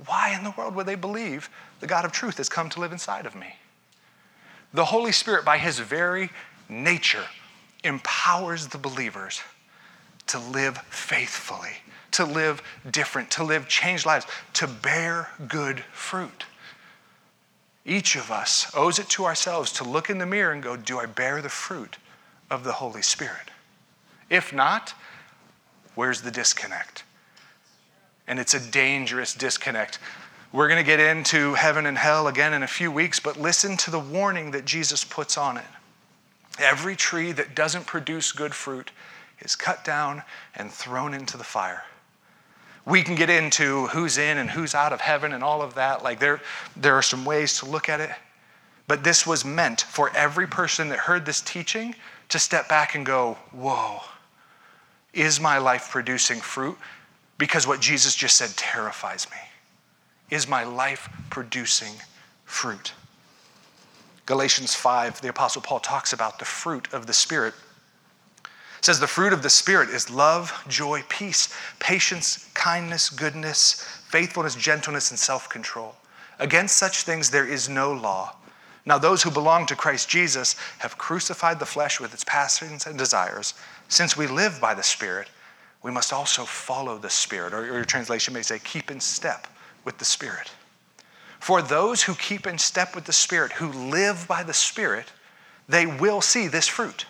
Why 0.06 0.34
in 0.36 0.42
the 0.42 0.50
world 0.52 0.74
would 0.74 0.86
they 0.86 0.96
believe 0.96 1.48
the 1.80 1.86
God 1.86 2.04
of 2.04 2.12
truth 2.12 2.38
has 2.38 2.48
come 2.48 2.68
to 2.70 2.80
live 2.80 2.92
inside 2.92 3.26
of 3.26 3.36
me? 3.36 3.56
The 4.74 4.86
Holy 4.86 5.12
Spirit, 5.12 5.44
by 5.44 5.58
his 5.58 5.78
very 5.78 6.30
nature, 6.72 7.24
empowers 7.84 8.68
the 8.68 8.78
believers 8.78 9.40
to 10.28 10.38
live 10.38 10.78
faithfully, 10.88 11.76
to 12.12 12.24
live 12.24 12.62
different, 12.90 13.30
to 13.32 13.44
live 13.44 13.68
changed 13.68 14.06
lives, 14.06 14.26
to 14.54 14.66
bear 14.66 15.28
good 15.48 15.80
fruit. 15.92 16.44
Each 17.84 18.16
of 18.16 18.30
us 18.30 18.70
owes 18.74 18.98
it 18.98 19.08
to 19.10 19.24
ourselves 19.24 19.72
to 19.72 19.84
look 19.84 20.08
in 20.08 20.18
the 20.18 20.26
mirror 20.26 20.52
and 20.52 20.62
go, 20.62 20.76
Do 20.76 20.98
I 20.98 21.06
bear 21.06 21.42
the 21.42 21.48
fruit 21.48 21.96
of 22.50 22.64
the 22.64 22.72
Holy 22.72 23.02
Spirit? 23.02 23.50
If 24.30 24.52
not, 24.52 24.94
where's 25.94 26.22
the 26.22 26.30
disconnect? 26.30 27.04
And 28.26 28.38
it's 28.38 28.54
a 28.54 28.70
dangerous 28.70 29.34
disconnect. 29.34 29.98
We're 30.52 30.68
going 30.68 30.82
to 30.82 30.86
get 30.86 31.00
into 31.00 31.54
heaven 31.54 31.86
and 31.86 31.98
hell 31.98 32.28
again 32.28 32.54
in 32.54 32.62
a 32.62 32.68
few 32.68 32.92
weeks, 32.92 33.18
but 33.18 33.40
listen 33.40 33.76
to 33.78 33.90
the 33.90 33.98
warning 33.98 34.52
that 34.52 34.64
Jesus 34.64 35.02
puts 35.02 35.36
on 35.36 35.56
it. 35.56 35.64
Every 36.58 36.96
tree 36.96 37.32
that 37.32 37.54
doesn't 37.54 37.86
produce 37.86 38.32
good 38.32 38.54
fruit 38.54 38.90
is 39.40 39.56
cut 39.56 39.84
down 39.84 40.22
and 40.54 40.70
thrown 40.70 41.14
into 41.14 41.36
the 41.36 41.44
fire. 41.44 41.84
We 42.84 43.02
can 43.02 43.14
get 43.14 43.30
into 43.30 43.86
who's 43.88 44.18
in 44.18 44.38
and 44.38 44.50
who's 44.50 44.74
out 44.74 44.92
of 44.92 45.00
heaven 45.00 45.32
and 45.32 45.44
all 45.44 45.62
of 45.62 45.74
that. 45.74 46.02
Like 46.02 46.18
there, 46.18 46.40
there 46.76 46.94
are 46.94 47.02
some 47.02 47.24
ways 47.24 47.58
to 47.60 47.66
look 47.66 47.88
at 47.88 48.00
it. 48.00 48.10
But 48.88 49.04
this 49.04 49.26
was 49.26 49.44
meant 49.44 49.82
for 49.82 50.14
every 50.16 50.46
person 50.46 50.88
that 50.88 50.98
heard 50.98 51.24
this 51.24 51.40
teaching 51.40 51.94
to 52.28 52.38
step 52.38 52.68
back 52.68 52.94
and 52.94 53.06
go, 53.06 53.38
Whoa, 53.52 54.00
is 55.12 55.40
my 55.40 55.58
life 55.58 55.90
producing 55.90 56.40
fruit? 56.40 56.76
Because 57.38 57.66
what 57.66 57.80
Jesus 57.80 58.14
just 58.14 58.36
said 58.36 58.50
terrifies 58.56 59.28
me. 59.30 59.36
Is 60.30 60.48
my 60.48 60.64
life 60.64 61.08
producing 61.30 61.94
fruit? 62.44 62.92
Galatians 64.26 64.74
5, 64.74 65.20
the 65.20 65.28
Apostle 65.28 65.62
Paul 65.62 65.80
talks 65.80 66.12
about 66.12 66.38
the 66.38 66.44
fruit 66.44 66.92
of 66.92 67.06
the 67.06 67.12
Spirit. 67.12 67.54
It 68.44 68.84
says, 68.84 69.00
The 69.00 69.06
fruit 69.06 69.32
of 69.32 69.42
the 69.42 69.50
Spirit 69.50 69.88
is 69.88 70.10
love, 70.10 70.64
joy, 70.68 71.02
peace, 71.08 71.52
patience, 71.80 72.48
kindness, 72.54 73.10
goodness, 73.10 73.82
faithfulness, 74.08 74.54
gentleness, 74.54 75.10
and 75.10 75.18
self 75.18 75.48
control. 75.48 75.96
Against 76.38 76.76
such 76.76 77.02
things 77.02 77.30
there 77.30 77.46
is 77.46 77.68
no 77.68 77.92
law. 77.92 78.36
Now, 78.84 78.98
those 78.98 79.22
who 79.22 79.30
belong 79.30 79.66
to 79.66 79.76
Christ 79.76 80.08
Jesus 80.08 80.56
have 80.78 80.98
crucified 80.98 81.58
the 81.58 81.66
flesh 81.66 82.00
with 82.00 82.12
its 82.12 82.24
passions 82.24 82.86
and 82.86 82.98
desires. 82.98 83.54
Since 83.88 84.16
we 84.16 84.26
live 84.26 84.60
by 84.60 84.74
the 84.74 84.82
Spirit, 84.82 85.28
we 85.82 85.90
must 85.90 86.12
also 86.12 86.44
follow 86.44 86.98
the 86.98 87.10
Spirit, 87.10 87.54
or 87.54 87.64
your 87.66 87.84
translation 87.84 88.34
may 88.34 88.42
say, 88.42 88.58
keep 88.58 88.90
in 88.90 89.00
step 89.00 89.46
with 89.84 89.98
the 89.98 90.04
Spirit. 90.04 90.50
For 91.42 91.60
those 91.60 92.04
who 92.04 92.14
keep 92.14 92.46
in 92.46 92.56
step 92.56 92.94
with 92.94 93.04
the 93.04 93.12
Spirit, 93.12 93.50
who 93.50 93.72
live 93.72 94.28
by 94.28 94.44
the 94.44 94.54
Spirit, 94.54 95.06
they 95.68 95.86
will 95.86 96.20
see 96.20 96.46
this 96.46 96.68
fruit. 96.68 97.04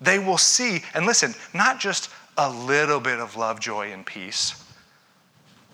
They 0.00 0.20
will 0.20 0.38
see, 0.38 0.84
and 0.94 1.04
listen, 1.04 1.34
not 1.52 1.80
just 1.80 2.08
a 2.36 2.48
little 2.48 3.00
bit 3.00 3.18
of 3.18 3.36
love, 3.36 3.58
joy, 3.58 3.90
and 3.90 4.06
peace, 4.06 4.62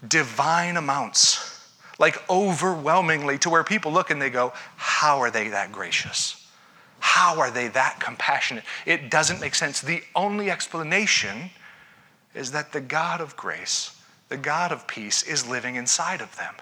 divine 0.09 0.79
amounts 0.79 1.69
like 1.99 2.23
overwhelmingly, 2.31 3.37
to 3.41 3.51
where 3.51 3.65
people 3.65 3.93
look 3.93 4.09
and 4.09 4.21
they 4.21 4.31
go, 4.31 4.55
How 4.77 5.19
are 5.19 5.31
they 5.31 5.49
that 5.49 5.73
gracious? 5.73 6.43
How 7.01 7.39
are 7.39 7.51
they 7.51 7.69
that 7.69 8.01
compassionate? 8.01 8.65
It 8.87 9.11
doesn't 9.11 9.43
make 9.43 9.55
sense. 9.55 9.83
The 9.83 10.03
only 10.17 10.51
explanation 10.51 11.51
is 12.35 12.53
that 12.53 12.73
the 12.73 12.81
God 12.81 13.21
of 13.21 13.37
grace, 13.37 13.95
the 14.31 14.39
God 14.39 14.73
of 14.73 14.87
peace, 14.87 15.23
is 15.23 15.47
living 15.47 15.77
inside 15.77 16.23
of 16.23 16.35
them. 16.39 16.55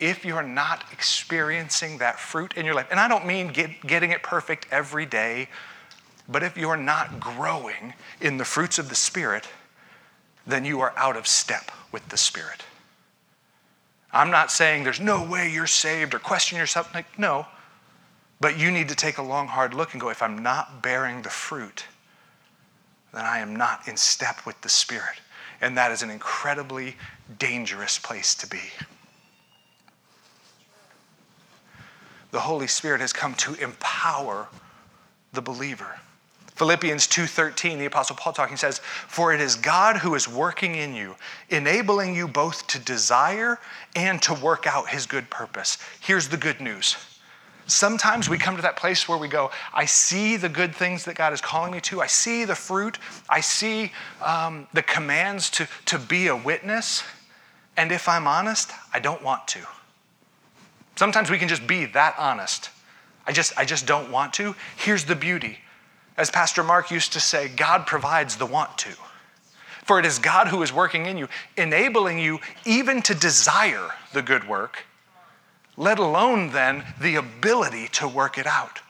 If 0.00 0.24
you're 0.24 0.42
not 0.42 0.84
experiencing 0.92 1.98
that 1.98 2.20
fruit 2.20 2.56
in 2.56 2.64
your 2.64 2.74
life, 2.74 2.86
and 2.90 3.00
I 3.00 3.08
don't 3.08 3.26
mean 3.26 3.48
get, 3.48 3.80
getting 3.86 4.10
it 4.10 4.22
perfect 4.22 4.66
every 4.70 5.06
day, 5.06 5.48
but 6.28 6.42
if 6.42 6.56
you're 6.56 6.76
not 6.76 7.18
growing 7.18 7.94
in 8.20 8.36
the 8.36 8.44
fruits 8.44 8.78
of 8.78 8.88
the 8.88 8.94
Spirit, 8.94 9.48
then 10.46 10.64
you 10.64 10.80
are 10.80 10.92
out 10.96 11.16
of 11.16 11.26
step 11.26 11.70
with 11.90 12.08
the 12.08 12.16
Spirit. 12.16 12.64
I'm 14.12 14.30
not 14.30 14.50
saying 14.50 14.84
there's 14.84 15.00
no 15.00 15.22
way 15.22 15.50
you're 15.50 15.66
saved 15.66 16.14
or 16.14 16.18
question 16.18 16.58
yourself. 16.58 16.94
Like, 16.94 17.18
no. 17.18 17.46
But 18.40 18.58
you 18.58 18.70
need 18.70 18.88
to 18.88 18.94
take 18.94 19.18
a 19.18 19.22
long, 19.22 19.48
hard 19.48 19.74
look 19.74 19.92
and 19.92 20.00
go, 20.00 20.10
if 20.10 20.22
I'm 20.22 20.42
not 20.42 20.82
bearing 20.82 21.22
the 21.22 21.30
fruit, 21.30 21.84
then 23.12 23.24
I 23.24 23.40
am 23.40 23.56
not 23.56 23.88
in 23.88 23.96
step 23.96 24.46
with 24.46 24.60
the 24.60 24.68
Spirit. 24.68 25.20
And 25.60 25.76
that 25.76 25.90
is 25.90 26.02
an 26.02 26.10
incredibly 26.10 26.96
dangerous 27.38 27.98
place 27.98 28.34
to 28.36 28.46
be. 28.46 28.60
The 32.30 32.40
Holy 32.40 32.66
Spirit 32.66 33.00
has 33.00 33.12
come 33.12 33.34
to 33.36 33.54
empower 33.54 34.48
the 35.32 35.42
believer. 35.42 35.98
Philippians 36.56 37.06
2:13 37.06 37.78
the 37.78 37.86
apostle 37.86 38.16
Paul 38.16 38.32
talking 38.32 38.56
says 38.56 38.80
for 39.06 39.32
it 39.32 39.40
is 39.40 39.54
God 39.54 39.98
who 39.98 40.16
is 40.16 40.26
working 40.26 40.74
in 40.74 40.92
you 40.92 41.14
enabling 41.48 42.16
you 42.16 42.26
both 42.26 42.66
to 42.66 42.80
desire 42.80 43.60
and 43.94 44.20
to 44.22 44.34
work 44.34 44.66
out 44.66 44.88
his 44.88 45.06
good 45.06 45.30
purpose. 45.30 45.78
Here's 46.00 46.28
the 46.28 46.36
good 46.36 46.60
news. 46.60 46.96
Sometimes 47.68 48.30
we 48.30 48.38
come 48.38 48.56
to 48.56 48.62
that 48.62 48.76
place 48.76 49.08
where 49.08 49.18
we 49.18 49.28
go, 49.28 49.50
I 49.74 49.84
see 49.84 50.36
the 50.36 50.48
good 50.48 50.74
things 50.74 51.04
that 51.04 51.14
God 51.14 51.34
is 51.34 51.40
calling 51.40 51.70
me 51.70 51.80
to. 51.82 52.00
I 52.00 52.06
see 52.06 52.46
the 52.46 52.54
fruit. 52.54 52.98
I 53.28 53.40
see 53.40 53.92
um, 54.22 54.66
the 54.72 54.82
commands 54.82 55.50
to, 55.50 55.68
to 55.84 55.98
be 55.98 56.28
a 56.28 56.36
witness. 56.36 57.04
And 57.76 57.92
if 57.92 58.08
I'm 58.08 58.26
honest, 58.26 58.72
I 58.94 59.00
don't 59.00 59.22
want 59.22 59.46
to. 59.48 59.60
Sometimes 60.98 61.30
we 61.30 61.38
can 61.38 61.46
just 61.46 61.64
be 61.64 61.84
that 61.84 62.16
honest. 62.18 62.70
I 63.24 63.30
just, 63.30 63.56
I 63.56 63.64
just 63.64 63.86
don't 63.86 64.10
want 64.10 64.32
to. 64.32 64.56
Here's 64.76 65.04
the 65.04 65.14
beauty 65.14 65.58
as 66.16 66.28
Pastor 66.28 66.64
Mark 66.64 66.90
used 66.90 67.12
to 67.12 67.20
say, 67.20 67.46
God 67.46 67.86
provides 67.86 68.34
the 68.34 68.46
want 68.46 68.76
to. 68.78 68.90
For 69.84 70.00
it 70.00 70.04
is 70.04 70.18
God 70.18 70.48
who 70.48 70.60
is 70.60 70.72
working 70.72 71.06
in 71.06 71.16
you, 71.16 71.28
enabling 71.56 72.18
you 72.18 72.40
even 72.66 73.00
to 73.02 73.14
desire 73.14 73.90
the 74.12 74.22
good 74.22 74.48
work, 74.48 74.86
let 75.76 76.00
alone 76.00 76.50
then 76.50 76.84
the 77.00 77.14
ability 77.14 77.86
to 77.92 78.08
work 78.08 78.36
it 78.36 78.48
out. 78.48 78.80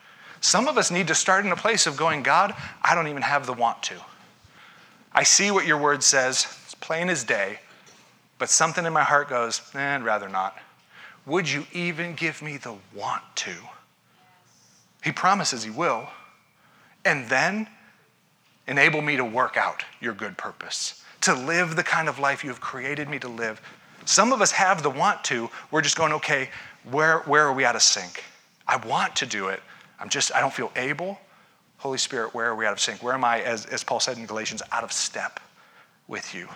Some 0.41 0.67
of 0.67 0.79
us 0.79 0.89
need 0.89 1.09
to 1.09 1.15
start 1.15 1.45
in 1.45 1.51
a 1.51 1.55
place 1.55 1.85
of 1.85 1.95
going, 1.95 2.23
God, 2.23 2.55
I 2.81 2.95
don't 2.95 3.07
even 3.07 3.21
have 3.21 3.45
the 3.45 3.53
want 3.53 3.83
to. 3.83 3.97
I 5.13 5.21
see 5.21 5.51
what 5.51 5.67
your 5.67 5.77
word 5.77 6.01
says, 6.01 6.47
it's 6.65 6.73
plain 6.73 7.07
as 7.07 7.23
day, 7.23 7.59
but 8.39 8.49
something 8.49 8.83
in 8.83 8.93
my 8.93 9.03
heart 9.03 9.29
goes, 9.29 9.61
eh, 9.75 9.95
I'd 9.95 10.03
rather 10.03 10.27
not. 10.27 10.57
Would 11.29 11.49
you 11.49 11.65
even 11.71 12.13
give 12.15 12.41
me 12.41 12.57
the 12.57 12.75
want 12.93 13.23
to? 13.35 13.53
He 15.03 15.13
promises 15.13 15.63
he 15.63 15.69
will. 15.69 16.09
And 17.05 17.29
then, 17.29 17.67
Enable 18.69 19.01
me 19.01 19.17
to 19.17 19.25
work 19.25 19.57
out 19.57 19.83
your 19.99 20.13
good 20.13 20.37
purpose, 20.37 21.03
to 21.21 21.33
live 21.33 21.75
the 21.75 21.83
kind 21.83 22.07
of 22.07 22.19
life 22.19 22.43
you 22.43 22.51
have 22.51 22.61
created 22.61 23.09
me 23.09 23.17
to 23.17 23.27
live. 23.27 23.59
Some 24.05 24.31
of 24.31 24.43
us 24.43 24.51
have 24.51 24.83
the 24.83 24.91
want 24.91 25.23
to. 25.25 25.49
We're 25.71 25.81
just 25.81 25.97
going, 25.97 26.13
okay, 26.13 26.49
where, 26.91 27.19
where 27.21 27.47
are 27.47 27.53
we 27.53 27.65
out 27.65 27.75
of 27.75 27.81
sync? 27.81 28.23
I 28.67 28.77
want 28.77 29.15
to 29.17 29.25
do 29.25 29.47
it. 29.47 29.61
I'm 29.99 30.07
just, 30.07 30.31
I 30.35 30.39
don't 30.39 30.53
feel 30.53 30.71
able. 30.75 31.19
Holy 31.77 31.97
Spirit, 31.97 32.35
where 32.35 32.45
are 32.45 32.55
we 32.55 32.67
out 32.67 32.73
of 32.73 32.79
sync? 32.79 33.01
Where 33.01 33.15
am 33.15 33.23
I, 33.23 33.41
as, 33.41 33.65
as 33.65 33.83
Paul 33.83 33.99
said 33.99 34.19
in 34.19 34.27
Galatians, 34.27 34.61
out 34.71 34.83
of 34.83 34.91
step 34.91 35.39
with 36.07 36.35
you? 36.35 36.47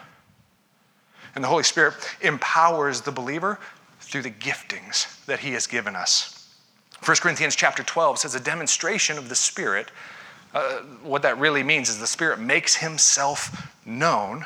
And 1.33 1.43
the 1.43 1.47
Holy 1.47 1.63
Spirit 1.63 1.95
empowers 2.21 3.01
the 3.01 3.11
believer 3.11 3.57
through 4.03 4.21
the 4.21 4.31
giftings 4.31 5.23
that 5.25 5.39
he 5.39 5.53
has 5.53 5.67
given 5.67 5.95
us. 5.95 6.47
1 7.03 7.17
Corinthians 7.17 7.55
chapter 7.55 7.83
12 7.83 8.19
says 8.19 8.35
a 8.35 8.39
demonstration 8.39 9.17
of 9.17 9.29
the 9.29 9.35
Spirit. 9.35 9.91
Uh, 10.53 10.79
what 11.03 11.21
that 11.23 11.37
really 11.37 11.63
means 11.63 11.89
is 11.89 11.99
the 11.99 12.07
Spirit 12.07 12.39
makes 12.39 12.75
himself 12.75 13.71
known 13.85 14.45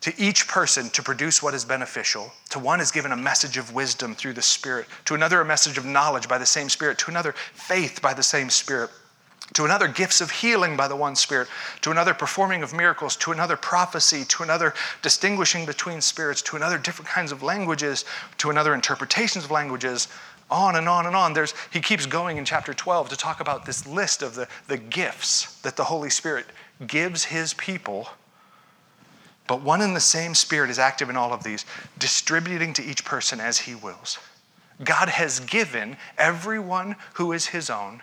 to 0.00 0.12
each 0.16 0.46
person 0.46 0.88
to 0.90 1.02
produce 1.02 1.42
what 1.42 1.54
is 1.54 1.64
beneficial. 1.64 2.30
To 2.50 2.58
one 2.58 2.80
is 2.80 2.92
given 2.92 3.10
a 3.10 3.16
message 3.16 3.56
of 3.56 3.74
wisdom 3.74 4.14
through 4.14 4.34
the 4.34 4.42
Spirit, 4.42 4.86
to 5.06 5.14
another, 5.14 5.40
a 5.40 5.44
message 5.44 5.76
of 5.76 5.84
knowledge 5.84 6.28
by 6.28 6.38
the 6.38 6.46
same 6.46 6.68
Spirit, 6.68 6.98
to 6.98 7.10
another, 7.10 7.32
faith 7.52 8.00
by 8.00 8.14
the 8.14 8.22
same 8.22 8.48
Spirit 8.48 8.90
to 9.54 9.64
another 9.64 9.88
gifts 9.88 10.20
of 10.20 10.30
healing 10.30 10.76
by 10.76 10.88
the 10.88 10.96
one 10.96 11.16
spirit 11.16 11.48
to 11.80 11.90
another 11.90 12.14
performing 12.14 12.62
of 12.62 12.74
miracles 12.74 13.16
to 13.16 13.32
another 13.32 13.56
prophecy 13.56 14.24
to 14.24 14.42
another 14.42 14.74
distinguishing 15.02 15.66
between 15.66 16.00
spirits 16.00 16.42
to 16.42 16.56
another 16.56 16.78
different 16.78 17.08
kinds 17.08 17.32
of 17.32 17.42
languages 17.42 18.04
to 18.36 18.50
another 18.50 18.74
interpretations 18.74 19.44
of 19.44 19.50
languages 19.50 20.08
on 20.50 20.76
and 20.76 20.88
on 20.88 21.06
and 21.06 21.14
on. 21.14 21.32
There's 21.32 21.54
he 21.72 21.80
keeps 21.80 22.06
going 22.06 22.36
in 22.38 22.44
chapter 22.44 22.72
12 22.72 23.10
to 23.10 23.16
talk 23.16 23.40
about 23.40 23.66
this 23.66 23.86
list 23.86 24.22
of 24.22 24.34
the, 24.34 24.48
the 24.66 24.78
gifts 24.78 25.60
that 25.60 25.76
the 25.76 25.84
holy 25.84 26.10
spirit 26.10 26.46
gives 26.86 27.24
his 27.24 27.54
people 27.54 28.08
but 29.46 29.62
one 29.62 29.80
and 29.80 29.96
the 29.96 30.00
same 30.00 30.34
spirit 30.34 30.68
is 30.68 30.78
active 30.78 31.08
in 31.08 31.16
all 31.16 31.32
of 31.32 31.42
these 31.42 31.64
distributing 31.98 32.74
to 32.74 32.84
each 32.84 33.04
person 33.04 33.40
as 33.40 33.58
he 33.58 33.74
wills. 33.74 34.18
God 34.84 35.08
has 35.08 35.40
given 35.40 35.96
everyone 36.18 36.96
who 37.14 37.32
is 37.32 37.46
his 37.46 37.70
own 37.70 38.02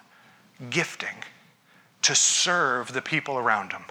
gifting 0.72 1.24
to 2.06 2.14
serve 2.14 2.94
the 2.94 3.02
people 3.02 3.36
around 3.36 3.72
him, 3.72 3.82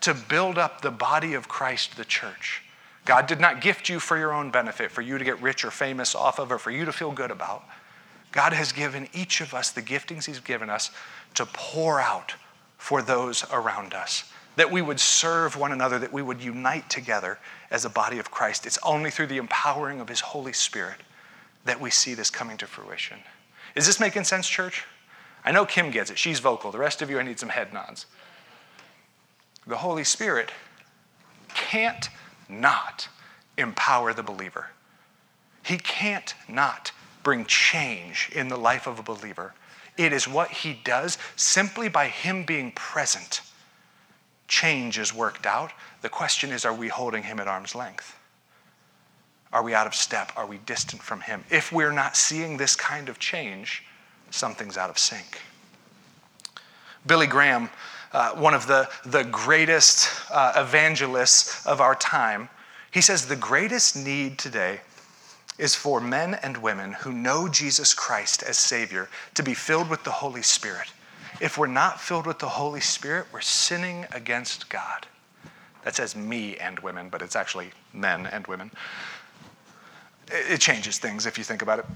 to 0.00 0.12
build 0.12 0.58
up 0.58 0.80
the 0.80 0.90
body 0.90 1.34
of 1.34 1.46
Christ, 1.46 1.96
the 1.96 2.04
church. 2.04 2.60
God 3.04 3.28
did 3.28 3.38
not 3.38 3.60
gift 3.60 3.88
you 3.88 4.00
for 4.00 4.18
your 4.18 4.32
own 4.32 4.50
benefit, 4.50 4.90
for 4.90 5.00
you 5.00 5.16
to 5.16 5.24
get 5.24 5.40
rich 5.40 5.64
or 5.64 5.70
famous 5.70 6.16
off 6.16 6.40
of, 6.40 6.50
or 6.50 6.58
for 6.58 6.72
you 6.72 6.84
to 6.84 6.92
feel 6.92 7.12
good 7.12 7.30
about. 7.30 7.62
God 8.32 8.52
has 8.52 8.72
given 8.72 9.08
each 9.12 9.40
of 9.40 9.54
us 9.54 9.70
the 9.70 9.80
giftings 9.80 10.26
He's 10.26 10.40
given 10.40 10.68
us 10.68 10.90
to 11.34 11.46
pour 11.46 12.00
out 12.00 12.34
for 12.78 13.00
those 13.00 13.44
around 13.52 13.94
us, 13.94 14.24
that 14.56 14.72
we 14.72 14.82
would 14.82 14.98
serve 14.98 15.56
one 15.56 15.70
another, 15.70 16.00
that 16.00 16.12
we 16.12 16.22
would 16.22 16.42
unite 16.42 16.90
together 16.90 17.38
as 17.70 17.84
a 17.84 17.90
body 17.90 18.18
of 18.18 18.32
Christ. 18.32 18.66
It's 18.66 18.78
only 18.82 19.12
through 19.12 19.28
the 19.28 19.36
empowering 19.36 20.00
of 20.00 20.08
His 20.08 20.18
Holy 20.18 20.52
Spirit 20.52 20.98
that 21.64 21.80
we 21.80 21.90
see 21.90 22.14
this 22.14 22.28
coming 22.28 22.56
to 22.56 22.66
fruition. 22.66 23.18
Is 23.76 23.86
this 23.86 24.00
making 24.00 24.24
sense, 24.24 24.48
church? 24.48 24.84
I 25.44 25.52
know 25.52 25.64
Kim 25.64 25.90
gets 25.90 26.10
it. 26.10 26.18
She's 26.18 26.38
vocal. 26.38 26.70
The 26.70 26.78
rest 26.78 27.02
of 27.02 27.10
you, 27.10 27.18
I 27.18 27.22
need 27.22 27.38
some 27.38 27.48
head 27.48 27.72
nods. 27.72 28.06
The 29.66 29.78
Holy 29.78 30.04
Spirit 30.04 30.50
can't 31.54 32.08
not 32.48 33.08
empower 33.56 34.12
the 34.12 34.22
believer. 34.22 34.68
He 35.62 35.78
can't 35.78 36.34
not 36.48 36.92
bring 37.22 37.44
change 37.44 38.30
in 38.34 38.48
the 38.48 38.56
life 38.56 38.86
of 38.86 38.98
a 38.98 39.02
believer. 39.02 39.54
It 39.96 40.12
is 40.12 40.26
what 40.26 40.50
he 40.50 40.80
does 40.84 41.18
simply 41.36 41.88
by 41.88 42.08
him 42.08 42.44
being 42.44 42.72
present. 42.72 43.42
Change 44.48 44.98
is 44.98 45.14
worked 45.14 45.46
out. 45.46 45.72
The 46.00 46.08
question 46.08 46.50
is 46.52 46.64
are 46.64 46.74
we 46.74 46.88
holding 46.88 47.22
him 47.22 47.38
at 47.38 47.48
arm's 47.48 47.74
length? 47.74 48.16
Are 49.52 49.62
we 49.62 49.74
out 49.74 49.86
of 49.86 49.94
step? 49.94 50.32
Are 50.36 50.46
we 50.46 50.58
distant 50.58 51.02
from 51.02 51.20
him? 51.20 51.44
If 51.50 51.72
we're 51.72 51.92
not 51.92 52.16
seeing 52.16 52.56
this 52.56 52.76
kind 52.76 53.08
of 53.08 53.18
change, 53.18 53.84
something's 54.30 54.76
out 54.76 54.90
of 54.90 54.98
sync. 54.98 55.40
Billy 57.06 57.26
Graham, 57.26 57.70
uh, 58.12 58.32
one 58.32 58.54
of 58.54 58.66
the, 58.66 58.88
the 59.04 59.24
greatest 59.24 60.08
uh, 60.30 60.52
evangelists 60.56 61.66
of 61.66 61.80
our 61.80 61.94
time, 61.94 62.48
he 62.90 63.00
says 63.00 63.26
the 63.26 63.36
greatest 63.36 63.96
need 63.96 64.38
today 64.38 64.80
is 65.58 65.74
for 65.74 66.00
men 66.00 66.34
and 66.34 66.56
women 66.56 66.92
who 66.92 67.12
know 67.12 67.48
Jesus 67.48 67.94
Christ 67.94 68.42
as 68.42 68.58
Savior 68.58 69.08
to 69.34 69.42
be 69.42 69.54
filled 69.54 69.90
with 69.90 70.02
the 70.04 70.10
Holy 70.10 70.42
Spirit. 70.42 70.88
If 71.40 71.56
we're 71.56 71.66
not 71.66 72.00
filled 72.00 72.26
with 72.26 72.38
the 72.38 72.48
Holy 72.48 72.80
Spirit, 72.80 73.26
we're 73.32 73.40
sinning 73.40 74.06
against 74.12 74.68
God. 74.68 75.06
That 75.84 75.96
says 75.96 76.16
me 76.16 76.56
and 76.56 76.78
women, 76.80 77.08
but 77.08 77.22
it's 77.22 77.36
actually 77.36 77.70
men 77.92 78.26
and 78.26 78.46
women. 78.46 78.70
It 80.30 80.60
changes 80.60 80.98
things 80.98 81.26
if 81.26 81.38
you 81.38 81.44
think 81.44 81.62
about 81.62 81.78
it. 81.78 81.86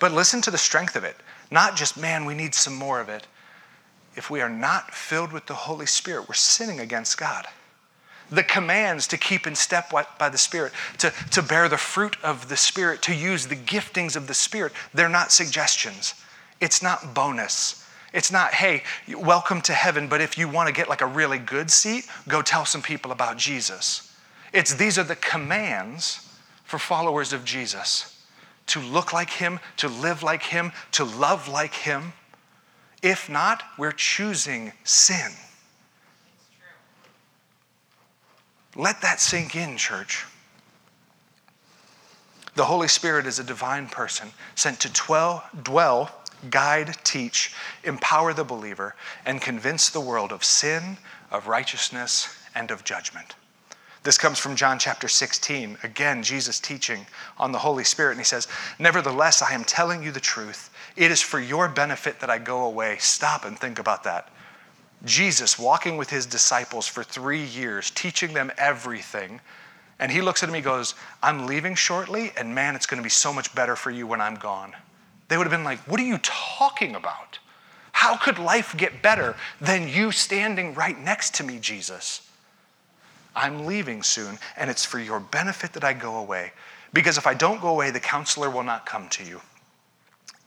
But 0.00 0.12
listen 0.12 0.40
to 0.42 0.50
the 0.50 0.58
strength 0.58 0.96
of 0.96 1.04
it. 1.04 1.14
Not 1.50 1.76
just, 1.76 1.96
man, 1.96 2.24
we 2.24 2.34
need 2.34 2.54
some 2.54 2.74
more 2.74 3.00
of 3.00 3.08
it. 3.08 3.26
If 4.16 4.30
we 4.30 4.40
are 4.40 4.48
not 4.48 4.92
filled 4.92 5.30
with 5.30 5.46
the 5.46 5.54
Holy 5.54 5.86
Spirit, 5.86 6.28
we're 6.28 6.34
sinning 6.34 6.80
against 6.80 7.18
God. 7.18 7.46
The 8.30 8.42
commands 8.42 9.06
to 9.08 9.18
keep 9.18 9.46
in 9.46 9.54
step 9.54 9.90
by 9.90 10.28
the 10.28 10.38
Spirit, 10.38 10.72
to, 10.98 11.12
to 11.32 11.42
bear 11.42 11.68
the 11.68 11.76
fruit 11.76 12.16
of 12.22 12.48
the 12.48 12.56
Spirit, 12.56 13.02
to 13.02 13.14
use 13.14 13.46
the 13.46 13.56
giftings 13.56 14.16
of 14.16 14.26
the 14.26 14.34
Spirit, 14.34 14.72
they're 14.94 15.08
not 15.08 15.32
suggestions. 15.32 16.14
It's 16.60 16.82
not 16.82 17.14
bonus. 17.14 17.86
It's 18.12 18.32
not, 18.32 18.54
hey, 18.54 18.82
welcome 19.16 19.60
to 19.62 19.72
heaven, 19.72 20.08
but 20.08 20.20
if 20.20 20.38
you 20.38 20.48
want 20.48 20.68
to 20.68 20.72
get 20.72 20.88
like 20.88 21.00
a 21.00 21.06
really 21.06 21.38
good 21.38 21.70
seat, 21.70 22.06
go 22.26 22.40
tell 22.40 22.64
some 22.64 22.82
people 22.82 23.12
about 23.12 23.36
Jesus. 23.36 24.16
It's 24.52 24.74
these 24.74 24.98
are 24.98 25.04
the 25.04 25.16
commands 25.16 26.28
for 26.64 26.78
followers 26.78 27.32
of 27.32 27.44
Jesus 27.44 28.19
to 28.70 28.80
look 28.80 29.12
like 29.12 29.30
Him, 29.30 29.60
to 29.78 29.88
live 29.88 30.22
like 30.22 30.42
Him, 30.42 30.72
to 30.92 31.04
love 31.04 31.48
like 31.48 31.74
Him. 31.74 32.12
If 33.02 33.28
not, 33.28 33.62
we're 33.78 33.92
choosing 33.92 34.72
sin. 34.84 35.32
Let 38.76 39.02
that 39.02 39.20
sink 39.20 39.56
in, 39.56 39.76
church. 39.76 40.24
The 42.54 42.64
Holy 42.64 42.88
Spirit 42.88 43.26
is 43.26 43.38
a 43.38 43.44
divine 43.44 43.88
person 43.88 44.28
sent 44.54 44.80
to 44.80 44.92
dwell, 44.92 45.44
dwell, 45.62 46.14
guide, 46.50 46.94
teach, 47.04 47.52
empower 47.84 48.32
the 48.32 48.44
believer, 48.44 48.94
and 49.24 49.40
convince 49.40 49.88
the 49.88 50.00
world 50.00 50.32
of 50.32 50.44
sin, 50.44 50.98
of 51.30 51.46
righteousness, 51.46 52.36
and 52.54 52.70
of 52.70 52.84
judgment. 52.84 53.34
This 54.02 54.16
comes 54.16 54.38
from 54.38 54.56
John 54.56 54.78
chapter 54.78 55.08
16. 55.08 55.76
Again, 55.82 56.22
Jesus 56.22 56.58
teaching 56.58 57.06
on 57.36 57.52
the 57.52 57.58
Holy 57.58 57.84
Spirit. 57.84 58.12
And 58.12 58.20
he 58.20 58.24
says, 58.24 58.48
Nevertheless, 58.78 59.42
I 59.42 59.52
am 59.52 59.62
telling 59.62 60.02
you 60.02 60.10
the 60.10 60.20
truth. 60.20 60.70
It 60.96 61.10
is 61.10 61.20
for 61.20 61.38
your 61.38 61.68
benefit 61.68 62.18
that 62.20 62.30
I 62.30 62.38
go 62.38 62.64
away. 62.64 62.96
Stop 62.98 63.44
and 63.44 63.58
think 63.58 63.78
about 63.78 64.04
that. 64.04 64.30
Jesus 65.04 65.58
walking 65.58 65.96
with 65.96 66.10
his 66.10 66.24
disciples 66.24 66.86
for 66.86 67.02
three 67.02 67.44
years, 67.44 67.90
teaching 67.90 68.32
them 68.32 68.50
everything. 68.56 69.40
And 69.98 70.10
he 70.10 70.22
looks 70.22 70.42
at 70.42 70.48
him, 70.48 70.54
and 70.54 70.64
goes, 70.64 70.94
I'm 71.22 71.46
leaving 71.46 71.74
shortly, 71.74 72.32
and 72.38 72.54
man, 72.54 72.74
it's 72.74 72.86
going 72.86 72.98
to 72.98 73.04
be 73.04 73.10
so 73.10 73.34
much 73.34 73.54
better 73.54 73.76
for 73.76 73.90
you 73.90 74.06
when 74.06 74.20
I'm 74.22 74.34
gone. 74.34 74.74
They 75.28 75.36
would 75.36 75.46
have 75.46 75.52
been 75.52 75.64
like, 75.64 75.78
What 75.80 76.00
are 76.00 76.04
you 76.04 76.18
talking 76.22 76.94
about? 76.94 77.38
How 77.92 78.16
could 78.16 78.38
life 78.38 78.74
get 78.78 79.02
better 79.02 79.36
than 79.60 79.88
you 79.88 80.10
standing 80.10 80.74
right 80.74 80.98
next 80.98 81.34
to 81.34 81.44
me, 81.44 81.58
Jesus? 81.58 82.29
I'm 83.34 83.66
leaving 83.66 84.02
soon, 84.02 84.38
and 84.56 84.70
it's 84.70 84.84
for 84.84 84.98
your 84.98 85.20
benefit 85.20 85.72
that 85.74 85.84
I 85.84 85.92
go 85.92 86.16
away. 86.16 86.52
Because 86.92 87.18
if 87.18 87.26
I 87.26 87.34
don't 87.34 87.60
go 87.60 87.68
away, 87.68 87.90
the 87.90 88.00
counselor 88.00 88.50
will 88.50 88.62
not 88.62 88.86
come 88.86 89.08
to 89.10 89.24
you. 89.24 89.40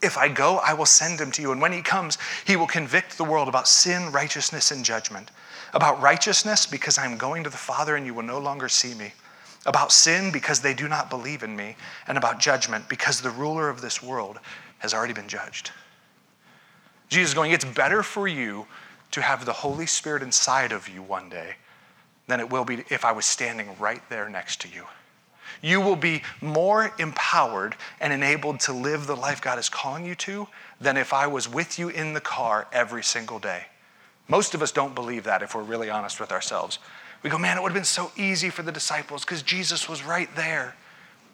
If 0.02 0.18
I 0.18 0.28
go, 0.28 0.58
I 0.58 0.74
will 0.74 0.86
send 0.86 1.18
him 1.18 1.30
to 1.32 1.42
you. 1.42 1.52
And 1.52 1.62
when 1.62 1.72
he 1.72 1.80
comes, 1.80 2.18
he 2.46 2.56
will 2.56 2.66
convict 2.66 3.16
the 3.16 3.24
world 3.24 3.48
about 3.48 3.66
sin, 3.66 4.12
righteousness, 4.12 4.70
and 4.70 4.84
judgment. 4.84 5.30
About 5.72 6.00
righteousness, 6.02 6.66
because 6.66 6.98
I'm 6.98 7.16
going 7.16 7.42
to 7.44 7.50
the 7.50 7.56
Father 7.56 7.96
and 7.96 8.04
you 8.04 8.12
will 8.12 8.22
no 8.22 8.38
longer 8.38 8.68
see 8.68 8.94
me. 8.94 9.12
About 9.64 9.92
sin, 9.92 10.30
because 10.30 10.60
they 10.60 10.74
do 10.74 10.88
not 10.88 11.08
believe 11.08 11.42
in 11.42 11.56
me. 11.56 11.76
And 12.06 12.18
about 12.18 12.38
judgment, 12.38 12.86
because 12.90 13.22
the 13.22 13.30
ruler 13.30 13.70
of 13.70 13.80
this 13.80 14.02
world 14.02 14.38
has 14.78 14.92
already 14.92 15.14
been 15.14 15.28
judged. 15.28 15.70
Jesus 17.08 17.30
is 17.30 17.34
going, 17.34 17.52
It's 17.52 17.64
better 17.64 18.02
for 18.02 18.28
you 18.28 18.66
to 19.12 19.22
have 19.22 19.46
the 19.46 19.52
Holy 19.54 19.86
Spirit 19.86 20.22
inside 20.22 20.70
of 20.72 20.86
you 20.86 21.02
one 21.02 21.30
day 21.30 21.54
than 22.26 22.40
it 22.40 22.50
will 22.50 22.64
be 22.64 22.84
if 22.90 23.04
I 23.04 23.12
was 23.12 23.26
standing 23.26 23.68
right 23.78 24.02
there 24.08 24.28
next 24.28 24.60
to 24.62 24.68
you. 24.68 24.84
You 25.62 25.80
will 25.80 25.96
be 25.96 26.22
more 26.40 26.92
empowered 26.98 27.76
and 28.00 28.12
enabled 28.12 28.60
to 28.60 28.72
live 28.72 29.06
the 29.06 29.16
life 29.16 29.40
God 29.40 29.58
is 29.58 29.68
calling 29.68 30.04
you 30.04 30.14
to 30.16 30.48
than 30.80 30.96
if 30.96 31.12
I 31.12 31.26
was 31.26 31.48
with 31.48 31.78
you 31.78 31.88
in 31.88 32.12
the 32.12 32.20
car 32.20 32.66
every 32.72 33.02
single 33.02 33.38
day. 33.38 33.66
Most 34.28 34.54
of 34.54 34.62
us 34.62 34.72
don't 34.72 34.94
believe 34.94 35.24
that 35.24 35.42
if 35.42 35.54
we're 35.54 35.62
really 35.62 35.90
honest 35.90 36.18
with 36.18 36.32
ourselves. 36.32 36.78
We 37.22 37.30
go, 37.30 37.38
man, 37.38 37.56
it 37.56 37.62
would 37.62 37.70
have 37.70 37.74
been 37.74 37.84
so 37.84 38.12
easy 38.16 38.50
for 38.50 38.62
the 38.62 38.72
disciples 38.72 39.24
because 39.24 39.42
Jesus 39.42 39.88
was 39.88 40.04
right 40.04 40.34
there. 40.36 40.76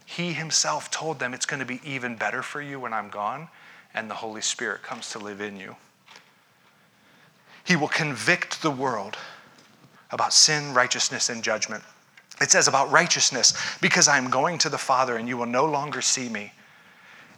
He 0.07 0.33
himself 0.33 0.91
told 0.91 1.19
them 1.19 1.35
it's 1.35 1.47
going 1.47 1.61
to 1.61 1.67
be 1.67 1.81
even 1.85 2.17
better 2.17 2.43
for 2.43 2.61
you 2.61 2.81
when 2.81 2.93
I'm 2.93 3.11
gone, 3.11 3.49
and 3.95 4.11
the 4.11 4.15
Holy 4.15 4.43
Spirit 4.43 4.83
comes 4.83 5.11
to 5.11 5.19
live 5.19 5.41
in 5.41 5.57
you. 5.57 5.77
He 7.65 7.77
will 7.77 7.89
convict 7.89 8.63
the 8.63 8.71
world 8.71 9.17
about 10.13 10.33
sin, 10.33 10.75
righteousness, 10.75 11.29
and 11.29 11.43
judgment. 11.43 11.83
It 12.41 12.51
says 12.51 12.69
about 12.69 12.91
righteousness, 12.91 13.55
because 13.81 14.09
I 14.09 14.17
am 14.17 14.31
going 14.31 14.59
to 14.59 14.69
the 14.69 14.79
Father 14.79 15.17
and 15.17 15.29
you 15.29 15.37
will 15.37 15.47
no 15.47 15.67
longer 15.67 16.01
see 16.01 16.29
me. 16.29 16.53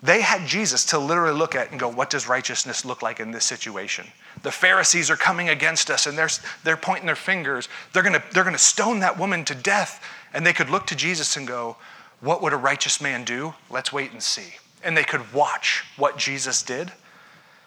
They 0.03 0.20
had 0.20 0.49
Jesus 0.49 0.85
to 0.87 0.99
literally 0.99 1.39
look 1.39 1.55
at 1.55 1.70
and 1.70 1.79
go, 1.79 1.89
What 1.89 2.11
does 2.11 2.29
righteousness 2.29 2.85
look 2.85 3.03
like 3.03 3.20
in 3.20 3.31
this 3.31 3.45
situation? 3.45 4.07
The 4.43 4.51
Pharisees 4.51 5.11
are 5.11 5.16
coming 5.16 5.49
against 5.49 5.91
us 5.91 6.07
and 6.07 6.18
they're, 6.18 6.31
they're 6.64 6.77
pointing 6.77 7.07
their 7.07 7.14
fingers. 7.14 7.68
They're 7.93 8.03
going 8.03 8.14
to 8.14 8.23
they're 8.33 8.43
going 8.43 8.55
to 8.55 8.59
stone 8.59 8.99
that 9.01 9.18
woman 9.18 9.45
to 9.45 9.55
death. 9.55 10.03
And 10.35 10.45
they 10.45 10.53
could 10.53 10.70
look 10.70 10.87
to 10.89 10.97
Jesus 10.97 11.37
and 11.37 11.47
go, 11.47 11.77
What 12.20 12.43
would 12.43 12.53
a 12.53 12.57
righteous 12.57 13.01
man 13.01 13.25
do? 13.25 13.55
Let's 13.70 13.93
wait 13.93 14.11
and 14.11 14.23
see. 14.23 14.55
And 14.83 14.97
they 14.97 15.05
could 15.05 15.33
watch 15.33 15.85
what 15.97 16.18
Jesus 16.18 16.62
did. 16.62 16.91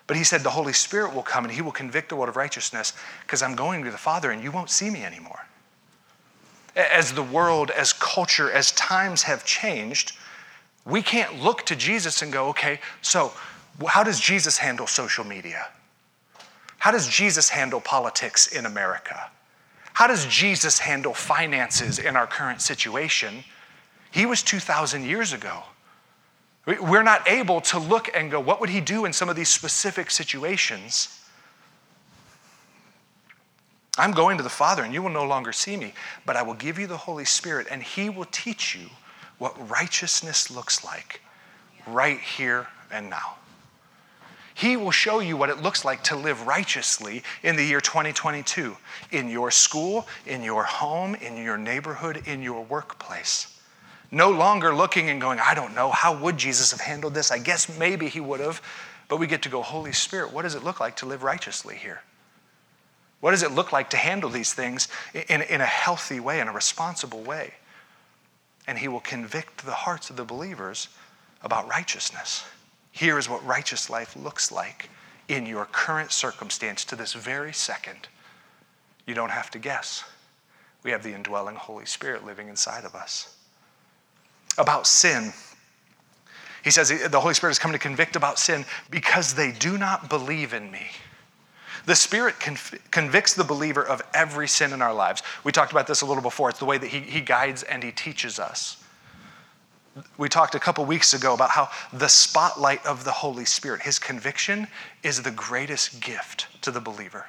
But 0.08 0.18
he 0.18 0.24
said, 0.24 0.42
The 0.42 0.52
Holy 0.52 0.74
Spirit 0.74 1.14
will 1.14 1.24
come 1.24 1.46
and 1.46 1.54
he 1.54 1.62
will 1.62 1.72
convict 1.72 2.10
the 2.10 2.16
world 2.16 2.30
of 2.30 2.36
righteousness 2.36 2.94
because 3.22 3.42
I'm 3.42 3.56
going 3.56 3.84
to 3.84 3.92
the 3.92 3.98
Father 3.98 4.32
and 4.32 4.44
you 4.44 4.52
won't 4.52 4.70
see 4.70 4.90
me 4.90 5.04
anymore. 5.04 5.46
As 6.76 7.14
the 7.14 7.24
world, 7.24 7.72
as 7.72 7.94
culture, 7.94 8.52
as 8.52 8.72
times 8.74 9.24
have 9.24 9.46
changed, 9.46 10.14
we 10.86 11.02
can't 11.02 11.42
look 11.42 11.66
to 11.66 11.76
Jesus 11.76 12.22
and 12.22 12.32
go, 12.32 12.50
okay, 12.50 12.80
so 13.02 13.34
how 13.88 14.04
does 14.04 14.20
Jesus 14.20 14.58
handle 14.58 14.86
social 14.86 15.24
media? 15.24 15.68
How 16.78 16.92
does 16.92 17.08
Jesus 17.08 17.50
handle 17.50 17.82
politics 17.82 18.48
in 18.48 18.66
America? 18.66 19.32
How 19.94 20.08
does 20.08 20.26
Jesus 20.26 20.78
handle 20.80 21.14
finances 21.14 21.98
in 21.98 22.16
our 22.16 22.28
current 22.28 22.62
situation? 22.62 23.44
He 24.12 24.26
was 24.26 24.44
2,000 24.44 25.06
years 25.06 25.34
ago. 25.34 25.64
We're 26.66 27.04
not 27.04 27.28
able 27.28 27.62
to 27.62 27.80
look 27.80 28.10
and 28.16 28.32
go, 28.32 28.40
what 28.40 28.60
would 28.60 28.70
he 28.70 28.82
do 28.82 29.06
in 29.06 29.14
some 29.14 29.30
of 29.30 29.36
these 29.36 29.50
specific 29.50 30.10
situations? 30.10 31.20
I'm 33.98 34.12
going 34.12 34.38
to 34.38 34.44
the 34.44 34.50
Father, 34.50 34.84
and 34.84 34.94
you 34.94 35.02
will 35.02 35.12
no 35.12 35.26
longer 35.26 35.54
see 35.54 35.78
me, 35.78 35.94
but 36.26 36.36
I 36.36 36.42
will 36.42 36.56
give 36.56 36.80
you 36.80 36.88
the 36.88 36.98
Holy 36.98 37.24
Spirit, 37.24 37.68
and 37.70 37.82
he 37.82 38.10
will 38.10 38.26
teach 38.26 38.76
you 38.76 38.90
what 39.38 39.70
righteousness 39.70 40.50
looks 40.50 40.84
like 40.84 41.22
right 41.88 42.20
here 42.20 42.68
and 42.92 43.10
now. 43.10 43.38
He 44.56 44.78
will 44.78 44.92
show 44.92 45.20
you 45.20 45.36
what 45.38 45.50
it 45.50 45.62
looks 45.62 45.84
like 45.84 46.04
to 46.06 46.16
live 46.16 46.48
righteously 46.48 47.24
in 47.44 47.58
the 47.58 47.64
year 47.64 47.82
2022 47.82 48.76
in 49.12 49.30
your 49.30 49.52
school, 49.52 50.08
in 50.26 50.44
your 50.44 50.64
home, 50.64 51.14
in 51.16 51.38
your 51.38 51.58
neighborhood, 51.58 52.24
in 52.26 52.42
your 52.42 52.64
workplace. 52.64 53.55
No 54.12 54.30
longer 54.32 54.74
looking 54.74 55.10
and 55.10 55.20
going, 55.20 55.40
I 55.40 55.54
don't 55.54 55.76
know, 55.76 55.92
how 55.92 56.18
would 56.18 56.38
Jesus 56.38 56.72
have 56.72 56.82
handled 56.82 57.14
this? 57.14 57.32
I 57.32 57.40
guess 57.40 57.78
maybe 57.78 58.08
he 58.08 58.20
would 58.20 58.40
have. 58.40 58.62
But 59.08 59.18
we 59.18 59.28
get 59.28 59.44
to 59.44 59.50
go, 59.50 59.62
Holy 59.62 59.94
Spirit, 59.94 60.34
what 60.34 60.44
does 60.44 60.56
it 60.56 60.64
look 60.64 60.80
like 60.80 60.96
to 60.98 61.06
live 61.06 61.24
righteously 61.24 61.76
here? 61.76 62.02
What 63.20 63.32
does 63.32 63.44
it 63.44 63.52
look 63.52 63.72
like 63.72 63.90
to 63.92 63.98
handle 63.98 64.30
these 64.30 64.54
things 64.54 64.88
in, 65.14 65.42
in 65.42 65.62
a 65.62 65.66
healthy 65.66 66.20
way, 66.20 66.40
in 66.40 66.48
a 66.48 66.52
responsible 66.52 67.22
way? 67.22 67.54
and 68.68 68.78
he 68.80 68.88
will 68.88 69.00
convict 69.00 69.66
the 69.66 69.72
hearts 69.72 70.10
of 70.10 70.16
the 70.16 70.24
believers 70.24 70.90
about 71.44 71.68
righteousness. 71.68 72.46
Here 72.92 73.20
is 73.20 73.30
what 73.30 73.46
righteous 73.46 73.90
life 73.90 74.16
looks 74.16 74.52
like 74.52 74.90
in 75.28 75.46
your 75.46 75.66
current 75.66 76.12
circumstance 76.12 76.86
to 76.86 76.96
this 76.96 77.14
very 77.14 77.54
second. 77.54 78.08
You 79.06 79.14
don't 79.14 79.32
have 79.32 79.52
to 79.52 79.60
guess. 79.60 80.04
We 80.84 80.92
have 80.92 81.04
the 81.04 81.14
indwelling 81.14 81.56
Holy 81.56 81.86
Spirit 81.86 82.26
living 82.26 82.48
inside 82.48 82.86
of 82.86 82.96
us. 82.96 83.36
About 84.58 84.88
sin, 84.88 85.34
he 86.64 86.72
says 86.72 86.90
the 86.90 87.20
Holy 87.20 87.36
Spirit 87.36 87.52
has 87.52 87.60
come 87.60 87.74
to 87.74 87.80
convict 87.80 88.16
about 88.16 88.40
sin 88.40 88.66
because 88.90 89.36
they 89.36 89.52
do 89.52 89.78
not 89.78 90.10
believe 90.10 90.54
in 90.54 90.72
me. 90.72 90.88
The 91.86 91.96
Spirit 91.96 92.40
conv- 92.40 92.80
convicts 92.90 93.36
the 93.36 93.44
believer 93.44 93.86
of 93.86 94.02
every 94.16 94.48
sin 94.48 94.74
in 94.74 94.82
our 94.82 94.94
lives. 94.94 95.22
We 95.44 95.52
talked 95.52 95.72
about 95.72 95.86
this 95.86 96.02
a 96.02 96.06
little 96.08 96.24
before. 96.24 96.50
It's 96.50 96.58
the 96.58 96.66
way 96.66 96.80
that 96.80 96.88
He, 96.88 97.02
he 97.02 97.22
guides 97.22 97.62
and 97.62 97.84
He 97.84 97.92
teaches 97.92 98.40
us. 98.40 98.84
We 100.18 100.28
talked 100.28 100.56
a 100.56 100.60
couple 100.60 100.84
weeks 100.86 101.14
ago 101.14 101.36
about 101.36 101.52
how 101.52 101.70
the 101.94 102.10
spotlight 102.10 102.84
of 102.86 103.04
the 103.06 103.12
Holy 103.12 103.46
Spirit, 103.46 103.84
His 103.84 104.00
conviction, 104.00 104.68
is 105.04 105.22
the 105.22 105.32
greatest 105.32 106.02
gift 106.02 106.48
to 106.64 106.72
the 106.72 106.82
believer. 106.82 107.28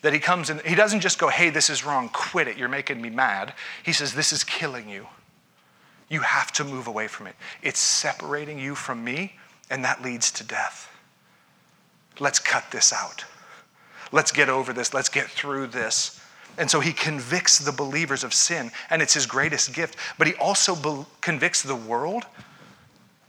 That 0.00 0.14
He 0.14 0.18
comes 0.18 0.48
and 0.48 0.62
He 0.62 0.74
doesn't 0.74 1.00
just 1.00 1.18
go, 1.18 1.28
hey, 1.28 1.50
this 1.50 1.68
is 1.68 1.84
wrong, 1.84 2.08
quit 2.08 2.48
it, 2.48 2.56
you're 2.56 2.68
making 2.70 3.02
me 3.02 3.10
mad. 3.10 3.52
He 3.84 3.92
says, 3.92 4.14
this 4.14 4.32
is 4.32 4.42
killing 4.44 4.88
you. 4.88 5.06
You 6.08 6.20
have 6.20 6.52
to 6.52 6.64
move 6.64 6.86
away 6.86 7.08
from 7.08 7.26
it. 7.26 7.36
It's 7.62 7.78
separating 7.78 8.58
you 8.58 8.74
from 8.74 9.02
me, 9.02 9.36
and 9.70 9.84
that 9.84 10.02
leads 10.02 10.30
to 10.32 10.44
death. 10.44 10.90
Let's 12.20 12.38
cut 12.38 12.70
this 12.70 12.92
out. 12.92 13.24
Let's 14.12 14.30
get 14.30 14.48
over 14.48 14.72
this. 14.72 14.94
Let's 14.94 15.08
get 15.08 15.26
through 15.26 15.68
this. 15.68 16.20
And 16.56 16.70
so 16.70 16.78
he 16.78 16.92
convicts 16.92 17.58
the 17.58 17.72
believers 17.72 18.22
of 18.22 18.32
sin, 18.32 18.70
and 18.90 19.02
it's 19.02 19.14
his 19.14 19.26
greatest 19.26 19.74
gift. 19.74 19.96
But 20.18 20.28
he 20.28 20.34
also 20.34 20.76
be- 20.76 21.06
convicts 21.20 21.62
the 21.62 21.74
world 21.74 22.24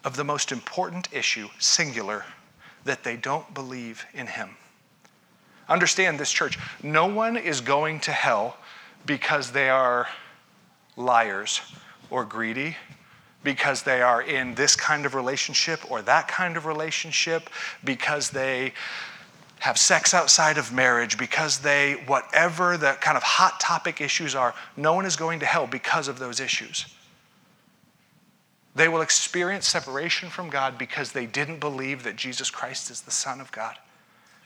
of 0.04 0.16
the 0.16 0.24
most 0.24 0.52
important 0.52 1.12
issue, 1.12 1.50
singular, 1.58 2.26
that 2.84 3.04
they 3.04 3.16
don't 3.16 3.52
believe 3.54 4.06
in 4.14 4.28
him. 4.28 4.50
Understand 5.68 6.20
this, 6.20 6.32
church. 6.32 6.60
No 6.84 7.08
one 7.08 7.36
is 7.36 7.62
going 7.62 8.00
to 8.02 8.12
hell 8.12 8.58
because 9.08 9.52
they 9.52 9.70
are 9.70 10.08
liars 10.96 11.62
or 12.10 12.26
greedy, 12.26 12.76
because 13.44 13.84
they 13.84 14.02
are 14.02 14.22
in 14.22 14.56
this 14.56 14.76
kind 14.76 15.06
of 15.06 15.14
relationship 15.14 15.90
or 15.90 16.02
that 16.02 16.28
kind 16.28 16.58
of 16.58 16.66
relationship, 16.66 17.50
because 17.84 18.30
they 18.30 18.74
have 19.60 19.78
sex 19.78 20.14
outside 20.14 20.58
of 20.58 20.74
marriage, 20.74 21.18
because 21.18 21.60
they, 21.60 21.94
whatever 22.08 22.78
the 22.78 22.94
kind 23.02 23.18
of 23.18 23.24
hot 23.24 23.60
topic 23.60 24.02
issues 24.02 24.36
are, 24.36 24.54
no 24.76 24.94
one 24.94 25.06
is 25.06 25.16
going 25.16 25.40
to 25.40 25.46
hell 25.46 25.68
because 25.68 26.08
of 26.08 26.20
those 26.20 26.40
issues. 26.40 26.86
They 28.76 28.90
will 28.90 29.02
experience 29.02 29.68
separation 29.68 30.30
from 30.30 30.50
God 30.50 30.78
because 30.78 31.14
they 31.14 31.26
didn't 31.26 31.60
believe 31.60 32.04
that 32.04 32.18
Jesus 32.18 32.50
Christ 32.50 32.92
is 32.92 33.02
the 33.02 33.12
Son 33.12 33.40
of 33.40 33.52
God. 33.52 33.76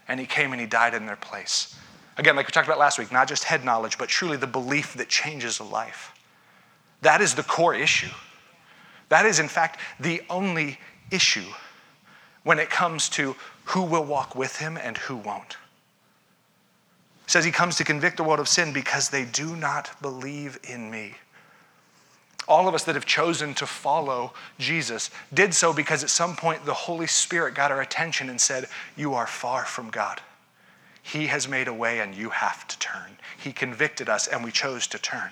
And 0.07 0.20
He 0.20 0.26
came 0.26 0.51
and 0.51 0.62
He 0.62 0.68
died 0.68 0.93
in 0.93 1.05
their 1.05 1.16
place. 1.16 1.76
Again, 2.18 2.36
like 2.36 2.45
we 2.45 2.51
talked 2.51 2.68
about 2.68 2.80
last 2.80 2.99
week, 2.99 3.12
not 3.12 3.28
just 3.28 3.43
head 3.45 3.66
knowledge, 3.66 3.97
but 3.97 4.10
truly 4.10 4.38
the 4.38 4.45
belief 4.45 4.93
that 4.95 5.10
changes 5.10 5.60
a 5.60 5.64
life. 5.64 6.14
That 7.02 7.22
is 7.22 7.36
the 7.36 7.43
core 7.43 7.76
issue. 7.76 8.12
That 9.10 9.26
is, 9.26 9.39
in 9.39 9.47
fact, 9.47 9.80
the 10.00 10.22
only 10.30 10.78
issue 11.12 11.45
when 12.43 12.60
it 12.60 12.70
comes 12.70 13.10
to 13.10 13.36
who 13.66 13.84
will 13.84 14.06
walk 14.06 14.36
with 14.36 14.58
him 14.58 14.78
and 14.78 14.97
who 14.97 15.16
won't. 15.16 15.58
He 17.26 17.32
says 17.32 17.45
he 17.45 17.52
comes 17.52 17.76
to 17.78 17.84
convict 17.84 18.18
the 18.18 18.24
world 18.24 18.39
of 18.39 18.47
sin 18.47 18.74
because 18.74 19.10
they 19.10 19.26
do 19.26 19.56
not 19.56 19.89
believe 20.02 20.60
in 20.64 20.89
me. 20.89 21.16
All 22.47 22.68
of 22.68 22.74
us 22.74 22.84
that 22.86 22.95
have 22.95 23.06
chosen 23.06 23.54
to 23.56 23.68
follow 23.68 24.34
Jesus 24.58 25.12
did 25.32 25.54
so 25.54 25.72
because 25.72 26.04
at 26.04 26.10
some 26.10 26.36
point 26.36 26.66
the 26.66 26.74
Holy 26.74 27.06
Spirit 27.06 27.54
got 27.54 27.72
our 27.72 27.82
attention 27.82 28.30
and 28.30 28.41
said, 28.41 28.68
You 28.97 29.14
are 29.14 29.28
far 29.28 29.66
from 29.66 29.91
God. 29.91 30.22
He 31.04 31.28
has 31.28 31.47
made 31.47 31.68
a 31.68 31.74
way 31.74 32.00
and 32.00 32.16
you 32.16 32.32
have 32.32 32.68
to 32.68 32.80
turn. 32.80 33.18
He 33.38 33.52
convicted 33.52 34.10
us 34.10 34.28
and 34.28 34.43
we 34.43 34.52
chose 34.52 34.88
to 34.88 34.97
turn. 34.97 35.30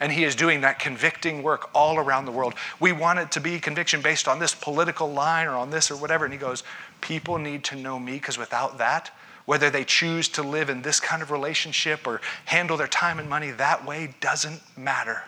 And 0.00 0.10
he 0.10 0.24
is 0.24 0.34
doing 0.34 0.62
that 0.62 0.78
convicting 0.78 1.42
work 1.42 1.70
all 1.74 1.98
around 1.98 2.24
the 2.24 2.32
world. 2.32 2.54
We 2.80 2.92
want 2.92 3.18
it 3.18 3.30
to 3.32 3.40
be 3.40 3.60
conviction 3.60 4.00
based 4.00 4.26
on 4.26 4.38
this 4.38 4.54
political 4.54 5.12
line 5.12 5.46
or 5.46 5.56
on 5.56 5.70
this 5.70 5.90
or 5.90 5.96
whatever. 5.96 6.24
And 6.24 6.32
he 6.32 6.40
goes, 6.40 6.62
People 7.02 7.38
need 7.38 7.64
to 7.64 7.76
know 7.76 7.98
me 7.98 8.12
because 8.12 8.38
without 8.38 8.78
that, 8.78 9.10
whether 9.44 9.68
they 9.68 9.84
choose 9.84 10.28
to 10.28 10.42
live 10.42 10.70
in 10.70 10.82
this 10.82 11.00
kind 11.00 11.22
of 11.22 11.30
relationship 11.30 12.06
or 12.06 12.20
handle 12.46 12.76
their 12.76 12.86
time 12.86 13.18
and 13.18 13.28
money 13.28 13.50
that 13.50 13.84
way 13.84 14.14
doesn't 14.20 14.60
matter. 14.76 15.22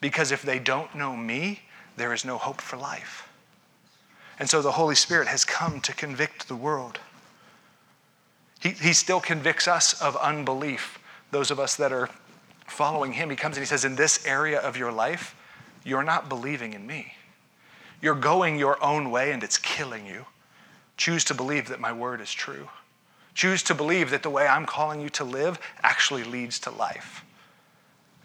Because 0.00 0.32
if 0.32 0.42
they 0.42 0.58
don't 0.58 0.94
know 0.94 1.16
me, 1.16 1.60
there 1.96 2.12
is 2.12 2.24
no 2.24 2.36
hope 2.38 2.60
for 2.60 2.76
life. 2.76 3.28
And 4.38 4.48
so 4.48 4.62
the 4.62 4.72
Holy 4.72 4.94
Spirit 4.94 5.28
has 5.28 5.44
come 5.44 5.80
to 5.80 5.94
convict 5.94 6.46
the 6.46 6.56
world. 6.56 6.98
He, 8.60 8.70
he 8.70 8.92
still 8.92 9.20
convicts 9.20 9.66
us 9.66 10.00
of 10.00 10.16
unbelief, 10.16 10.98
those 11.30 11.50
of 11.50 11.58
us 11.58 11.76
that 11.76 11.92
are 11.92 12.08
following 12.70 13.12
him, 13.12 13.30
he 13.30 13.36
comes 13.36 13.56
and 13.56 13.62
he 13.62 13.66
says, 13.66 13.84
In 13.84 13.96
this 13.96 14.24
area 14.26 14.60
of 14.60 14.76
your 14.76 14.92
life, 14.92 15.34
you're 15.84 16.02
not 16.02 16.28
believing 16.28 16.72
in 16.72 16.86
me. 16.86 17.14
You're 18.00 18.14
going 18.14 18.58
your 18.58 18.82
own 18.82 19.10
way 19.10 19.32
and 19.32 19.42
it's 19.42 19.58
killing 19.58 20.06
you. 20.06 20.26
Choose 20.96 21.24
to 21.24 21.34
believe 21.34 21.68
that 21.68 21.80
my 21.80 21.92
word 21.92 22.20
is 22.20 22.32
true. 22.32 22.68
Choose 23.34 23.62
to 23.64 23.74
believe 23.74 24.10
that 24.10 24.22
the 24.22 24.30
way 24.30 24.46
I'm 24.46 24.66
calling 24.66 25.00
you 25.00 25.08
to 25.10 25.24
live 25.24 25.58
actually 25.82 26.24
leads 26.24 26.58
to 26.60 26.70
life. 26.70 27.24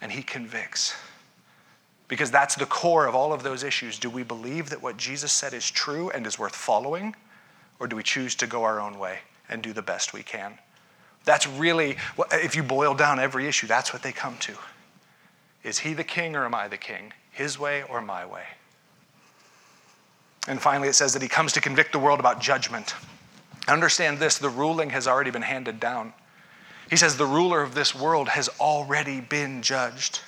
And 0.02 0.12
he 0.12 0.24
convicts. 0.24 0.96
Because 2.08 2.32
that's 2.32 2.56
the 2.56 2.66
core 2.66 3.06
of 3.06 3.16
all 3.16 3.32
of 3.32 3.44
those 3.44 3.64
issues. 3.64 3.98
Do 3.98 4.10
we 4.10 4.24
believe 4.24 4.70
that 4.70 4.82
what 4.82 4.98
Jesus 4.98 5.32
said 5.32 5.54
is 5.54 5.70
true 5.70 6.10
and 6.10 6.26
is 6.28 6.38
worth 6.38 6.56
following? 6.56 7.16
Or 7.80 7.88
do 7.88 7.96
we 7.96 8.04
choose 8.04 8.36
to 8.36 8.48
go 8.48 8.64
our 8.64 8.80
own 8.80 9.00
way 9.00 9.20
and 9.50 9.62
do 9.62 9.74
the 9.74 9.82
best 9.82 10.14
we 10.14 10.24
can? 10.24 10.58
That's 11.26 11.48
really, 11.48 11.98
if 12.32 12.56
you 12.56 12.64
boil 12.64 12.94
down 12.94 13.20
every 13.20 13.48
issue, 13.48 13.68
that's 13.68 13.94
what 13.94 14.04
they 14.04 14.12
come 14.12 14.38
to. 14.40 14.54
Is 15.64 15.80
he 15.80 15.94
the 15.94 16.04
king 16.04 16.36
or 16.36 16.46
am 16.46 16.54
I 16.54 16.68
the 16.68 16.78
king? 16.78 17.14
His 17.32 17.58
way 17.58 17.84
or 17.84 18.02
my 18.02 18.26
way? 18.26 18.44
And 20.48 20.62
finally, 20.62 20.90
it 20.90 20.94
says 20.94 21.14
that 21.14 21.22
he 21.22 21.30
comes 21.30 21.54
to 21.54 21.62
convict 21.62 21.94
the 21.94 22.00
world 22.00 22.20
about 22.20 22.42
judgment. 22.42 22.96
Understand 23.68 24.20
this 24.20 24.38
the 24.38 24.50
ruling 24.50 24.90
has 24.90 25.08
already 25.08 25.32
been 25.32 25.42
handed 25.42 25.80
down. 25.80 26.14
He 26.90 26.98
says 26.98 27.16
the 27.16 27.26
ruler 27.26 27.62
of 27.62 27.76
this 27.76 27.96
world 27.96 28.28
has 28.28 28.50
already 28.60 29.22
been 29.22 29.62
judged. 29.62 30.20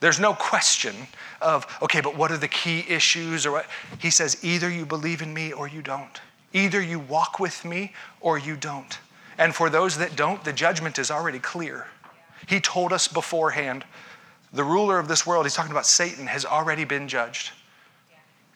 There's 0.00 0.20
no 0.20 0.34
question 0.34 0.94
of, 1.40 1.66
okay, 1.80 2.02
but 2.02 2.14
what 2.14 2.30
are 2.30 2.36
the 2.36 2.48
key 2.48 2.84
issues 2.86 3.46
or 3.46 3.52
what? 3.52 3.66
He 3.98 4.10
says, 4.10 4.36
either 4.44 4.70
you 4.70 4.84
believe 4.84 5.22
in 5.22 5.32
me 5.32 5.52
or 5.52 5.66
you 5.66 5.80
don't. 5.80 6.20
Either 6.52 6.82
you 6.82 6.98
walk 6.98 7.40
with 7.40 7.64
me 7.64 7.94
or 8.20 8.36
you 8.36 8.56
don't. 8.56 8.98
And 9.38 9.54
for 9.54 9.68
those 9.68 9.98
that 9.98 10.16
don't, 10.16 10.42
the 10.44 10.52
judgment 10.52 10.98
is 10.98 11.10
already 11.10 11.38
clear. 11.38 11.86
He 12.46 12.60
told 12.60 12.92
us 12.92 13.08
beforehand 13.08 13.84
the 14.52 14.64
ruler 14.64 14.98
of 14.98 15.08
this 15.08 15.26
world, 15.26 15.44
he's 15.44 15.54
talking 15.54 15.72
about 15.72 15.86
Satan, 15.86 16.26
has 16.26 16.44
already 16.44 16.84
been 16.84 17.08
judged. 17.08 17.52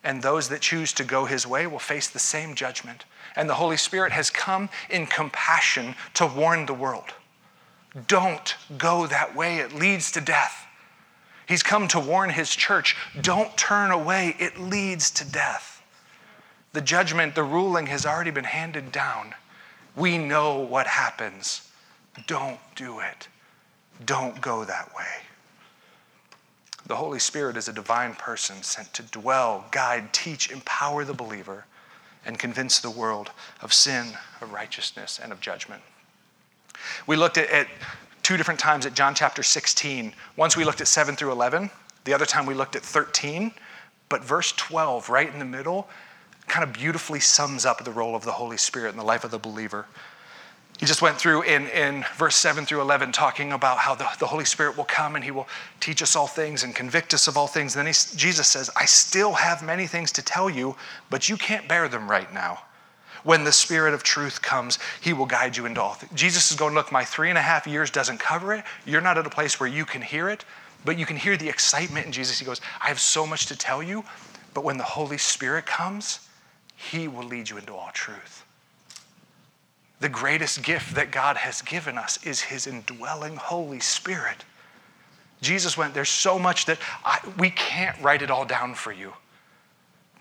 And 0.03 0.22
those 0.22 0.49
that 0.49 0.62
choose 0.62 0.93
to 0.95 1.05
go 1.05 1.26
his 1.26 1.47
way 1.47 1.66
will 1.66 1.78
face 1.78 2.09
the 2.09 2.18
same 2.18 2.55
judgment. 2.55 3.05
And 3.37 3.49
the 3.49 3.55
Holy 3.55 3.76
Spirit 3.76 4.12
has 4.12 4.31
come 4.31 4.70
in 4.89 5.07
compassion 5.07 5.95
to 6.14 6.26
warn 6.26 6.66
the 6.66 6.74
world. 6.74 7.12
Don't 8.07 8.57
go 8.78 9.07
that 9.07 9.37
way, 9.37 9.59
it 9.59 9.74
leads 9.74 10.11
to 10.12 10.20
death. 10.20 10.66
He's 11.47 11.62
come 11.62 11.89
to 11.89 12.01
warn 12.01 12.31
his 12.31 12.55
church 12.55 12.97
don't 13.20 13.57
turn 13.59 13.91
away, 13.91 14.37
it 14.39 14.59
leads 14.59 15.11
to 15.12 15.31
death. 15.31 15.83
The 16.72 16.81
judgment, 16.81 17.35
the 17.35 17.43
ruling 17.43 17.87
has 17.87 18.07
already 18.07 18.31
been 18.31 18.45
handed 18.45 18.93
down. 18.93 19.35
We 20.01 20.16
know 20.16 20.61
what 20.61 20.86
happens. 20.86 21.68
Don't 22.26 22.59
do 22.74 23.01
it. 23.01 23.28
Don't 24.07 24.40
go 24.40 24.64
that 24.64 24.96
way. 24.96 25.05
The 26.86 26.96
Holy 26.96 27.18
Spirit 27.18 27.59
is 27.59 27.68
a 27.68 27.72
divine 27.72 28.14
person 28.14 28.62
sent 28.62 28.94
to 28.94 29.03
dwell, 29.03 29.66
guide, 29.70 30.14
teach, 30.14 30.51
empower 30.51 31.05
the 31.05 31.12
believer, 31.12 31.66
and 32.24 32.38
convince 32.38 32.80
the 32.80 32.90
world 32.90 33.30
of 33.61 33.74
sin, 33.74 34.07
of 34.40 34.53
righteousness, 34.53 35.20
and 35.22 35.32
of 35.32 35.40
judgment. 35.42 35.82
We 37.07 37.16
looked 37.16 37.36
at, 37.36 37.51
at 37.51 37.68
two 38.22 38.38
different 38.38 38.59
times 38.59 38.86
at 38.86 38.94
John 38.94 39.14
chapter 39.14 39.42
16. 39.42 40.14
Once 40.34 40.57
we 40.57 40.64
looked 40.64 40.80
at 40.80 40.88
7 40.88 41.14
through 41.14 41.32
11, 41.32 41.68
the 42.05 42.14
other 42.14 42.26
time 42.26 42.46
we 42.46 42.55
looked 42.55 42.74
at 42.74 42.82
13. 42.82 43.53
But 44.09 44.24
verse 44.24 44.53
12, 44.53 45.11
right 45.11 45.30
in 45.30 45.38
the 45.38 45.44
middle, 45.44 45.88
kind 46.51 46.64
of 46.64 46.72
beautifully 46.72 47.20
sums 47.20 47.64
up 47.64 47.84
the 47.84 47.90
role 47.90 48.14
of 48.14 48.24
the 48.24 48.32
Holy 48.32 48.57
Spirit 48.57 48.90
in 48.90 48.96
the 48.96 49.05
life 49.05 49.24
of 49.24 49.30
the 49.30 49.38
believer. 49.38 49.86
He 50.80 50.86
just 50.86 51.03
went 51.03 51.18
through 51.18 51.42
in, 51.42 51.66
in 51.68 52.07
verse 52.16 52.36
7 52.36 52.64
through 52.64 52.80
11 52.80 53.12
talking 53.12 53.53
about 53.53 53.78
how 53.78 53.94
the, 53.94 54.09
the 54.18 54.26
Holy 54.26 54.46
Spirit 54.46 54.78
will 54.78 54.86
come 54.86 55.14
and 55.14 55.22
he 55.22 55.30
will 55.30 55.46
teach 55.78 56.03
us 56.03 56.16
all 56.16 56.26
things 56.26 56.64
and 56.64 56.74
convict 56.74 57.12
us 57.12 57.28
of 57.28 57.36
all 57.36 57.46
things. 57.46 57.76
And 57.76 57.86
then 57.86 57.92
he, 57.92 58.16
Jesus 58.16 58.48
says, 58.48 58.70
I 58.74 58.86
still 58.86 59.32
have 59.34 59.62
many 59.62 59.86
things 59.86 60.11
to 60.12 60.22
tell 60.22 60.48
you, 60.48 60.76
but 61.11 61.28
you 61.28 61.36
can't 61.36 61.68
bear 61.68 61.86
them 61.86 62.11
right 62.11 62.32
now. 62.32 62.62
When 63.24 63.44
the 63.44 63.53
Spirit 63.53 63.92
of 63.92 64.03
truth 64.03 64.40
comes, 64.40 64.78
He 65.03 65.12
will 65.12 65.26
guide 65.26 65.55
you 65.55 65.66
into 65.66 65.82
all 65.82 65.92
things. 65.92 66.12
Jesus 66.14 66.51
is 66.51 66.57
going, 66.57 66.74
Look, 66.74 66.90
my 66.90 67.05
three 67.05 67.28
and 67.28 67.36
a 67.36 67.42
half 67.42 67.66
years 67.66 67.90
doesn't 67.90 68.18
cover 68.18 68.55
it. 68.55 68.64
You're 68.86 69.03
not 69.03 69.18
at 69.18 69.26
a 69.26 69.30
place 69.30 69.61
where 69.61 69.68
you 69.68 69.84
can 69.84 70.01
hear 70.01 70.30
it, 70.30 70.46
but 70.86 70.98
you 70.98 71.05
can 71.05 71.16
hear 71.16 71.36
the 71.36 71.51
excitement 71.51 72.07
in 72.07 72.12
Jesus. 72.12 72.38
He 72.38 72.46
goes, 72.46 72.62
I 72.82 72.88
have 72.88 72.98
so 72.98 73.26
much 73.26 73.44
to 73.46 73.57
tell 73.57 73.82
you, 73.82 74.05
but 74.55 74.64
when 74.64 74.78
the 74.78 74.84
Holy 74.84 75.18
Spirit 75.18 75.66
comes, 75.66 76.30
He 76.91 77.09
will 77.09 77.24
lead 77.24 77.51
you 77.51 77.59
into 77.59 77.74
all 77.74 77.91
truth. 77.93 78.45
The 80.01 80.09
greatest 80.09 80.62
gift 80.62 80.95
that 80.95 81.11
God 81.11 81.37
has 81.37 81.61
given 81.61 81.99
us 81.99 82.24
is 82.24 82.41
His 82.41 82.66
indwelling 82.66 83.37
Holy 83.37 83.81
Spirit. 83.81 84.45
Jesus 85.43 85.76
went, 85.76 85.93
There's 85.93 86.09
so 86.09 86.39
much 86.39 86.64
that 86.64 86.78
I, 87.05 87.20
we 87.39 87.51
can't 87.51 88.01
write 88.01 88.22
it 88.22 88.31
all 88.31 88.47
down 88.47 88.74
for 88.74 88.93
you. 88.93 89.12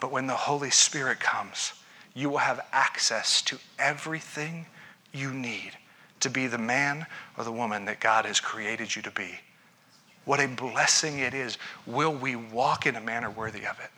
But 0.02 0.12
when 0.12 0.28
the 0.28 0.34
Holy 0.34 0.70
Spirit 0.70 1.22
comes, 1.22 1.74
you 2.14 2.30
will 2.30 2.38
have 2.38 2.66
access 2.74 3.42
to 3.44 3.58
everything 3.78 4.66
you 5.14 5.32
need 5.32 5.72
to 6.20 6.30
be 6.30 6.48
the 6.48 6.58
man 6.58 7.06
or 7.38 7.46
the 7.46 7.52
woman 7.52 7.86
that 7.86 8.02
God 8.02 8.26
has 8.26 8.42
created 8.42 8.94
you 8.94 9.02
to 9.04 9.12
be. 9.12 9.40
What 10.26 10.42
a 10.42 10.48
blessing 10.48 11.20
it 11.20 11.34
is. 11.34 11.58
Will 11.86 12.14
we 12.14 12.36
walk 12.36 12.86
in 12.86 12.98
a 12.98 13.02
manner 13.02 13.30
worthy 13.30 13.66
of 13.66 13.80
it? 13.80 13.92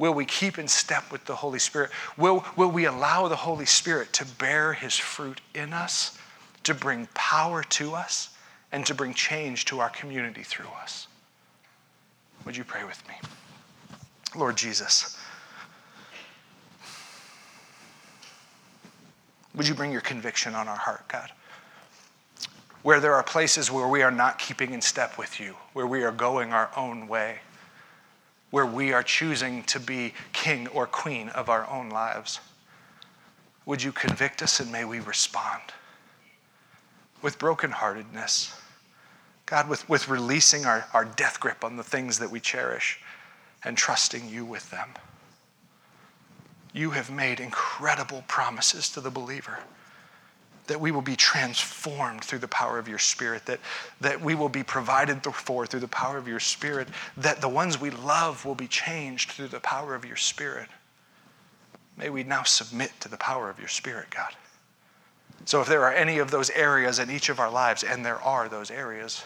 Will 0.00 0.14
we 0.14 0.24
keep 0.24 0.58
in 0.58 0.66
step 0.66 1.12
with 1.12 1.26
the 1.26 1.36
Holy 1.36 1.58
Spirit? 1.58 1.90
Will, 2.16 2.42
will 2.56 2.70
we 2.70 2.86
allow 2.86 3.28
the 3.28 3.36
Holy 3.36 3.66
Spirit 3.66 4.14
to 4.14 4.24
bear 4.24 4.72
his 4.72 4.96
fruit 4.96 5.42
in 5.54 5.74
us, 5.74 6.18
to 6.64 6.72
bring 6.72 7.06
power 7.12 7.62
to 7.64 7.94
us, 7.94 8.30
and 8.72 8.86
to 8.86 8.94
bring 8.94 9.12
change 9.12 9.66
to 9.66 9.78
our 9.78 9.90
community 9.90 10.42
through 10.42 10.70
us? 10.80 11.06
Would 12.46 12.56
you 12.56 12.64
pray 12.64 12.82
with 12.84 13.06
me? 13.06 13.14
Lord 14.34 14.56
Jesus, 14.56 15.18
Would 19.54 19.68
you 19.68 19.74
bring 19.74 19.92
your 19.92 20.00
conviction 20.00 20.54
on 20.54 20.68
our 20.68 20.76
heart, 20.76 21.06
God? 21.08 21.30
Where 22.82 23.00
there 23.00 23.14
are 23.14 23.22
places 23.22 23.70
where 23.70 23.88
we 23.88 24.00
are 24.00 24.10
not 24.10 24.38
keeping 24.38 24.72
in 24.72 24.80
step 24.80 25.18
with 25.18 25.38
you, 25.40 25.56
where 25.74 25.86
we 25.86 26.02
are 26.02 26.12
going 26.12 26.52
our 26.52 26.70
own 26.76 27.08
way, 27.08 27.40
where 28.50 28.66
we 28.66 28.92
are 28.92 29.02
choosing 29.02 29.62
to 29.64 29.78
be 29.78 30.12
king 30.32 30.66
or 30.68 30.86
queen 30.86 31.28
of 31.30 31.48
our 31.48 31.68
own 31.68 31.88
lives. 31.88 32.40
Would 33.66 33.82
you 33.82 33.92
convict 33.92 34.42
us 34.42 34.60
and 34.60 34.72
may 34.72 34.84
we 34.84 35.00
respond 35.00 35.62
with 37.22 37.38
brokenheartedness? 37.38 38.54
God, 39.46 39.68
with, 39.68 39.88
with 39.88 40.08
releasing 40.08 40.64
our, 40.64 40.86
our 40.92 41.04
death 41.04 41.40
grip 41.40 41.64
on 41.64 41.76
the 41.76 41.82
things 41.82 42.18
that 42.18 42.30
we 42.30 42.40
cherish 42.40 43.00
and 43.64 43.76
trusting 43.76 44.28
you 44.28 44.44
with 44.44 44.70
them 44.70 44.90
you 46.72 46.90
have 46.90 47.10
made 47.10 47.40
incredible 47.40 48.24
promises 48.28 48.88
to 48.90 49.00
the 49.00 49.10
believer 49.10 49.58
that 50.70 50.80
we 50.80 50.92
will 50.92 51.02
be 51.02 51.16
transformed 51.16 52.22
through 52.22 52.38
the 52.38 52.46
power 52.46 52.78
of 52.78 52.86
your 52.86 52.96
spirit 52.96 53.44
that, 53.46 53.58
that 54.00 54.20
we 54.20 54.36
will 54.36 54.48
be 54.48 54.62
provided 54.62 55.20
for 55.24 55.66
through 55.66 55.80
the 55.80 55.88
power 55.88 56.16
of 56.16 56.28
your 56.28 56.38
spirit 56.38 56.86
that 57.16 57.40
the 57.40 57.48
ones 57.48 57.80
we 57.80 57.90
love 57.90 58.44
will 58.44 58.54
be 58.54 58.68
changed 58.68 59.32
through 59.32 59.48
the 59.48 59.58
power 59.58 59.96
of 59.96 60.04
your 60.04 60.14
spirit. 60.14 60.68
May 61.96 62.08
we 62.08 62.22
now 62.22 62.44
submit 62.44 62.92
to 63.00 63.08
the 63.08 63.16
power 63.16 63.50
of 63.50 63.58
your 63.58 63.66
spirit 63.66 64.10
god. 64.10 64.32
So 65.44 65.60
if 65.60 65.66
there 65.66 65.82
are 65.82 65.92
any 65.92 66.18
of 66.18 66.30
those 66.30 66.50
areas 66.50 67.00
in 67.00 67.10
each 67.10 67.30
of 67.30 67.40
our 67.40 67.50
lives 67.50 67.82
and 67.82 68.06
there 68.06 68.22
are 68.22 68.48
those 68.48 68.70
areas 68.70 69.24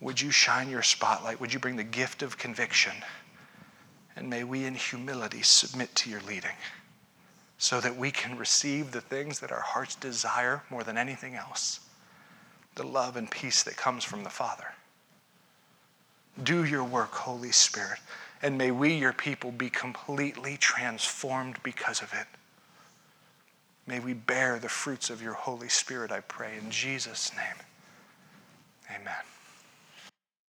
would 0.00 0.20
you 0.20 0.32
shine 0.32 0.68
your 0.70 0.82
spotlight? 0.82 1.40
Would 1.40 1.52
you 1.52 1.60
bring 1.60 1.76
the 1.76 1.84
gift 1.84 2.22
of 2.22 2.36
conviction? 2.36 2.94
And 4.16 4.28
may 4.28 4.42
we 4.42 4.64
in 4.64 4.74
humility 4.74 5.42
submit 5.42 5.94
to 5.96 6.10
your 6.10 6.22
leading 6.22 6.56
so 7.60 7.78
that 7.78 7.94
we 7.94 8.10
can 8.10 8.38
receive 8.38 8.90
the 8.90 9.02
things 9.02 9.38
that 9.40 9.52
our 9.52 9.60
hearts 9.60 9.94
desire 9.94 10.62
more 10.70 10.82
than 10.82 10.96
anything 10.96 11.34
else 11.36 11.80
the 12.76 12.82
love 12.86 13.16
and 13.16 13.30
peace 13.30 13.64
that 13.64 13.76
comes 13.76 14.04
from 14.04 14.22
the 14.22 14.30
Father. 14.30 14.72
Do 16.42 16.64
your 16.64 16.84
work, 16.84 17.12
Holy 17.12 17.50
Spirit, 17.50 17.98
and 18.40 18.56
may 18.56 18.70
we, 18.70 18.94
your 18.94 19.12
people, 19.12 19.50
be 19.50 19.68
completely 19.68 20.56
transformed 20.56 21.56
because 21.62 22.00
of 22.00 22.12
it. 22.14 22.26
May 23.86 24.00
we 24.00 24.14
bear 24.14 24.58
the 24.58 24.68
fruits 24.68 25.10
of 25.10 25.20
your 25.20 25.34
Holy 25.34 25.68
Spirit, 25.68 26.10
I 26.12 26.20
pray, 26.20 26.56
in 26.56 26.70
Jesus' 26.70 27.32
name. 27.36 27.66
Amen. 28.88 29.12